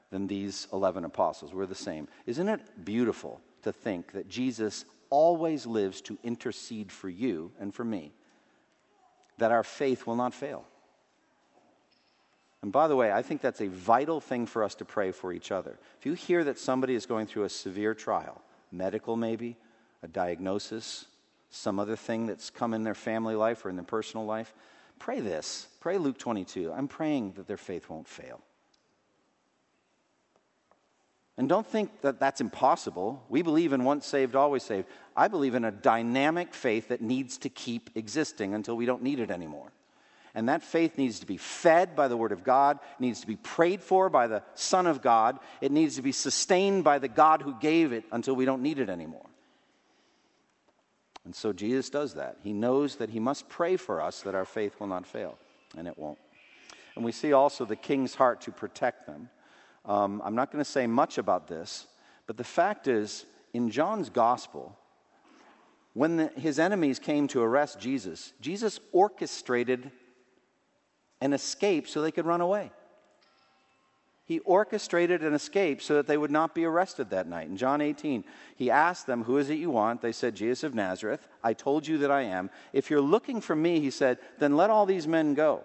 than 0.09 0.27
these 0.27 0.67
11 0.71 1.05
apostles. 1.05 1.53
We're 1.53 1.65
the 1.65 1.75
same. 1.75 2.07
Isn't 2.25 2.49
it 2.49 2.85
beautiful 2.85 3.41
to 3.63 3.71
think 3.71 4.11
that 4.11 4.27
Jesus 4.27 4.85
always 5.09 5.65
lives 5.65 6.01
to 6.01 6.17
intercede 6.23 6.91
for 6.91 7.09
you 7.09 7.51
and 7.59 7.73
for 7.73 7.83
me? 7.83 8.13
That 9.37 9.51
our 9.51 9.63
faith 9.63 10.05
will 10.05 10.15
not 10.15 10.33
fail. 10.33 10.65
And 12.61 12.71
by 12.71 12.87
the 12.87 12.95
way, 12.95 13.11
I 13.11 13.21
think 13.21 13.41
that's 13.41 13.61
a 13.61 13.69
vital 13.69 14.19
thing 14.19 14.45
for 14.45 14.63
us 14.63 14.75
to 14.75 14.85
pray 14.85 15.11
for 15.11 15.31
each 15.31 15.51
other. 15.51 15.79
If 15.99 16.05
you 16.05 16.13
hear 16.13 16.43
that 16.43 16.59
somebody 16.59 16.95
is 16.95 17.05
going 17.05 17.27
through 17.27 17.43
a 17.43 17.49
severe 17.49 17.93
trial, 17.93 18.41
medical 18.71 19.15
maybe, 19.15 19.57
a 20.03 20.07
diagnosis, 20.07 21.05
some 21.49 21.79
other 21.79 21.95
thing 21.95 22.25
that's 22.27 22.49
come 22.49 22.73
in 22.73 22.83
their 22.83 22.95
family 22.95 23.35
life 23.35 23.65
or 23.65 23.69
in 23.69 23.75
their 23.75 23.85
personal 23.85 24.25
life, 24.25 24.53
pray 24.99 25.19
this. 25.19 25.67
Pray 25.79 25.97
Luke 25.97 26.17
22. 26.17 26.71
I'm 26.73 26.87
praying 26.87 27.33
that 27.33 27.47
their 27.47 27.57
faith 27.57 27.89
won't 27.89 28.07
fail. 28.07 28.41
And 31.37 31.47
don't 31.47 31.67
think 31.67 32.01
that 32.01 32.19
that's 32.19 32.41
impossible. 32.41 33.23
We 33.29 33.43
believe 33.43 33.71
in 33.71 33.83
once 33.83 34.07
saved, 34.07 34.35
always 34.35 34.63
saved. 34.63 34.87
I 35.15 35.27
believe 35.27 35.53
in 35.53 35.65
a 35.65 35.71
dynamic 35.71 36.53
faith 36.53 36.87
that 36.87 36.99
needs 36.99 37.37
to 37.39 37.49
keep 37.49 37.91
existing 37.93 38.55
until 38.55 38.75
we 38.75 38.87
don't 38.87 39.03
need 39.03 39.19
it 39.19 39.29
anymore. 39.29 39.71
And 40.37 40.49
that 40.49 40.61
faith 40.61 40.99
needs 40.99 41.21
to 41.21 41.25
be 41.25 41.37
fed 41.37 41.95
by 41.95 42.07
the 42.07 42.15
Word 42.15 42.31
of 42.31 42.43
God, 42.43 42.77
needs 42.99 43.21
to 43.21 43.27
be 43.27 43.37
prayed 43.37 43.81
for 43.81 44.07
by 44.07 44.27
the 44.27 44.43
Son 44.53 44.85
of 44.85 45.01
God, 45.01 45.39
it 45.61 45.71
needs 45.71 45.95
to 45.95 46.03
be 46.03 46.11
sustained 46.11 46.83
by 46.83 46.99
the 46.99 47.07
God 47.07 47.41
who 47.41 47.55
gave 47.59 47.91
it 47.91 48.03
until 48.11 48.35
we 48.35 48.45
don't 48.45 48.61
need 48.61 48.77
it 48.77 48.87
anymore. 48.87 49.25
And 51.25 51.35
so 51.35 51.53
Jesus 51.53 51.89
does 51.89 52.13
that. 52.13 52.37
He 52.43 52.53
knows 52.53 52.97
that 52.97 53.09
he 53.09 53.19
must 53.19 53.49
pray 53.49 53.77
for 53.77 53.99
us 53.99 54.21
that 54.21 54.35
our 54.35 54.45
faith 54.45 54.79
will 54.79 54.85
not 54.85 55.07
fail, 55.07 55.39
and 55.75 55.87
it 55.87 55.97
won't. 55.97 56.19
And 56.95 57.03
we 57.03 57.11
see 57.11 57.33
also 57.33 57.65
the 57.65 57.75
king's 57.75 58.13
heart 58.13 58.41
to 58.41 58.51
protect 58.51 59.07
them. 59.07 59.29
Um, 59.85 60.21
I'm 60.23 60.35
not 60.35 60.51
going 60.51 60.63
to 60.63 60.69
say 60.69 60.85
much 60.85 61.17
about 61.17 61.47
this, 61.47 61.87
but 62.27 62.37
the 62.37 62.43
fact 62.43 62.87
is, 62.87 63.25
in 63.55 63.71
John's 63.71 64.11
gospel, 64.11 64.77
when 65.95 66.17
the, 66.17 66.27
his 66.37 66.59
enemies 66.59 66.99
came 66.99 67.27
to 67.29 67.41
arrest 67.41 67.79
Jesus, 67.79 68.33
Jesus 68.39 68.79
orchestrated 68.91 69.89
an 71.21 71.33
escape 71.33 71.87
so 71.87 72.01
they 72.01 72.11
could 72.11 72.25
run 72.25 72.41
away. 72.41 72.71
He 74.27 74.39
orchestrated 74.39 75.23
an 75.23 75.33
escape 75.33 75.81
so 75.81 75.95
that 75.95 76.05
they 76.05 76.17
would 76.17 76.31
not 76.31 76.53
be 76.53 76.65
arrested 76.65 77.09
that 77.09 77.29
night. 77.29 77.47
In 77.47 77.55
John 77.55 77.79
18, 77.79 78.25
he 78.57 78.69
asked 78.69 79.07
them, 79.07 79.23
Who 79.23 79.37
is 79.37 79.49
it 79.49 79.57
you 79.57 79.69
want? 79.69 80.01
They 80.01 80.11
said, 80.11 80.35
Jesus 80.35 80.65
of 80.65 80.75
Nazareth. 80.75 81.25
I 81.41 81.53
told 81.53 81.87
you 81.87 81.99
that 81.99 82.11
I 82.11 82.23
am. 82.23 82.49
If 82.73 82.89
you're 82.89 82.99
looking 82.99 83.39
for 83.39 83.55
me, 83.55 83.79
he 83.79 83.89
said, 83.89 84.17
then 84.37 84.57
let 84.57 84.69
all 84.69 84.85
these 84.85 85.07
men 85.07 85.33
go. 85.33 85.63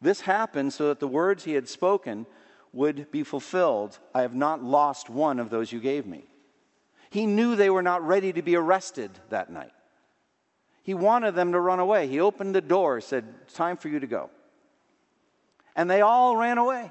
This 0.00 0.22
happened 0.22 0.72
so 0.72 0.88
that 0.88 0.98
the 0.98 1.06
words 1.06 1.44
he 1.44 1.52
had 1.52 1.68
spoken 1.68 2.26
would 2.72 3.12
be 3.12 3.22
fulfilled. 3.22 4.00
I 4.12 4.22
have 4.22 4.34
not 4.34 4.64
lost 4.64 5.08
one 5.08 5.38
of 5.38 5.50
those 5.50 5.70
you 5.70 5.78
gave 5.78 6.04
me. 6.04 6.24
He 7.10 7.26
knew 7.26 7.54
they 7.54 7.70
were 7.70 7.82
not 7.82 8.04
ready 8.04 8.32
to 8.32 8.42
be 8.42 8.56
arrested 8.56 9.12
that 9.30 9.52
night. 9.52 9.70
He 10.82 10.94
wanted 10.94 11.34
them 11.34 11.52
to 11.52 11.60
run 11.60 11.78
away. 11.78 12.08
He 12.08 12.20
opened 12.20 12.54
the 12.54 12.60
door, 12.60 13.00
said, 13.00 13.24
It's 13.42 13.54
time 13.54 13.76
for 13.76 13.88
you 13.88 14.00
to 14.00 14.06
go. 14.06 14.30
And 15.76 15.90
they 15.90 16.00
all 16.00 16.36
ran 16.36 16.58
away. 16.58 16.90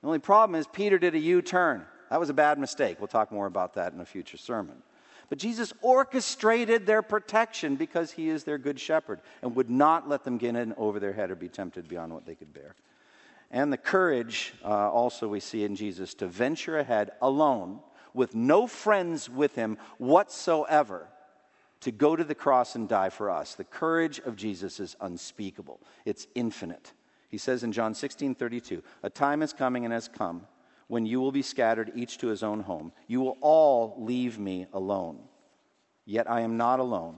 The 0.00 0.06
only 0.06 0.18
problem 0.18 0.58
is 0.58 0.66
Peter 0.66 0.98
did 0.98 1.14
a 1.14 1.18
U 1.18 1.42
turn. 1.42 1.86
That 2.10 2.20
was 2.20 2.30
a 2.30 2.34
bad 2.34 2.58
mistake. 2.58 2.98
We'll 3.00 3.08
talk 3.08 3.32
more 3.32 3.46
about 3.46 3.74
that 3.74 3.92
in 3.92 4.00
a 4.00 4.04
future 4.04 4.36
sermon. 4.36 4.82
But 5.28 5.38
Jesus 5.38 5.72
orchestrated 5.80 6.86
their 6.86 7.02
protection 7.02 7.76
because 7.76 8.12
he 8.12 8.28
is 8.28 8.44
their 8.44 8.58
good 8.58 8.78
shepherd 8.78 9.20
and 9.42 9.56
would 9.56 9.70
not 9.70 10.08
let 10.08 10.24
them 10.24 10.36
get 10.36 10.56
in 10.56 10.74
over 10.74 11.00
their 11.00 11.12
head 11.12 11.30
or 11.30 11.34
be 11.34 11.48
tempted 11.48 11.88
beyond 11.88 12.12
what 12.12 12.26
they 12.26 12.34
could 12.34 12.52
bear. 12.52 12.74
And 13.50 13.72
the 13.72 13.78
courage 13.78 14.52
uh, 14.64 14.68
also 14.68 15.28
we 15.28 15.40
see 15.40 15.64
in 15.64 15.76
Jesus 15.76 16.14
to 16.14 16.26
venture 16.26 16.78
ahead 16.78 17.12
alone 17.22 17.80
with 18.12 18.34
no 18.34 18.66
friends 18.66 19.28
with 19.28 19.54
him 19.54 19.78
whatsoever 19.98 21.08
to 21.84 21.92
go 21.92 22.16
to 22.16 22.24
the 22.24 22.34
cross 22.34 22.74
and 22.74 22.88
die 22.88 23.10
for 23.10 23.30
us. 23.30 23.54
The 23.54 23.64
courage 23.64 24.18
of 24.20 24.36
Jesus 24.36 24.80
is 24.80 24.96
unspeakable, 25.00 25.80
it's 26.04 26.26
infinite. 26.34 26.92
He 27.28 27.38
says 27.38 27.62
in 27.62 27.72
John 27.72 27.94
16 27.94 28.34
32, 28.34 28.82
A 29.02 29.10
time 29.10 29.42
is 29.42 29.52
coming 29.52 29.84
and 29.84 29.92
has 29.92 30.08
come 30.08 30.46
when 30.88 31.04
you 31.04 31.20
will 31.20 31.32
be 31.32 31.42
scattered 31.42 31.92
each 31.94 32.18
to 32.18 32.28
his 32.28 32.42
own 32.42 32.60
home. 32.60 32.92
You 33.06 33.20
will 33.20 33.36
all 33.40 33.96
leave 33.98 34.38
me 34.38 34.66
alone. 34.72 35.18
Yet 36.06 36.30
I 36.30 36.40
am 36.40 36.56
not 36.56 36.80
alone, 36.80 37.16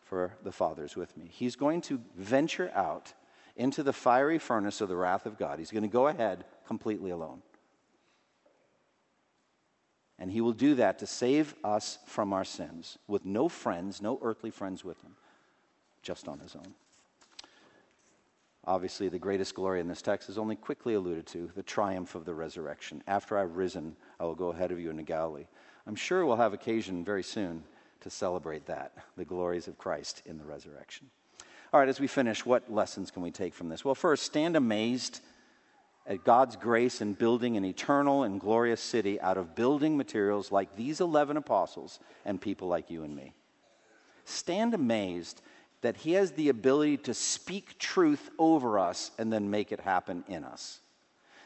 for 0.00 0.36
the 0.42 0.52
Father 0.52 0.84
is 0.84 0.96
with 0.96 1.16
me. 1.16 1.28
He's 1.32 1.56
going 1.56 1.80
to 1.82 2.00
venture 2.16 2.70
out 2.74 3.12
into 3.56 3.82
the 3.82 3.92
fiery 3.92 4.38
furnace 4.38 4.80
of 4.80 4.88
the 4.88 4.96
wrath 4.96 5.26
of 5.26 5.38
God. 5.38 5.58
He's 5.58 5.70
going 5.70 5.82
to 5.82 5.88
go 5.88 6.08
ahead 6.08 6.44
completely 6.66 7.10
alone. 7.10 7.42
And 10.18 10.30
he 10.30 10.40
will 10.40 10.52
do 10.52 10.76
that 10.76 11.00
to 11.00 11.06
save 11.06 11.54
us 11.64 11.98
from 12.06 12.32
our 12.32 12.44
sins 12.44 12.98
with 13.08 13.24
no 13.24 13.48
friends, 13.48 14.00
no 14.00 14.18
earthly 14.22 14.50
friends 14.50 14.84
with 14.84 15.00
him, 15.02 15.16
just 16.02 16.28
on 16.28 16.38
his 16.38 16.54
own. 16.54 16.74
Obviously, 18.66 19.08
the 19.08 19.18
greatest 19.18 19.54
glory 19.54 19.80
in 19.80 19.88
this 19.88 20.00
text 20.00 20.28
is 20.28 20.38
only 20.38 20.56
quickly 20.56 20.94
alluded 20.94 21.26
to 21.26 21.50
the 21.54 21.62
triumph 21.62 22.14
of 22.14 22.24
the 22.24 22.34
resurrection. 22.34 23.02
After 23.06 23.36
I've 23.36 23.56
risen, 23.56 23.96
I 24.18 24.24
will 24.24 24.34
go 24.34 24.52
ahead 24.52 24.72
of 24.72 24.80
you 24.80 24.88
into 24.88 25.02
Galilee. 25.02 25.46
I'm 25.86 25.96
sure 25.96 26.24
we'll 26.24 26.36
have 26.36 26.54
occasion 26.54 27.04
very 27.04 27.22
soon 27.22 27.64
to 28.00 28.08
celebrate 28.08 28.66
that, 28.66 28.92
the 29.16 29.24
glories 29.24 29.68
of 29.68 29.76
Christ 29.76 30.22
in 30.24 30.38
the 30.38 30.44
resurrection. 30.44 31.10
All 31.72 31.80
right, 31.80 31.88
as 31.88 32.00
we 32.00 32.06
finish, 32.06 32.46
what 32.46 32.72
lessons 32.72 33.10
can 33.10 33.22
we 33.22 33.30
take 33.30 33.52
from 33.52 33.68
this? 33.68 33.84
Well, 33.84 33.94
first, 33.94 34.22
stand 34.22 34.56
amazed 34.56 35.20
at 36.06 36.24
God's 36.24 36.56
grace 36.56 37.00
in 37.00 37.14
building 37.14 37.56
an 37.56 37.64
eternal 37.64 38.24
and 38.24 38.40
glorious 38.40 38.80
city 38.80 39.20
out 39.20 39.38
of 39.38 39.54
building 39.54 39.96
materials 39.96 40.52
like 40.52 40.76
these 40.76 41.00
11 41.00 41.36
apostles 41.36 41.98
and 42.24 42.40
people 42.40 42.68
like 42.68 42.90
you 42.90 43.04
and 43.04 43.16
me. 43.16 43.32
Stand 44.24 44.74
amazed 44.74 45.40
that 45.80 45.98
He 45.98 46.12
has 46.12 46.32
the 46.32 46.48
ability 46.48 46.98
to 46.98 47.14
speak 47.14 47.78
truth 47.78 48.30
over 48.38 48.78
us 48.78 49.10
and 49.18 49.32
then 49.32 49.50
make 49.50 49.72
it 49.72 49.80
happen 49.80 50.24
in 50.28 50.44
us. 50.44 50.80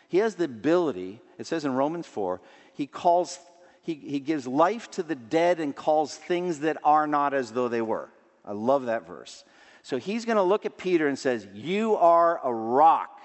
He 0.08 0.18
has 0.18 0.36
the 0.36 0.44
ability, 0.44 1.20
it 1.38 1.46
says 1.46 1.64
in 1.64 1.74
Romans 1.74 2.06
4, 2.06 2.40
He 2.72 2.86
calls, 2.86 3.38
He, 3.82 3.94
he 3.94 4.20
gives 4.20 4.46
life 4.46 4.90
to 4.92 5.02
the 5.02 5.14
dead 5.14 5.60
and 5.60 5.74
calls 5.74 6.16
things 6.16 6.60
that 6.60 6.78
are 6.82 7.06
not 7.06 7.34
as 7.34 7.52
though 7.52 7.68
they 7.68 7.82
were. 7.82 8.08
I 8.44 8.52
love 8.52 8.86
that 8.86 9.06
verse. 9.06 9.44
So 9.82 9.98
He's 9.98 10.24
going 10.24 10.36
to 10.36 10.42
look 10.42 10.66
at 10.66 10.78
Peter 10.78 11.08
and 11.08 11.18
says, 11.18 11.46
You 11.52 11.96
are 11.96 12.40
a 12.42 12.52
rock, 12.52 13.17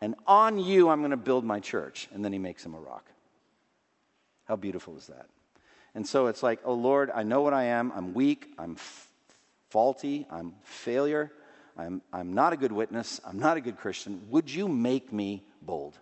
and 0.00 0.14
on 0.26 0.58
you 0.58 0.88
I'm 0.88 1.00
going 1.00 1.10
to 1.10 1.16
build 1.16 1.44
my 1.44 1.60
church. 1.60 2.08
And 2.12 2.24
then 2.24 2.32
He 2.32 2.38
makes 2.38 2.64
him 2.64 2.74
a 2.74 2.80
rock. 2.80 3.04
How 4.46 4.56
beautiful 4.56 4.96
is 4.96 5.06
that? 5.08 5.26
And 5.94 6.06
so 6.06 6.26
it's 6.26 6.42
like, 6.42 6.60
oh 6.64 6.74
Lord, 6.74 7.10
I 7.14 7.22
know 7.22 7.42
what 7.42 7.54
I 7.54 7.64
am. 7.64 7.92
I'm 7.94 8.14
weak. 8.14 8.48
I'm 8.58 8.72
f- 8.72 9.08
faulty. 9.70 10.26
I'm 10.30 10.54
failure. 10.62 11.32
I'm, 11.76 12.02
I'm 12.12 12.34
not 12.34 12.52
a 12.52 12.56
good 12.56 12.72
witness. 12.72 13.20
I'm 13.24 13.38
not 13.38 13.56
a 13.56 13.60
good 13.60 13.76
Christian. 13.76 14.22
Would 14.30 14.52
you 14.52 14.68
make 14.68 15.12
me 15.12 15.44
bold? 15.62 15.98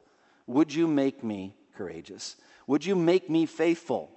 Would 0.47 0.73
you 0.73 0.87
make 0.87 1.23
me 1.25 1.55
courageous? 1.77 2.37
Would 2.67 2.85
you 2.85 2.97
make 2.97 3.29
me 3.29 3.47
faithful? 3.47 4.11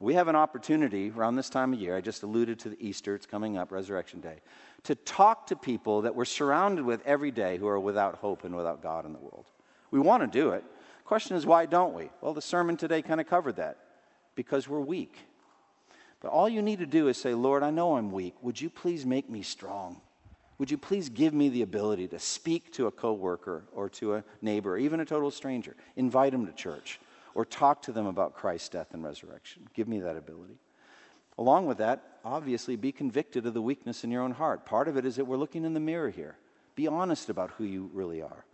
We 0.00 0.14
have 0.14 0.26
an 0.26 0.36
opportunity 0.36 1.10
around 1.10 1.36
this 1.36 1.48
time 1.48 1.72
of 1.72 1.78
year. 1.78 1.96
I 1.96 2.00
just 2.00 2.24
alluded 2.24 2.58
to 2.60 2.70
the 2.70 2.86
Easter, 2.86 3.14
it's 3.14 3.24
coming 3.24 3.56
up, 3.56 3.70
Resurrection 3.70 4.20
Day, 4.20 4.40
to 4.84 4.94
talk 4.94 5.46
to 5.48 5.56
people 5.56 6.02
that 6.02 6.14
we're 6.14 6.24
surrounded 6.24 6.84
with 6.84 7.00
every 7.06 7.30
day 7.30 7.56
who 7.56 7.68
are 7.68 7.78
without 7.78 8.16
hope 8.16 8.44
and 8.44 8.56
without 8.56 8.82
God 8.82 9.06
in 9.06 9.12
the 9.12 9.18
world. 9.18 9.46
We 9.90 10.00
want 10.00 10.22
to 10.22 10.26
do 10.26 10.50
it. 10.50 10.64
Question 11.04 11.36
is, 11.36 11.46
why 11.46 11.66
don't 11.66 11.94
we? 11.94 12.10
Well, 12.20 12.34
the 12.34 12.42
sermon 12.42 12.76
today 12.76 13.02
kind 13.02 13.20
of 13.20 13.26
covered 13.26 13.56
that 13.56 13.78
because 14.34 14.68
we're 14.68 14.80
weak. 14.80 15.16
But 16.20 16.30
all 16.30 16.48
you 16.48 16.62
need 16.62 16.78
to 16.78 16.86
do 16.86 17.08
is 17.08 17.16
say, 17.16 17.34
Lord, 17.34 17.62
I 17.62 17.70
know 17.70 17.96
I'm 17.96 18.12
weak. 18.12 18.34
Would 18.42 18.60
you 18.60 18.70
please 18.70 19.04
make 19.04 19.28
me 19.28 19.42
strong? 19.42 20.00
Would 20.58 20.70
you 20.70 20.78
please 20.78 21.08
give 21.08 21.34
me 21.34 21.48
the 21.48 21.62
ability 21.62 22.08
to 22.08 22.18
speak 22.18 22.72
to 22.74 22.86
a 22.86 22.92
coworker 22.92 23.64
or 23.72 23.88
to 23.90 24.14
a 24.14 24.24
neighbor, 24.40 24.74
or 24.74 24.78
even 24.78 25.00
a 25.00 25.04
total 25.04 25.30
stranger, 25.30 25.74
invite 25.96 26.32
them 26.32 26.46
to 26.46 26.52
church, 26.52 27.00
or 27.34 27.44
talk 27.44 27.82
to 27.82 27.92
them 27.92 28.06
about 28.06 28.34
Christ's 28.34 28.68
death 28.68 28.94
and 28.94 29.02
resurrection? 29.02 29.68
Give 29.74 29.88
me 29.88 29.98
that 30.00 30.16
ability. 30.16 30.54
Along 31.38 31.66
with 31.66 31.78
that, 31.78 32.18
obviously, 32.24 32.76
be 32.76 32.92
convicted 32.92 33.46
of 33.46 33.54
the 33.54 33.62
weakness 33.62 34.04
in 34.04 34.10
your 34.10 34.22
own 34.22 34.32
heart. 34.32 34.66
Part 34.66 34.88
of 34.88 34.96
it 34.96 35.06
is 35.06 35.16
that 35.16 35.24
we're 35.24 35.36
looking 35.36 35.64
in 35.64 35.74
the 35.74 35.80
mirror 35.80 36.10
here. 36.10 36.36
Be 36.74 36.86
honest 36.86 37.28
about 37.28 37.52
who 37.52 37.64
you 37.64 37.90
really 37.92 38.22
are. 38.22 38.44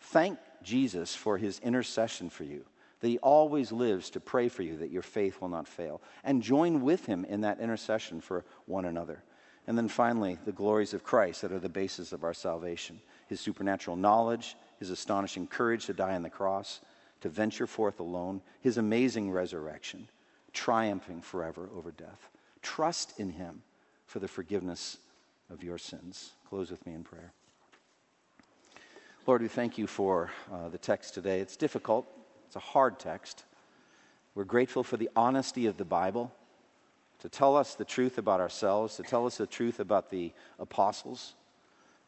Thank 0.00 0.38
Jesus 0.62 1.14
for 1.14 1.38
his 1.38 1.58
intercession 1.60 2.30
for 2.30 2.44
you, 2.44 2.64
that 3.00 3.08
he 3.08 3.18
always 3.18 3.72
lives 3.72 4.10
to 4.10 4.20
pray 4.20 4.48
for 4.48 4.62
you 4.62 4.78
that 4.78 4.90
your 4.90 5.02
faith 5.02 5.40
will 5.40 5.48
not 5.48 5.68
fail. 5.68 6.00
And 6.24 6.42
join 6.42 6.82
with 6.82 7.06
him 7.06 7.24
in 7.24 7.42
that 7.42 7.60
intercession 7.60 8.20
for 8.20 8.44
one 8.66 8.84
another. 8.84 9.22
And 9.66 9.76
then 9.76 9.88
finally, 9.88 10.38
the 10.44 10.52
glories 10.52 10.94
of 10.94 11.04
Christ 11.04 11.42
that 11.42 11.52
are 11.52 11.58
the 11.58 11.68
basis 11.68 12.12
of 12.12 12.24
our 12.24 12.34
salvation 12.34 13.00
his 13.28 13.38
supernatural 13.38 13.96
knowledge, 13.96 14.56
his 14.80 14.90
astonishing 14.90 15.46
courage 15.46 15.86
to 15.86 15.92
die 15.92 16.16
on 16.16 16.22
the 16.22 16.28
cross, 16.28 16.80
to 17.20 17.28
venture 17.28 17.66
forth 17.68 18.00
alone, 18.00 18.42
his 18.60 18.76
amazing 18.76 19.30
resurrection, 19.30 20.08
triumphing 20.52 21.22
forever 21.22 21.68
over 21.74 21.90
death. 21.90 22.28
Trust 22.62 23.18
in 23.18 23.30
him 23.30 23.62
for 24.06 24.18
the 24.18 24.28
forgiveness 24.28 24.98
of 25.50 25.62
your 25.62 25.78
sins. 25.78 26.32
Close 26.48 26.70
with 26.70 26.84
me 26.86 26.94
in 26.94 27.04
prayer. 27.04 27.32
Lord, 29.26 29.42
we 29.42 29.48
thank 29.48 29.78
you 29.78 29.86
for 29.86 30.30
uh, 30.52 30.68
the 30.68 30.78
text 30.78 31.14
today. 31.14 31.40
It's 31.40 31.56
difficult, 31.56 32.06
it's 32.46 32.56
a 32.56 32.60
hard 32.60 32.98
text. 32.98 33.44
We're 34.34 34.44
grateful 34.44 34.82
for 34.82 34.96
the 34.96 35.10
honesty 35.14 35.66
of 35.66 35.76
the 35.76 35.84
Bible 35.84 36.32
to 37.20 37.28
tell 37.28 37.56
us 37.56 37.74
the 37.74 37.84
truth 37.84 38.18
about 38.18 38.40
ourselves, 38.40 38.96
to 38.96 39.02
tell 39.02 39.26
us 39.26 39.36
the 39.36 39.46
truth 39.46 39.78
about 39.78 40.10
the 40.10 40.32
apostles, 40.58 41.34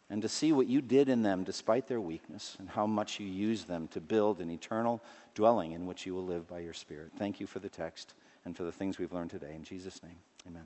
and 0.08 0.22
to 0.22 0.28
see 0.28 0.52
what 0.52 0.66
you 0.66 0.80
did 0.80 1.08
in 1.08 1.22
them 1.22 1.44
despite 1.44 1.86
their 1.86 2.00
weakness 2.00 2.56
and 2.58 2.68
how 2.68 2.86
much 2.86 3.20
you 3.20 3.26
used 3.26 3.68
them 3.68 3.88
to 3.88 4.00
build 4.00 4.40
an 4.40 4.50
eternal 4.50 5.00
dwelling 5.34 5.72
in 5.72 5.86
which 5.86 6.06
you 6.06 6.14
will 6.14 6.24
live 6.24 6.48
by 6.48 6.60
your 6.60 6.74
Spirit. 6.74 7.12
Thank 7.18 7.40
you 7.40 7.46
for 7.46 7.58
the 7.58 7.68
text 7.68 8.14
and 8.44 8.56
for 8.56 8.64
the 8.64 8.72
things 8.72 8.98
we've 8.98 9.12
learned 9.12 9.30
today. 9.30 9.54
In 9.54 9.64
Jesus' 9.64 10.02
name, 10.02 10.16
amen. 10.46 10.64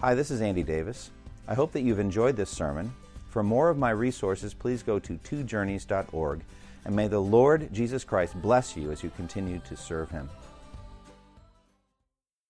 Hi, 0.00 0.14
this 0.14 0.30
is 0.30 0.40
Andy 0.40 0.62
Davis. 0.62 1.10
I 1.46 1.54
hope 1.54 1.72
that 1.72 1.80
you've 1.80 1.98
enjoyed 1.98 2.36
this 2.36 2.50
sermon 2.50 2.92
for 3.28 3.42
more 3.42 3.68
of 3.68 3.78
my 3.78 3.90
resources, 3.90 4.54
please 4.54 4.82
go 4.82 4.98
to 4.98 5.14
twojourneys.org, 5.18 6.40
and 6.84 6.96
may 6.96 7.08
the 7.08 7.20
Lord 7.20 7.72
Jesus 7.72 8.02
Christ 8.02 8.40
bless 8.40 8.76
you 8.76 8.90
as 8.90 9.02
you 9.02 9.10
continue 9.10 9.60
to 9.68 9.76
serve 9.76 10.10
him. 10.10 10.28